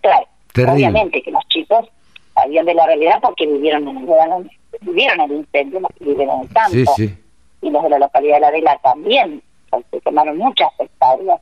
[0.00, 1.86] claro, obviamente que los chicos
[2.34, 4.50] sabían de la realidad porque vivieron en el,
[4.80, 6.70] vivieron el incendio, viven en el campo.
[6.72, 7.18] Sí, sí.
[7.60, 9.42] Y los de la localidad de La Vela también,
[9.90, 11.40] se quemaron muchas hectáreas.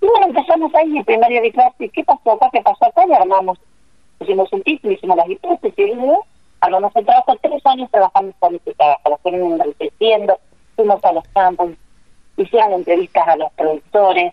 [0.00, 2.50] Y bueno, empezamos ahí el primer día de clase, ¿qué pasó acá?
[2.52, 3.06] ¿Qué pasó acá?
[3.06, 3.58] Y armamos,
[4.20, 5.94] hicimos un título, hicimos las hipótesis, y
[6.64, 10.38] Hablamos el trabajo, tres años trabajamos con este trabajo, lo fueron enriqueciendo,
[10.74, 11.72] fuimos a los campos,
[12.38, 14.32] hicieron entrevistas a los productores,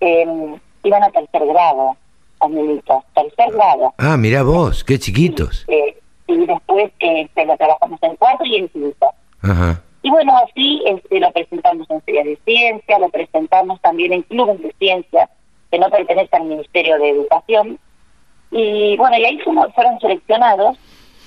[0.00, 1.96] eh, iban a tercer grado,
[2.40, 3.94] a niñitos, tercer grado.
[3.96, 5.64] Ah, mira vos, qué chiquitos.
[5.68, 5.96] Eh,
[6.26, 9.06] y después este, lo trabajamos en cuarto y en quinto.
[9.40, 9.82] Ajá.
[10.02, 14.60] Y bueno, así este, lo presentamos en Feria de Ciencia, lo presentamos también en clubes
[14.60, 15.30] de ciencia
[15.70, 17.78] que no pertenecen al Ministerio de Educación.
[18.50, 20.76] Y bueno, y ahí fueron seleccionados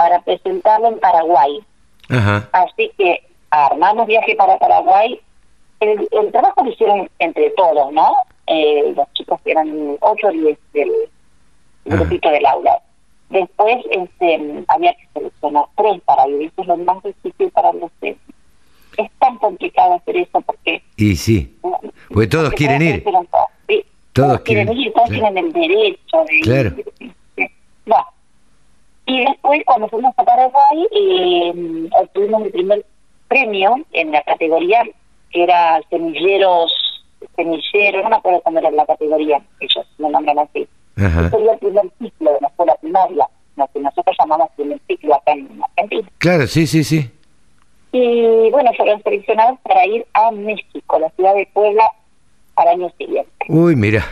[0.04, 1.64] para presentarlo en Paraguay.
[2.10, 2.50] Ajá.
[2.52, 5.18] Así que armamos viaje para Paraguay.
[5.80, 8.14] El, el trabajo lo hicieron entre todos, ¿no?
[8.48, 10.92] Eh, los chicos eran 8 o 10 del
[11.86, 12.82] grupito del aula.
[13.30, 17.90] Después este, había que seleccionar tres para ir, eso es lo más difícil para los
[18.02, 20.84] Es tan complicado hacer eso porque...
[20.98, 21.58] Y sí,
[22.10, 23.06] pues todos quieren ir.
[24.12, 26.76] Todos, quieren, ir, todos tienen el derecho de claro.
[27.00, 27.14] ir.
[29.06, 32.86] Y después, cuando fuimos a Paraguay, eh, obtuvimos el primer
[33.28, 34.84] premio en la categoría
[35.32, 36.72] que era semilleros,
[37.36, 40.68] semilleros, no me acuerdo cómo era la categoría, ellos lo nombran así.
[40.96, 41.30] Ajá.
[41.32, 43.28] Sería el primer ciclo de la escuela primaria,
[43.58, 46.08] lo que nosotros llamamos primer ciclo acá en Argentina.
[46.20, 47.10] Claro, sí, sí, sí.
[47.92, 51.90] Y bueno, fueron seleccionados para ir a México, la ciudad de Puebla,
[52.56, 53.32] al año siguiente.
[53.50, 54.06] Uy, mira.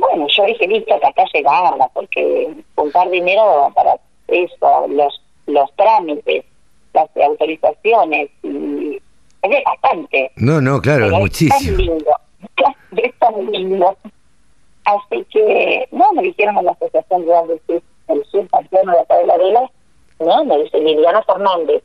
[0.00, 3.96] Bueno, yo dije, listo, que acá llegaba, porque juntar dinero para
[4.28, 6.44] eso, los los trámites,
[6.92, 9.00] las autorizaciones, y
[9.42, 10.30] es bastante.
[10.36, 11.76] No, no, claro, es muchísimo.
[11.76, 12.10] Tan lindo,
[12.96, 13.96] es tan lindo.
[14.84, 19.26] Así que, no, me dijeron en la Asociación Real del el Sur de acá de
[19.26, 19.70] la Vela,
[20.18, 21.82] no, me dice Liliana Fernández,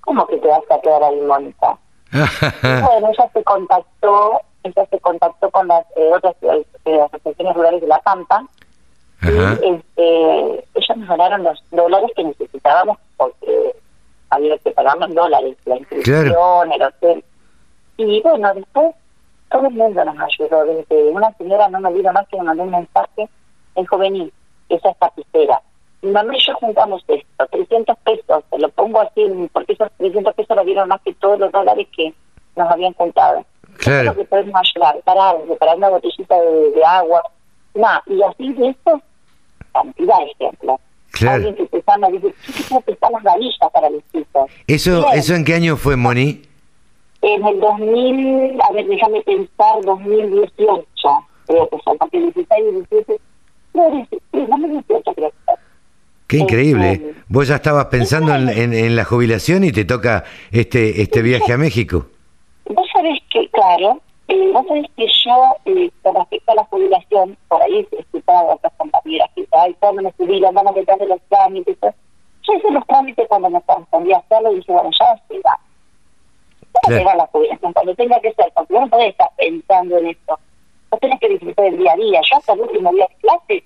[0.00, 1.78] ¿cómo que te vas a quedar ahí, Mónica?
[2.62, 7.86] bueno, ella se contactó, ella se contactó con las eh, otras eh, asociaciones rurales de
[7.86, 8.46] La Pampa,
[9.22, 13.76] y este, ellos nos donaron los dólares que necesitábamos porque
[14.30, 17.24] había que pagarnos dólares, la inscripción, el hotel.
[17.98, 18.94] Y bueno, después
[19.50, 20.64] todo el mundo nos ayudó.
[20.64, 23.28] Desde una señora, no me olvido más, que me mandó un mensaje,
[23.74, 24.32] en juvenil,
[24.68, 25.62] esa es tapicera.
[26.00, 30.34] Mi mamá y yo juntamos esto, 300 pesos, te lo pongo así, porque esos 300
[30.34, 32.12] pesos lo dieron más que todos los dólares que
[32.56, 33.44] nos habían contado.
[33.82, 34.10] Claro.
[34.10, 37.20] Es lo que podemos ayudar, para algo, para una botellita de, agua.
[37.74, 39.02] nada y así de esto,
[39.72, 40.80] cantidad de ejemplos.
[41.10, 41.34] Claro.
[41.34, 42.32] Alguien que te llama dice,
[42.68, 44.50] ¿qué te las valillas para los hijos?
[44.68, 46.42] ¿Eso, ¿Eso en qué año fue, Moni?
[47.22, 50.86] En el 2000, a ver, déjame pensar, 2018,
[51.46, 52.48] creo que fue, porque 16,
[52.88, 53.20] 17,
[53.74, 55.52] no, 2018 creo que
[56.28, 56.92] Qué increíble.
[56.92, 61.52] Este, Vos ya estabas pensando en, en, la jubilación y te toca este este viaje
[61.52, 62.06] a México.
[62.66, 67.36] Vos sabés que, claro, eh, vos sabés que yo, eh, con respecto a la jubilación,
[67.48, 70.98] por ahí he escuchado a otras compañeras que ay, cuando me jubilan, van a meter
[70.98, 71.76] de los trámites.
[71.82, 75.58] Yo hice los trámites cuando me correspondía hacerlo y dije, bueno, ya se va.
[76.84, 77.10] Claro.
[77.10, 80.38] a la jubilación, cuando tenga que ser, porque vos no podés estar pensando en esto.
[80.90, 82.20] Vos tenés que disfrutar del día a día.
[82.30, 83.64] Yo hasta el último día de clase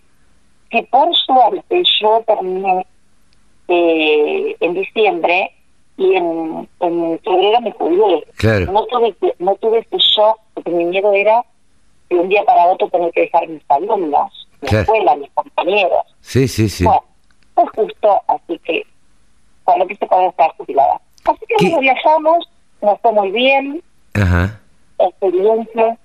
[0.71, 2.87] que por suerte yo terminé
[3.69, 5.53] eh, en diciembre
[5.97, 8.27] y en, en febrero me jubilé.
[8.71, 11.45] No tuve no tuve ese shock porque mi miedo era
[12.11, 16.05] de un día para otro tener que dejar mis alumnos, mi escuela, mis compañeros.
[16.21, 16.85] Sí, sí, sí.
[16.85, 17.05] Bueno,
[17.55, 18.83] pues justo, así que
[19.65, 21.01] cuando quise poder estar jubilada.
[21.25, 22.49] Así que nos viajamos,
[22.83, 23.83] nos fue muy bien.
[24.15, 24.61] Ajá.
[24.99, 25.99] Experiencia,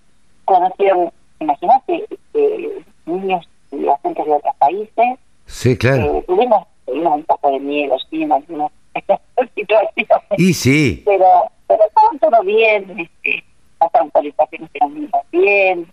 [0.45, 5.19] conocieron, imagínate, eh, niños y gente de otros países.
[5.45, 6.15] Sí, claro.
[6.15, 8.31] Eh, tuvimos, tuvimos un poco de miedo, sí, en
[9.55, 10.37] situaciones.
[10.37, 11.03] Y sí.
[11.05, 13.43] Pero, pero todo, todo bien, este,
[13.79, 15.91] las autorizaciones eran muy bien.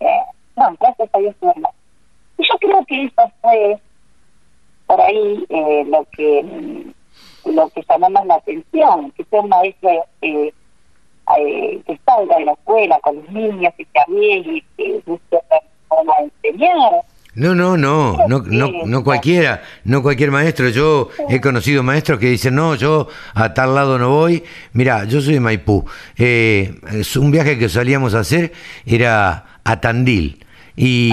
[0.00, 0.22] Eh,
[0.56, 1.70] no, gracias a Dios bueno.
[2.38, 3.78] Y yo creo que eso fue
[4.86, 6.92] por ahí eh, lo que
[7.44, 9.90] lo que llamó más la atención, que sea un maestro
[10.20, 10.52] eh,
[11.38, 15.38] eh, que salga de la escuela con los niños, que se arriesgue, que busque
[15.88, 17.04] cómo enseñar,
[17.34, 20.68] no, no, no, no, no, no cualquiera, no cualquier maestro.
[20.68, 24.44] Yo he conocido maestros que dicen, no, yo a tal lado no voy.
[24.74, 25.84] Mira, yo soy de Maipú.
[26.18, 28.52] Eh, es un viaje que solíamos hacer
[28.84, 30.44] era a Tandil.
[30.76, 31.10] Y,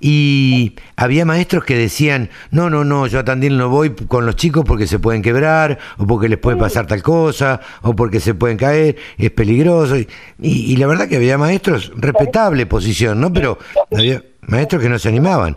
[0.00, 4.36] y había maestros que decían, no, no, no, yo a Tandil no voy con los
[4.36, 8.34] chicos porque se pueden quebrar, o porque les puede pasar tal cosa, o porque se
[8.34, 9.98] pueden caer, es peligroso.
[9.98, 10.06] Y,
[10.40, 13.30] y la verdad que había maestros, respetable posición, ¿no?
[13.32, 13.58] Pero
[13.90, 15.56] había Maestros que no se animaban.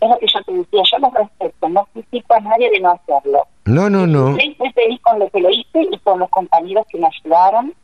[0.00, 2.92] Es lo que yo te decía, yo los respeto, no critico a nadie de no
[2.92, 3.46] hacerlo.
[3.66, 4.30] No, no, no.
[4.30, 7.74] Estoy muy feliz con lo que lo hice y con los compañeros que me ayudaron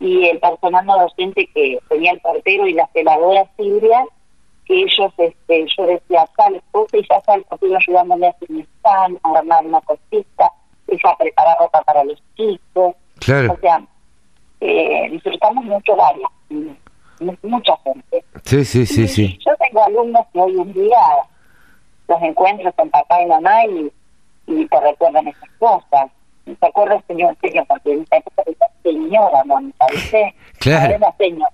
[0.00, 4.04] y el personal no docente que tenía el portero y la celadora Silvia,
[4.64, 8.50] que ellos, este, yo decía tal cosa y ya tal, porque iba ayudándome a hacer
[8.50, 10.50] mi stand, a armar una cosita,
[10.88, 12.96] ella a preparar ropa para los chicos.
[13.20, 13.52] Claro.
[13.52, 13.82] O sea,
[14.60, 16.30] eh, disfrutamos mucho varias
[17.42, 18.24] mucha gente.
[18.44, 19.38] Sí, sí, sí, sí.
[19.44, 20.98] Yo tengo alumnos que hoy en día
[22.08, 23.92] los encuentro con papá y mamá y,
[24.46, 26.10] y te recuerdan esas cosas.
[26.44, 27.36] ¿Te acuerdas, señor?
[27.40, 28.42] señor porque en esa época
[28.82, 30.34] señora Mónica, ¿viste?
[30.58, 30.94] Claro.
[30.94, 31.48] Era señor.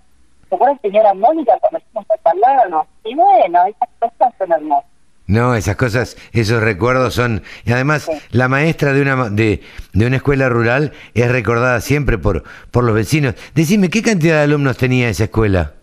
[0.48, 2.86] ¿Te acuerdas, señora Mónica, cuando estuvimos a hablarnos?
[3.04, 4.89] Y bueno, esas cosas son hermosas.
[5.30, 7.44] No, esas cosas, esos recuerdos son...
[7.64, 9.60] Y además, la maestra de una, de,
[9.92, 12.42] de, una escuela rural es recordada siempre por,
[12.72, 13.36] por los vecinos.
[13.54, 15.74] Decime, ¿qué cantidad de alumnos tenía esa escuela?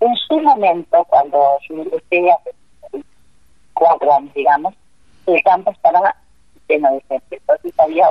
[0.00, 1.38] En su momento, cuando
[1.68, 1.84] yo
[3.74, 4.74] cuatro años, digamos,
[5.28, 6.16] el campo estaba
[6.68, 7.40] lleno de gente.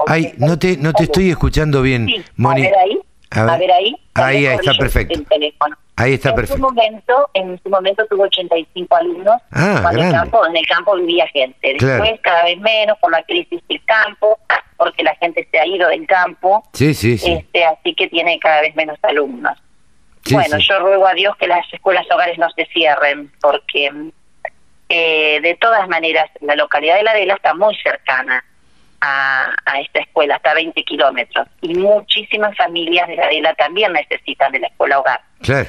[0.07, 2.07] Ay, no te, no te estoy escuchando bien,
[2.38, 2.61] Moni.
[2.61, 2.99] A ver ahí.
[3.31, 3.95] A ver, ahí.
[4.15, 5.19] Ahí, está perfecto.
[5.95, 6.56] Ahí está en perfecto.
[6.56, 9.35] Su momento, en su momento tuvo 85 alumnos.
[9.51, 11.76] Ah, cuando el campo, en el campo vivía gente.
[11.80, 14.39] Después cada vez menos por la crisis del campo,
[14.77, 16.64] porque la gente se ha ido del campo.
[16.73, 17.34] Sí, sí, sí.
[17.34, 19.57] Este, así que tiene cada vez menos alumnos.
[20.31, 23.91] bueno, yo ruego a Dios que las escuelas hogares no se cierren, porque
[24.88, 28.43] eh, de todas maneras la localidad de La Adela está muy cercana
[29.01, 31.47] a, esta escuela, hasta 20 kilómetros.
[31.61, 35.21] Y muchísimas familias de la Adela también necesitan de la escuela hogar,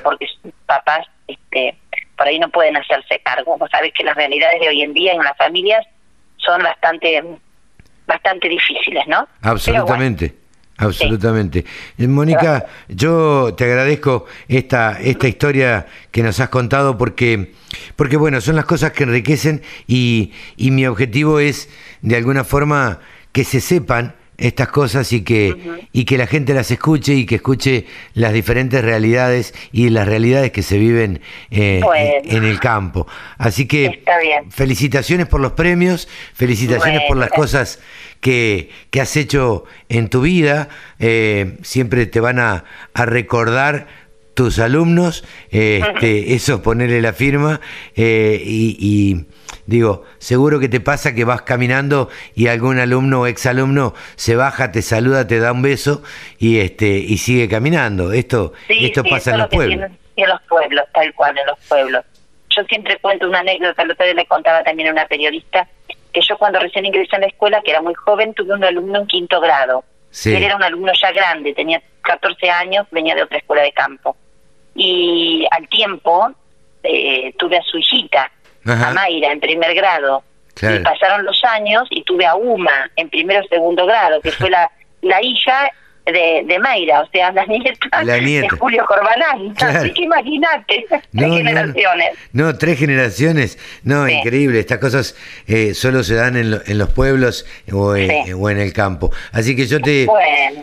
[0.02, 1.76] porque sus papás este,
[2.16, 3.56] por ahí no pueden hacerse cargo.
[3.56, 5.86] Vos sabés que las realidades de hoy en día en las familias
[6.36, 7.22] son bastante
[8.06, 9.28] bastante difíciles, ¿no?
[9.42, 10.34] Absolutamente.
[10.76, 11.64] Absolutamente.
[11.98, 17.52] Eh, Mónica, yo te agradezco esta, esta historia que nos has contado porque,
[17.96, 21.68] porque bueno, son las cosas que enriquecen y, y mi objetivo es
[22.00, 23.00] de alguna forma
[23.32, 27.36] que se sepan estas cosas y que, y que la gente las escuche y que
[27.36, 31.20] escuche las diferentes realidades y las realidades que se viven
[31.50, 31.82] eh,
[32.24, 33.06] en el campo.
[33.36, 34.02] Así que
[34.50, 37.80] felicitaciones por los premios, felicitaciones por las cosas
[38.20, 40.70] que, que, has hecho en tu vida.
[40.98, 43.88] Eh, siempre te van a, a recordar
[44.32, 47.60] tus alumnos, este, eso ponerle la firma
[47.94, 49.26] eh, y
[49.70, 54.72] Digo, seguro que te pasa que vas caminando y algún alumno o exalumno se baja,
[54.72, 56.02] te saluda, te da un beso
[56.40, 58.12] y este y sigue caminando.
[58.12, 59.90] Esto esto pasa en los pueblos.
[60.16, 62.04] En los pueblos, tal cual, en los pueblos.
[62.48, 65.68] Yo siempre cuento una anécdota, el otro día le contaba también a una periodista,
[66.12, 69.02] que yo cuando recién ingresé en la escuela, que era muy joven, tuve un alumno
[69.02, 69.84] en quinto grado.
[70.24, 74.16] Él era un alumno ya grande, tenía 14 años, venía de otra escuela de campo.
[74.74, 76.32] Y al tiempo
[76.82, 78.32] eh, tuve a su hijita,
[78.64, 80.22] a Mayra en primer grado.
[80.60, 84.50] Y pasaron los años y tuve a Uma en primero o segundo grado, que fue
[84.50, 84.70] la,
[85.00, 85.70] la hija
[86.12, 87.70] de, de Mayra, o sea, la nieta,
[88.04, 89.54] de Julio Corbalán.
[89.60, 92.08] Así que imagínate, tres generaciones.
[92.32, 93.58] No, tres generaciones.
[93.84, 94.60] No, increíble.
[94.60, 95.14] Estas cosas
[95.46, 99.12] eh, solo se dan en, en los pueblos o, o, en el campo.
[99.32, 100.06] Así que yo te,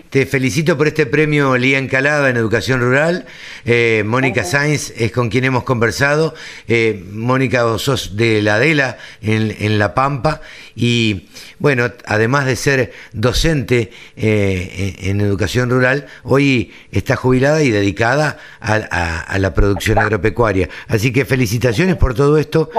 [0.10, 3.26] te felicito por este premio Lía Encalada en Educación Rural.
[3.66, 6.36] Eh, Mónica Sainz es con quien hemos conversado.
[6.68, 10.42] Eh, Mónica, vos sos de la Adela en, en La Pampa.
[10.76, 11.28] Y
[11.60, 19.38] bueno, además de ser docente en educación educación rural, hoy está jubilada y dedicada a,
[19.38, 20.68] la producción agropecuaria.
[20.88, 22.72] Así que felicitaciones por todo esto.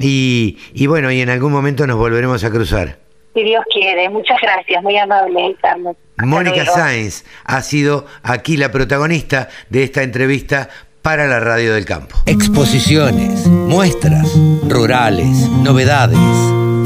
[0.00, 2.98] Y, y bueno, y en algún momento nos volveremos a cruzar.
[3.32, 5.96] Si Dios quiere, muchas gracias, muy amable, Carlos.
[6.18, 10.68] Mónica Sáenz ha sido aquí la protagonista de esta entrevista
[11.00, 12.16] para la Radio del Campo.
[12.26, 14.28] Exposiciones, muestras,
[14.68, 16.18] rurales, novedades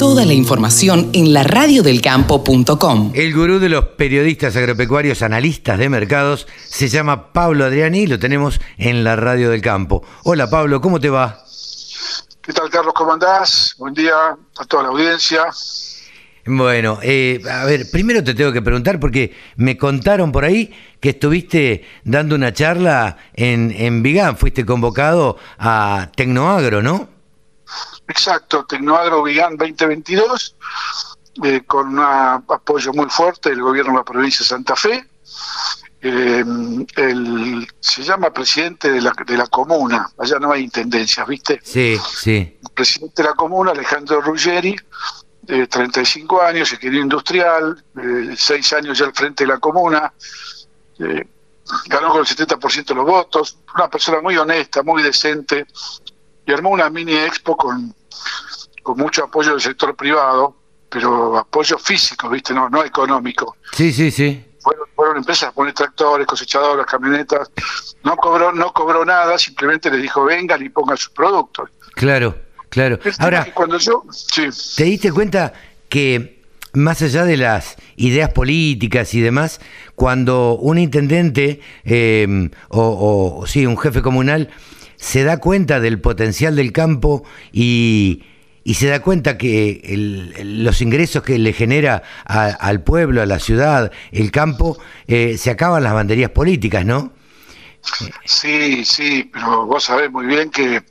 [0.05, 3.13] Toda la información en laradiodelcampo.com.
[3.15, 8.19] El gurú de los periodistas agropecuarios, analistas de mercados, se llama Pablo Adriani y lo
[8.19, 10.05] tenemos en la Radio del Campo.
[10.25, 11.43] Hola Pablo, ¿cómo te va?
[12.43, 12.93] ¿Qué tal Carlos?
[12.95, 13.77] ¿Cómo andás?
[13.79, 14.13] Buen día
[14.59, 15.47] a toda la audiencia.
[16.45, 20.71] Bueno, eh, a ver, primero te tengo que preguntar porque me contaron por ahí
[21.01, 27.14] que estuviste dando una charla en, en Vigán, fuiste convocado a Tecnoagro, ¿no?
[28.07, 30.57] Exacto, Tecnoagro Vigán 2022,
[31.45, 35.07] eh, con un apoyo muy fuerte del gobierno de la provincia de Santa Fe.
[36.07, 36.45] Eh,
[37.81, 41.61] se llama presidente de la, de la comuna, allá no hay intendencias, ¿viste?
[41.65, 42.59] Sí, sí.
[42.63, 44.77] El presidente de la comuna, Alejandro Ruggeri,
[45.47, 50.13] de 35 años, ingeniero industrial, eh, 6 años ya al frente de la comuna,
[50.99, 51.27] eh,
[51.87, 55.67] ganó con el 70% de los votos, una persona muy honesta, muy decente,
[56.47, 57.95] y armó una mini expo con,
[58.83, 60.57] con mucho apoyo del sector privado,
[60.89, 62.55] pero apoyo físico, ¿viste?
[62.55, 63.57] No, no económico.
[63.73, 64.45] Sí, sí, sí.
[64.61, 67.51] Fueron, fueron empresas a poner tractores, cosechadoras, camionetas.
[68.03, 71.71] No cobró, no cobró nada, simplemente les dijo vengan y pongan sus productos.
[71.95, 72.37] Claro,
[72.69, 72.99] claro.
[73.19, 74.05] Ahora, cuando yo,
[74.77, 75.53] ¿te diste cuenta
[75.89, 76.43] que
[76.73, 79.61] más allá de las ideas políticas y demás,
[79.95, 84.51] cuando un intendente eh, o, o sí, un jefe comunal
[84.97, 88.25] se da cuenta del potencial del campo y,
[88.65, 89.83] y se da cuenta que
[90.43, 95.83] los ingresos que le genera al pueblo, a la ciudad, el campo, eh, se acaban
[95.83, 97.13] las banderías políticas, ¿no?
[98.25, 100.83] Sí, sí, pero vos sabés muy bien que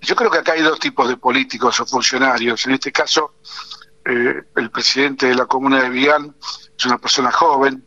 [0.00, 2.64] yo creo que acá hay dos tipos de políticos o funcionarios.
[2.66, 3.34] En este caso,
[4.04, 6.34] eh, el presidente de la comuna de Vigán
[6.78, 7.84] es una persona joven.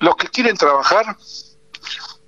[0.00, 1.16] Los que quieren trabajar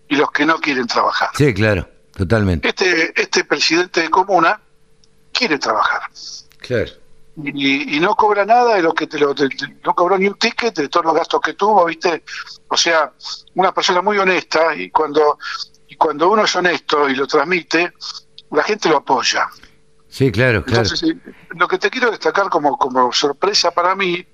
[0.09, 1.28] y los que no quieren trabajar.
[1.35, 1.89] Sí, claro,
[2.20, 2.68] totalmente.
[2.68, 4.60] Este, este presidente de comuna
[5.32, 6.02] quiere trabajar.
[6.59, 6.92] Claro.
[7.42, 9.34] Y, no cobra nada de lo que te lo
[9.84, 12.22] no cobró ni un ticket de todos los gastos que tuvo, ¿viste?
[12.68, 13.12] O sea,
[13.55, 15.38] una persona muy honesta y cuando
[15.88, 17.94] y cuando uno es honesto y lo transmite,
[18.51, 19.48] la gente lo apoya.
[20.09, 20.82] Sí, claro, claro.
[20.82, 21.14] Entonces,
[21.51, 24.26] lo que te quiero destacar como, como sorpresa para mí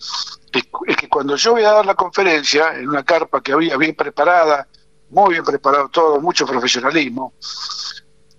[0.53, 3.95] es, que cuando yo voy a dar la conferencia en una carpa que había bien
[3.95, 4.67] preparada,
[5.11, 7.35] muy bien preparado todo, mucho profesionalismo,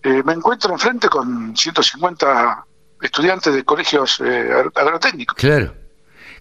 [0.03, 2.65] eh, me encuentro enfrente con 150
[3.01, 5.35] estudiantes de colegios eh, agrotécnicos.
[5.35, 5.73] Claro,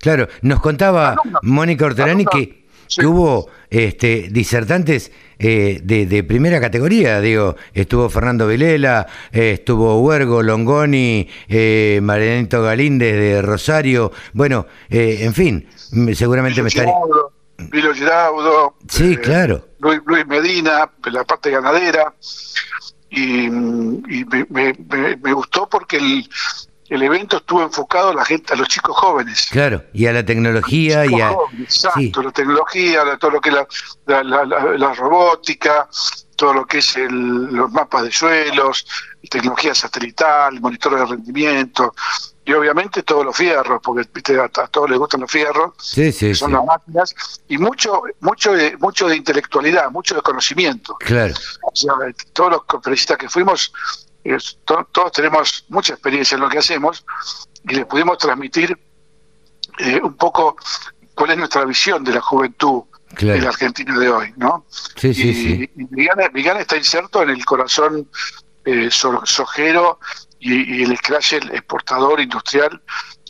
[0.00, 0.28] claro.
[0.42, 8.08] Nos contaba Mónica Orterani que, que, hubo este, disertantes eh, de, primera categoría, digo, estuvo
[8.08, 15.68] Fernando Vilela, eh, estuvo Huergo, Longoni, eh, Marianito Galíndez de Rosario, bueno, eh, en fin,
[16.14, 16.92] seguramente me estaría...
[17.58, 19.66] Vilo Giraudo, sí, claro.
[19.78, 22.14] Luis, Medina, la parte ganadera,
[23.10, 26.28] y, me, gustó porque el,
[26.88, 29.48] el evento estuvo enfocado a la gente, a los chicos jóvenes.
[29.50, 33.56] Claro, y a la tecnología y a exacto, la tecnología, todo lo que es
[34.06, 35.88] la, la, robótica,
[36.36, 38.86] todo lo que es el, los mapas de suelos,
[39.30, 41.94] tecnología satelital, monitor de rendimiento
[42.46, 44.08] y obviamente todos los fierros, porque
[44.40, 47.14] A, todos les gustan los fierros, sí, sí, son las máquinas
[47.48, 50.94] y mucho mucho de mucho de intelectualidad, mucho de conocimiento.
[51.00, 51.34] Claro.
[51.62, 51.92] O sea,
[52.32, 53.72] todos los conferencistas que fuimos
[54.64, 57.04] todos tenemos mucha experiencia en lo que hacemos
[57.64, 58.78] y les pudimos transmitir
[59.78, 60.56] eh, un poco
[61.14, 62.84] cuál es nuestra visión de la juventud
[63.20, 64.66] de la Argentina de hoy, ¿no?
[64.96, 65.70] Sí, sí, sí.
[65.74, 68.08] Vigana, está inserto en el corazón
[68.64, 70.00] eh, sojero
[70.52, 72.80] y, el escrache exportador industrial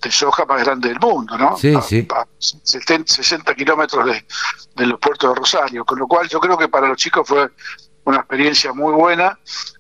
[0.02, 1.56] de soja más grande del mundo, ¿no?
[1.56, 2.06] Sí, sí.
[2.38, 4.24] 60 kilómetros de,
[4.74, 7.51] de los puertos de Rosario, con lo cual yo creo que para los chicos fue
[8.05, 9.38] una experiencia muy buena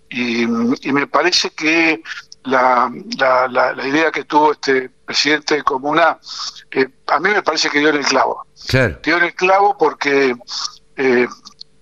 [0.08, 2.02] y, me parece que
[2.44, 6.18] la, la, idea que tuvo este presidente de Comuna,
[6.70, 8.46] eh, a mí me parece que dio en el clavo.
[9.02, 10.34] Dio en el clavo porque...
[10.96, 11.26] Eh,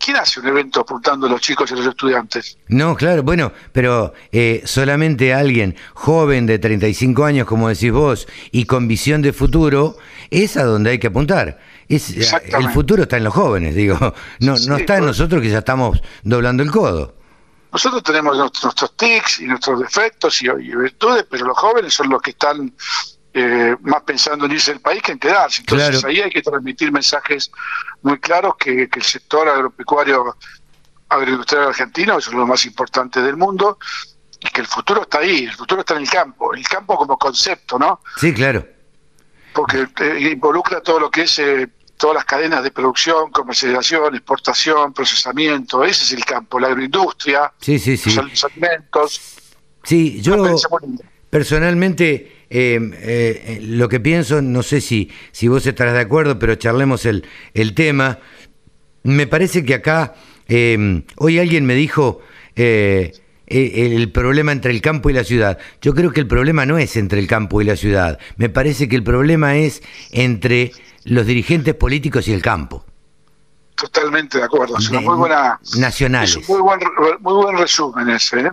[0.05, 2.59] ¿Quién hace un evento apuntando a los chicos y a los estudiantes?
[2.69, 8.67] No, claro, bueno, pero eh, solamente alguien joven de 35 años, como decís vos, y
[8.67, 9.97] con visión de futuro,
[10.31, 11.59] es a donde hay que apuntar.
[11.89, 13.97] Es, el futuro está en los jóvenes, digo,
[14.41, 17.15] no, no está en nosotros que ya estamos doblando el codo.
[17.73, 22.31] Nosotros tenemos nuestros, tics y nuestros defectos y, virtudes, pero los jóvenes son los que
[22.31, 22.75] están
[23.37, 25.63] eh, más pensando en irse del país que en quedarse.
[25.63, 27.51] Entonces ahí hay que transmitir mensajes
[28.03, 30.37] muy claros que, el sector agropecuario
[31.09, 33.79] agroindustrial argentino es los más importantes del mundo
[34.39, 37.19] y que el futuro está ahí, el futuro está en el campo, el campo como
[37.19, 38.01] concepto, ¿no?
[38.17, 38.65] Sí, claro.
[39.53, 44.93] Porque eh, involucra todo lo que es eh, todas las cadenas de producción, comercialización, exportación,
[44.93, 48.15] procesamiento, ese es el campo, la agroindustria, sí, sí, sí.
[48.15, 49.21] los alimentos.
[49.83, 50.37] Sí, yo
[51.31, 56.55] personalmente eh, eh, lo que pienso, no sé si, si vos estarás de acuerdo, pero
[56.55, 58.21] charlemos el, el tema.
[59.03, 60.15] Me parece que acá,
[60.47, 62.21] eh, hoy alguien me dijo
[62.55, 65.59] el problema entre el campo y la ciudad.
[65.83, 68.21] Yo creo que el problema no es entre el campo y la ciudad.
[68.37, 69.83] Me parece que el problema es
[70.13, 70.71] entre
[71.03, 72.85] los dirigentes políticos y el campo.
[73.75, 74.79] Totalmente de acuerdo.
[74.79, 75.59] Es una muy buena.
[75.77, 76.37] Nacionales.
[76.37, 76.81] Es un muy buen,
[77.19, 78.53] muy buen resumen ese.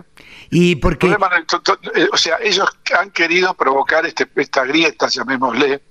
[0.52, 0.56] ¿Eh?
[0.56, 1.08] Y porque.
[1.08, 2.68] Eh, o sea, ellos
[2.98, 5.82] han querido provocar este, esta grieta, llamémosle,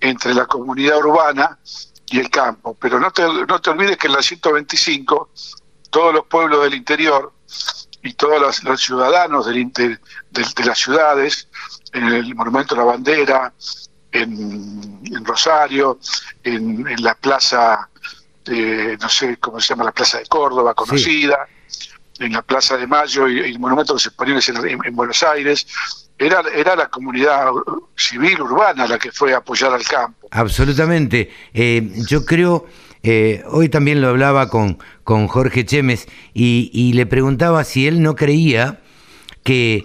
[0.00, 1.58] entre la comunidad urbana
[2.06, 2.76] y el campo.
[2.80, 5.30] Pero no te, no te olvides que en la 125,
[5.90, 7.32] todos los pueblos del interior
[8.02, 9.98] y todos los, ciudadanos del, de,
[10.30, 11.48] de las ciudades,
[11.92, 13.52] en el Monumento a la Bandera,
[14.12, 15.98] en, Rosario,
[16.42, 17.88] en, la plaza,
[18.44, 21.46] de, no sé cómo se llama, la plaza de Córdoba, conocida,
[22.18, 25.66] en la plaza de Mayo y, el monumento de los españoles en, Buenos Aires.
[26.18, 27.50] Era, era la comunidad
[27.96, 30.28] civil urbana la que fue a apoyar al campo.
[30.32, 31.30] Absolutamente.
[31.54, 32.66] Eh, yo creo,
[33.02, 38.16] eh, hoy también lo hablaba con, con Jorge Chemes y le preguntaba si él no
[38.16, 38.80] creía
[39.44, 39.84] que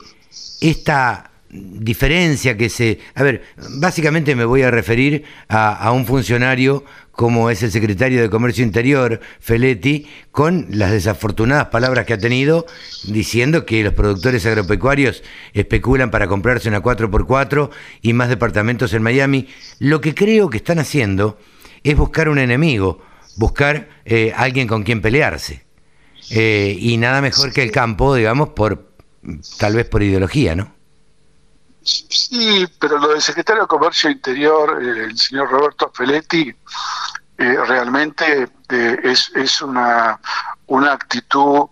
[0.59, 2.99] esta diferencia que se...
[3.15, 3.43] A ver,
[3.77, 9.19] básicamente me voy a referir a, un funcionario como es el secretario de Comercio Interior,
[9.39, 12.65] Feletti, con las desafortunadas palabras que ha tenido
[13.07, 15.23] diciendo que los productores agropecuarios
[15.53, 17.69] especulan para comprarse una 4x4
[18.01, 19.47] y más departamentos en Miami.
[19.77, 21.37] Lo que creo que están haciendo
[21.83, 22.99] es buscar un enemigo,
[23.35, 25.63] buscar eh, alguien con quien pelearse.
[26.31, 28.91] Eh, y nada mejor que el campo, digamos, por
[29.59, 30.72] tal vez por ideología, ¿no?
[31.83, 36.49] Sí, pero lo del secretario de Comercio Interior, eh, el señor Roberto Feletti,
[37.37, 40.19] eh, realmente eh, es, es una,
[40.67, 41.67] una actitud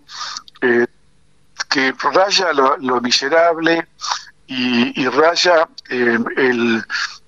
[1.69, 3.87] que raya lo, miserable
[4.47, 6.83] y, raya el,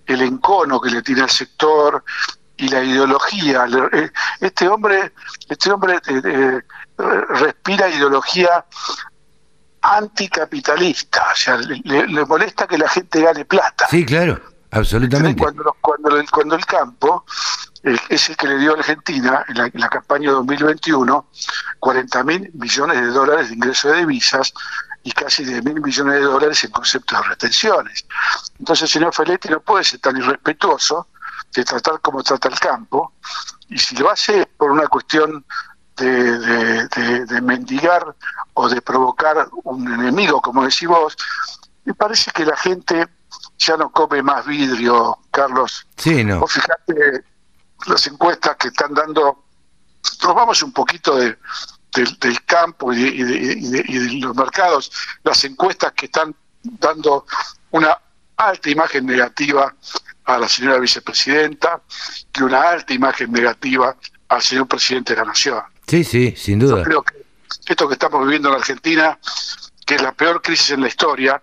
[0.05, 2.03] el encono que le tiene al sector
[2.57, 3.65] y la ideología.
[4.41, 5.13] Este hombre,
[5.49, 5.99] este hombre
[7.29, 8.65] respira ideología
[9.83, 13.87] anticapitalista, o sea, le, molesta que la gente gane plata.
[13.89, 14.39] Sí, claro,
[14.71, 15.41] absolutamente.
[15.41, 17.25] Cuando, cuando, el, cuando el campo
[17.83, 21.27] eh, es el que le dio a Argentina en la, en la campaña 2021
[21.79, 24.53] 40 mil millones de dólares de ingresos de divisas
[25.03, 28.05] y casi de mil millones de dólares en conceptos de retenciones.
[28.57, 31.07] Entonces señor Feletti no puede ser tan irrespetuoso
[31.53, 33.13] de tratar como trata el campo,
[33.69, 35.45] y si lo hace por una cuestión
[35.97, 36.87] de,
[37.25, 38.15] de, mendigar
[38.53, 41.15] o de provocar un enemigo, como decís vos,
[41.85, 43.07] me parece que la gente
[43.57, 45.85] ya no come más vidrio, Carlos.
[45.97, 46.39] Sí, no.
[46.39, 47.23] Vos fijate
[47.87, 49.43] las encuestas que están dando,
[50.23, 51.37] nos vamos un poquito de,
[51.93, 53.53] del campo y de,
[53.87, 54.91] y de los mercados,
[55.23, 57.25] las encuestas que están dando
[57.71, 57.97] una
[58.37, 59.73] alta imagen negativa
[60.25, 61.81] a la señora vicepresidenta
[62.33, 63.95] y una alta imagen negativa
[64.29, 65.61] al señor presidente de la Nación.
[65.87, 66.77] Sí, sí, sin duda.
[66.77, 67.25] Yo creo que
[67.67, 69.19] esto que estamos viviendo en Argentina,
[69.85, 71.41] que es la peor crisis en la historia,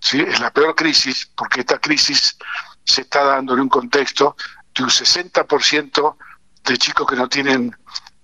[0.00, 2.36] sí, es la peor crisis, porque esta crisis
[2.84, 4.36] se está dando en un contexto
[4.74, 6.16] de un 60%
[6.64, 7.74] de chicos que no tienen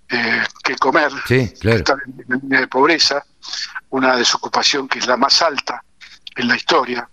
[0.08, 1.76] eh, que comer, sí, claro.
[1.76, 3.24] que están en línea de pobreza,
[3.90, 5.82] una desocupación que es la más alta
[6.36, 7.08] en la historia,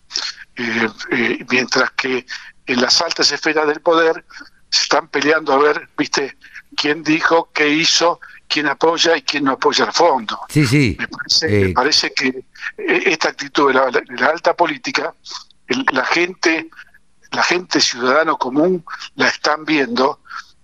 [0.55, 2.25] eh, eh, mientras que
[2.65, 4.25] en las altas esferas del poder
[4.69, 6.37] se están peleando a ver, viste,
[6.75, 10.39] quién dijo, qué hizo, quién apoya y quién no apoya al fondo.
[10.49, 10.97] Sí, sí.
[10.99, 15.13] Me parece, que eh, esta actitud de la, alta política,
[15.91, 16.69] la gente,
[17.31, 18.85] la gente ciudadano común
[19.15, 20.19] la están viendo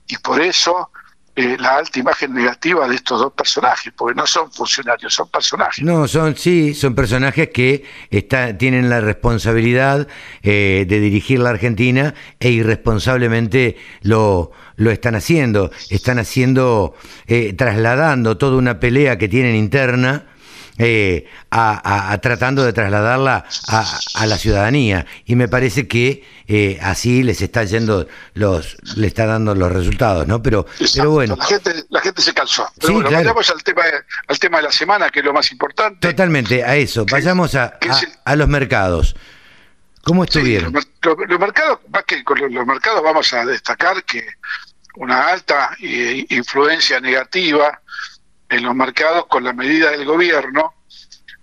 [0.07, 0.91] y por eso
[1.35, 5.83] eh, la alta imagen negativa de estos dos personajes, porque no son funcionarios, son personajes.
[5.83, 10.07] No, son sí, son personajes que está, tienen la responsabilidad
[10.43, 15.71] eh, de dirigir la Argentina e irresponsablemente lo, lo están haciendo.
[15.89, 16.95] Están haciendo,
[17.27, 20.25] eh, trasladando toda una pelea que tienen interna
[20.83, 25.05] eh, a, tratando de trasladarla a, la ciudadanía.
[25.25, 30.27] Y me parece que eh, así les está yendo los le está dando los resultados
[30.27, 31.35] no pero pero bueno.
[31.37, 33.83] La gente la gente se cansó pero bueno vayamos al tema
[34.27, 36.07] al tema de la semana que es lo más importante.
[36.07, 37.05] Totalmente a eso.
[37.09, 37.77] Vayamos a,
[38.25, 39.15] a, los mercados.
[40.03, 44.25] Cómo estuvieron los, mercados más que con los, mercados vamos a destacar que
[44.95, 47.81] una alta eh, influencia negativa
[48.51, 50.75] en los mercados con la medida del gobierno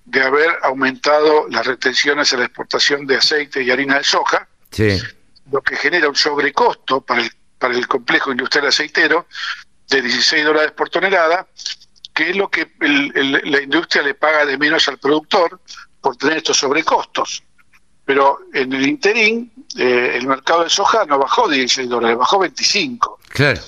[0.05, 4.47] de haber aumentado las retenciones a la exportación de aceite y harina de soja,
[5.51, 9.27] lo que genera un sobrecosto para el, para el complejo industrial aceitero
[9.89, 11.47] de 16 dólares por tonelada,
[12.15, 15.61] que es lo que la industria le paga de menos al productor
[16.01, 17.43] por tener estos sobrecostos.
[18.05, 23.19] Pero en el interín, eh, el mercado de soja no bajó 16 dólares, bajó 25.
[23.29, 23.61] Claro.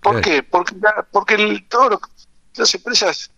[0.00, 0.42] ¿Por qué?
[0.42, 0.74] Porque,
[1.10, 2.00] porque el, todo lo,
[2.56, 3.30] las empresas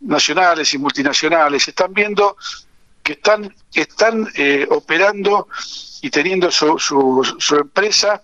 [0.00, 2.36] nacionales y multinacionales están viendo
[3.02, 5.48] que están, están eh, operando
[6.00, 8.22] y teniendo su, su, empresa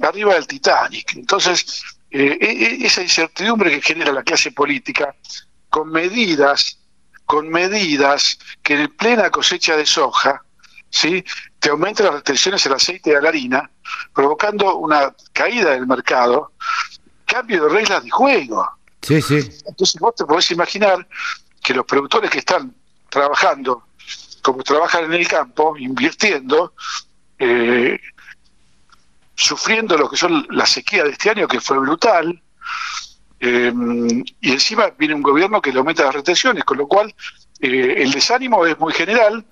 [0.00, 1.14] arriba del Titanic.
[1.14, 5.14] Entonces, eh, e, e, esa incertidumbre que genera la clase política
[5.70, 6.78] con medidas,
[7.26, 10.42] con medidas que en plena cosecha de soja,
[10.90, 11.24] ¿sí?
[11.58, 13.70] te aumentan las restricciones al aceite y a la harina,
[14.14, 16.52] provocando una caída del mercado,
[17.24, 18.77] cambio de reglas de juego.
[19.02, 19.36] Sí, sí.
[19.66, 21.06] Entonces vos te podés imaginar
[21.62, 22.74] que los productores que están
[23.08, 23.84] trabajando,
[24.42, 26.74] como trabajan en el campo, invirtiendo,
[27.38, 27.98] eh,
[29.34, 32.42] sufriendo lo que son la sequía de este año, que fue brutal,
[33.40, 33.72] eh,
[34.40, 37.14] y encima viene un gobierno que le aumenta las retenciones, con lo cual
[37.60, 39.44] eh, el desánimo es muy general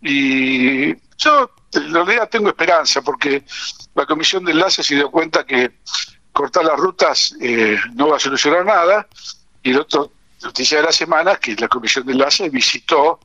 [0.00, 3.44] y yo en realidad tengo esperanza porque
[3.94, 5.72] la comisión de enlace se dio cuenta que
[6.36, 9.08] cortar las rutas eh, no va a solucionar nada.
[9.62, 10.12] Y el otro
[10.44, 13.20] noticia de la semana que la Comisión de Enlace visitó,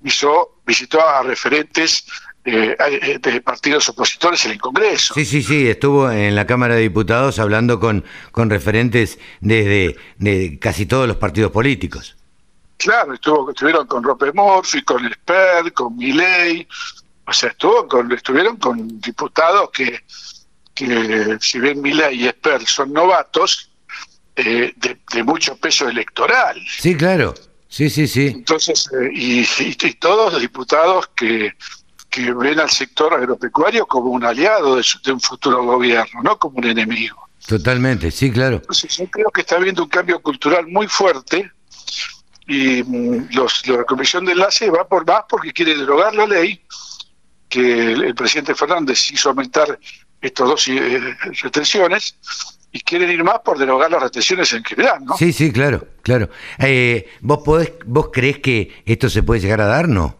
[0.00, 2.04] visitó, visitó a referentes
[2.44, 5.14] eh, eh, de partidos opositores en el Congreso.
[5.14, 10.58] Sí, sí, sí, estuvo en la Cámara de Diputados hablando con, con referentes desde de
[10.60, 12.16] casi todos los partidos políticos.
[12.76, 16.68] Claro, estuvo, estuvieron con Rope Morphy, con Esper, con Miley,
[17.26, 20.00] o sea, estuvo con, estuvieron con diputados que
[20.86, 23.70] que si bien Milei y Esper son novatos,
[24.36, 26.60] eh, de, mucho peso electoral.
[26.78, 27.34] Sí, claro.
[27.68, 28.28] Sí, sí, sí.
[28.28, 31.52] Entonces, eh, y, y, todos los diputados que,
[32.10, 36.58] que ven al sector agropecuario como un aliado de, de un futuro gobierno, no como
[36.58, 37.28] un enemigo.
[37.46, 38.56] Totalmente, sí, claro.
[38.56, 41.50] Entonces, yo creo que está habiendo un cambio cultural muy fuerte
[42.46, 46.62] y mm, los, la Comisión de Enlace va por más porque quiere derogar la ley
[47.48, 49.78] que el, presidente Fernández hizo aumentar
[50.22, 52.16] estas dos eh, retenciones
[52.70, 55.16] y quieren ir más por derogar las retenciones en general, ¿no?
[55.16, 56.30] Sí, sí, claro, claro.
[56.58, 60.16] Eh, ¿vos, podés, ¿Vos crees que esto se puede llegar a dar, no?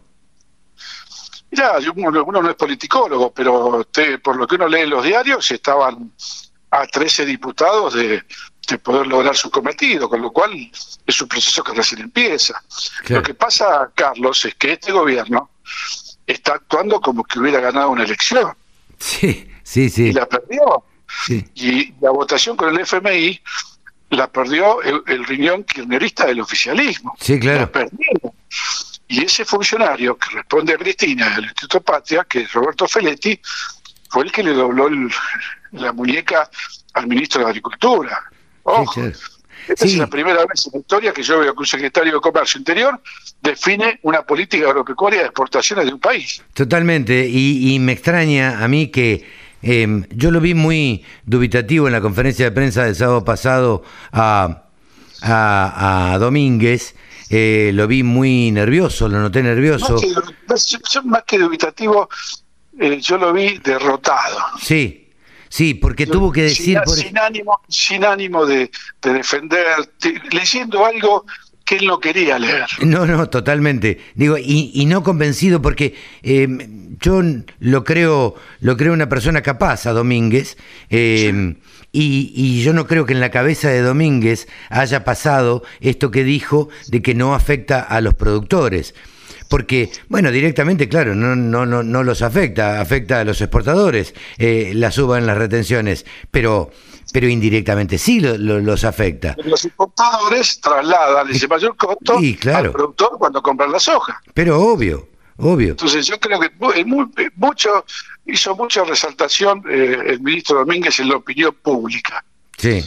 [1.49, 3.87] Mira, uno, uno, no es politicólogo, pero
[4.23, 6.11] por lo que uno lee en los diarios, estaban
[6.71, 8.23] a 13 diputados de,
[8.67, 10.51] de poder lograr su cometido, con lo cual
[11.05, 12.61] es un proceso que recién empieza.
[13.07, 15.51] Lo que pasa, Carlos, es que este gobierno
[16.25, 18.55] está actuando como que hubiera ganado una elección.
[18.97, 20.07] Sí, sí, sí.
[20.07, 20.83] Y la perdió.
[21.55, 23.39] Y la votación con el FMI
[24.09, 27.15] la perdió el, riñón kirchnerista del oficialismo.
[27.19, 27.71] Sí, claro.
[29.07, 33.39] Y ese funcionario que responde a Cristina del Instituto Patria, que es Roberto Feletti,
[34.09, 34.89] fue el que le dobló
[35.71, 36.49] la muñeca
[36.93, 38.23] al ministro de Agricultura.
[39.67, 42.19] Esta es la primera vez en la historia que yo veo que un secretario de
[42.19, 43.01] Comercio Interior
[43.41, 46.41] define una política agropecuaria de exportaciones de un país.
[46.53, 49.25] Totalmente, y, me extraña a mí que
[49.63, 54.65] em, yo lo vi muy dubitativo en la conferencia de prensa del sábado pasado a,
[55.21, 56.95] a, Domínguez.
[57.29, 59.99] Eh, lo vi muy nervioso, lo noté nervioso.
[61.05, 62.07] Más que, dubitativo,
[62.79, 64.37] eh, yo lo vi derrotado.
[64.61, 65.03] Sí,
[65.53, 66.81] Sí, porque tuvo que decir...
[66.87, 68.71] Sin, ánimo, sin ánimo de,
[69.03, 69.87] defender,
[70.31, 71.27] leyendo algo
[71.65, 72.65] que él no quería leer.
[72.81, 73.99] No, no, totalmente.
[74.15, 76.47] Digo, y, no convencido porque eh,
[76.99, 77.21] yo
[77.59, 80.57] lo creo, lo creo una persona capaz a Domínguez.
[80.89, 86.23] Y, y, yo no creo que en la cabeza de Domínguez haya pasado esto que
[86.23, 88.93] dijo de que no afecta a los productores
[89.53, 94.71] porque, bueno, directamente, claro, no, no, no, no los afecta, afecta a los exportadores, eh,
[94.73, 96.71] la suba en las retenciones, pero
[97.13, 99.37] pero indirectamente sí los afecta.
[99.45, 104.19] Los exportadores trasladan ese mayor costo al productor cuando compran la soja.
[104.33, 105.07] Pero obvio,
[105.37, 105.69] obvio.
[105.69, 106.51] Entonces yo creo que
[107.35, 107.85] mucho
[108.25, 112.25] hizo mucha resaltación eh, el ministro Domínguez en la opinión pública.
[112.57, 112.83] Sí.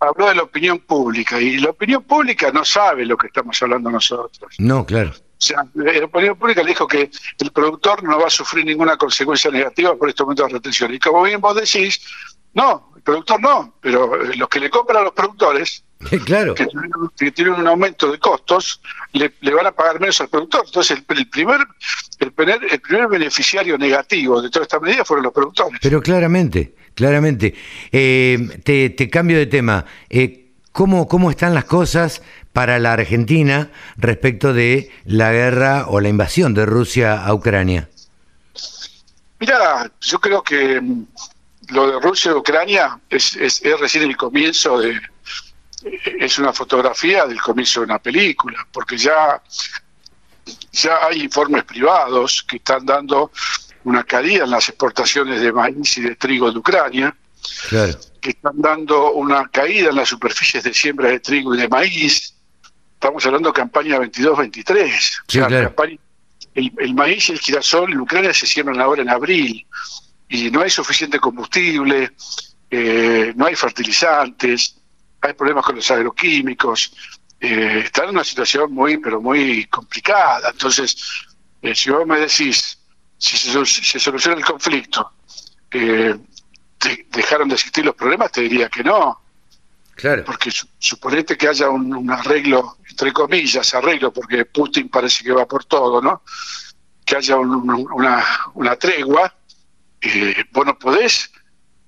[0.00, 3.90] Habló de la opinión pública y la opinión pública no sabe lo que estamos hablando
[3.90, 4.54] nosotros.
[4.58, 5.12] No, claro.
[5.38, 8.96] O sea, la opinión pública le dijo que el productor no va a sufrir ninguna
[8.96, 10.94] consecuencia negativa por este momento de retención.
[10.94, 12.00] Y como bien vos decís,
[12.56, 15.84] no, el productor no, pero eh, los que le compran a los productores,
[16.24, 16.54] claro.
[16.54, 18.80] que, tienen un aumento de costos,
[19.12, 20.62] le, van a pagar menos al productor.
[20.64, 21.60] Entonces, el, primer,
[22.18, 25.78] el, primer, el primer beneficiario negativo de toda esta medida fueron los productores.
[25.82, 27.54] Pero claramente, claramente.
[27.92, 29.84] Eh, te, te, cambio de tema.
[30.08, 32.22] Eh, ¿Cómo, ¿Cómo están las cosas
[32.54, 37.90] para la Argentina respecto de la guerra o la invasión de Rusia a Ucrania?
[39.40, 41.04] Mira, yo creo que mm,
[41.68, 45.00] lo de Rusia y Ucrania es, es, recién el comienzo de,
[46.18, 49.42] es una fotografía del comienzo de una película, porque ya,
[50.72, 53.30] ya hay informes privados que están dando
[53.84, 57.16] una caída en las exportaciones de maíz y de trigo de Ucrania,
[58.20, 62.34] que están dando una caída en las superficies de siembra de trigo y de maíz,
[62.94, 65.22] estamos hablando de campaña 22-23.
[66.54, 69.66] el, maíz y el girasol en Ucrania se siembran ahora en abril
[70.28, 72.12] y no hay suficiente combustible,
[72.70, 74.76] eh, no hay fertilizantes,
[75.20, 76.92] hay problemas con los agroquímicos,
[77.40, 80.50] eh, están en una situación muy, pero muy complicada.
[80.50, 80.96] Entonces,
[81.62, 82.78] eh, si vos me decís,
[83.18, 85.12] si se, soluciona el conflicto,
[85.70, 89.20] dejaron de existir los problemas, te diría que no.
[89.94, 90.24] Claro.
[90.24, 95.64] Porque suponete que haya un, arreglo, entre comillas, arreglo, porque Putin parece que va por
[95.64, 96.22] todo, ¿no?
[97.04, 98.24] Que haya una,
[98.54, 99.32] una tregua,
[100.06, 101.30] eh, vos no podés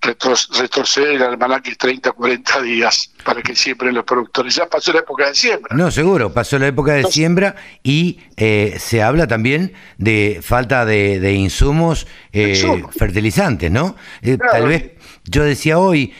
[0.00, 4.54] retorcer el almanaque 30, 40 días para que siembren los productores.
[4.54, 5.76] Ya pasó la época de siembra.
[5.76, 11.32] No, seguro, pasó la época de siembra y eh, se habla también de falta de,
[11.32, 13.96] insumos eh, fertilizantes, ¿no?
[14.22, 14.92] Eh, tal vez
[15.24, 16.14] yo decía hoy,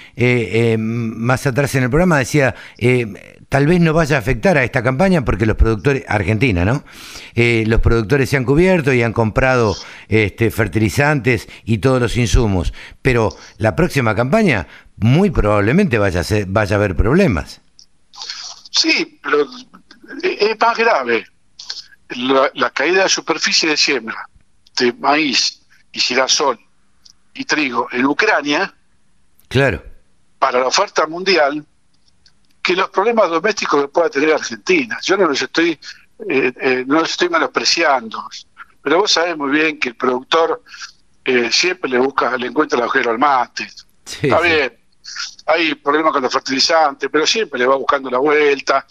[0.79, 2.55] más atrás en el programa, decía
[3.49, 6.85] tal vez no vaya a afectar a esta campaña porque los productores, Argentina, ¿no?
[7.35, 9.77] Eh, los productores se han cubierto y han comprado
[10.09, 14.67] este, fertilizantes y todos los insumos, pero la próxima campaña
[14.97, 17.61] muy probablemente vaya a, ser, vaya a haber problemas.
[18.71, 19.47] Sí, pero
[20.23, 21.27] es más grave.
[22.55, 24.29] La, caída de superficie de siembra
[24.79, 25.61] de maíz
[25.93, 26.59] y girasol
[27.35, 28.75] y trigo en Ucrania,
[29.49, 29.85] claro,
[30.39, 31.67] para la oferta mundial
[32.69, 34.99] que los problemas domésticos que pueda tener Argentina.
[35.03, 35.71] Yo no los estoy,
[36.29, 38.29] eh, eh, no los estoy menospreciando,
[38.83, 40.63] pero vos sabés muy bien que el productor
[41.25, 43.67] eh, siempre le busca, le encuentra el agujero al mate.
[44.05, 44.79] Está bien,
[45.47, 48.87] hay problemas con los fertilizantes, pero siempre le va buscando la vuelta.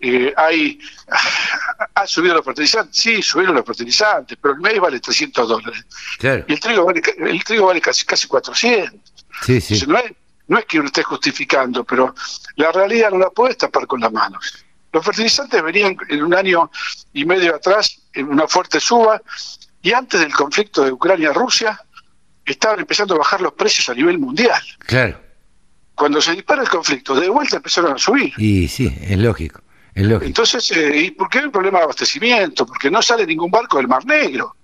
[0.00, 0.80] Eh, hay,
[1.94, 2.96] ¿Ha subido los fertilizantes?
[2.96, 5.84] Sí, subieron los fertilizantes, pero el mes vale 300 dólares.
[6.20, 8.98] Y el trigo vale, el trigo vale casi, casi 400.
[9.46, 9.84] Sí, sí.
[9.86, 10.10] no, es,
[10.50, 12.12] no es que uno esté justificando, pero
[12.56, 14.64] la realidad no la puede tapar con las manos.
[14.92, 16.68] Los fertilizantes venían en un año
[17.12, 19.22] y medio atrás en una fuerte suba
[19.80, 21.80] y antes del conflicto de Ucrania-Rusia
[22.44, 24.60] estaban empezando a bajar los precios a nivel mundial.
[24.80, 25.20] Claro.
[25.94, 28.32] Cuando se dispara el conflicto, de vuelta empezaron a subir.
[28.36, 29.60] Y sí, es lógico.
[29.94, 32.66] Entonces, eh, ¿y por qué hay un problema de abastecimiento?
[32.66, 34.56] Porque no sale ningún barco del Mar Negro.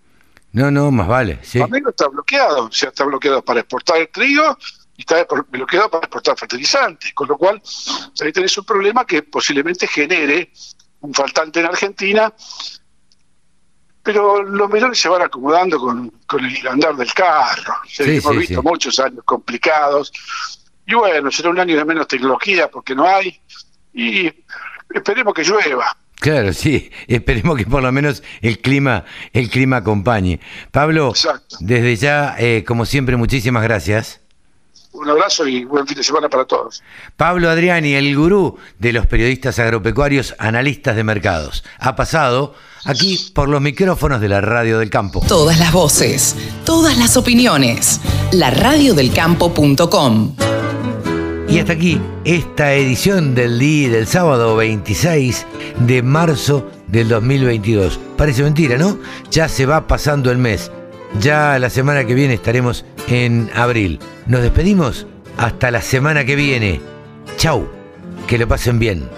[0.51, 1.39] No, no, más vale.
[1.43, 1.59] Sí.
[1.59, 4.59] El Mar Negro está bloqueado, o sea, está bloqueado para exportar el trigo
[4.97, 7.61] y está bloqueado para exportar fertilizantes, con lo cual
[8.21, 10.53] ahí tenés un problema que posiblemente genere
[11.01, 12.33] un faltante en Argentina,
[14.03, 17.75] pero los menores se van acomodando con, el andar del carro.
[17.99, 20.13] hemos visto muchos años complicados,
[20.87, 23.41] y bueno, será un año de menos tecnología porque no hay,
[23.93, 24.33] y
[24.95, 25.97] esperemos que llueva.
[26.19, 30.41] Claro, sí, esperemos que por lo menos el clima, el clima acompañe.
[30.71, 31.13] Pablo,
[31.61, 34.26] desde ya, eh, como siempre, muchísimas gracias.
[34.97, 36.83] Un abrazo y buen fin de semana para todos.
[37.17, 42.55] Pablo Adriani, el gurú de los periodistas agropecuarios, analistas de mercados, ha pasado
[42.87, 45.23] aquí por los micrófonos de la Radio del Campo.
[45.29, 48.01] Todas las voces, todas las opiniones.
[48.33, 50.35] La radiodelcampo.com.
[51.49, 55.47] Y hasta aquí esta edición del día del sábado 26
[55.81, 58.01] de marzo del 2022.
[58.17, 58.99] Parece mentira, ¿no?
[59.31, 60.73] Ya se va pasando el mes.
[61.21, 63.99] Ya la semana que viene estaremos en abril.
[64.27, 65.07] Nos despedimos
[65.37, 66.81] hasta la semana que viene.
[67.37, 67.69] Chau,
[68.27, 69.09] que lo pasen bien.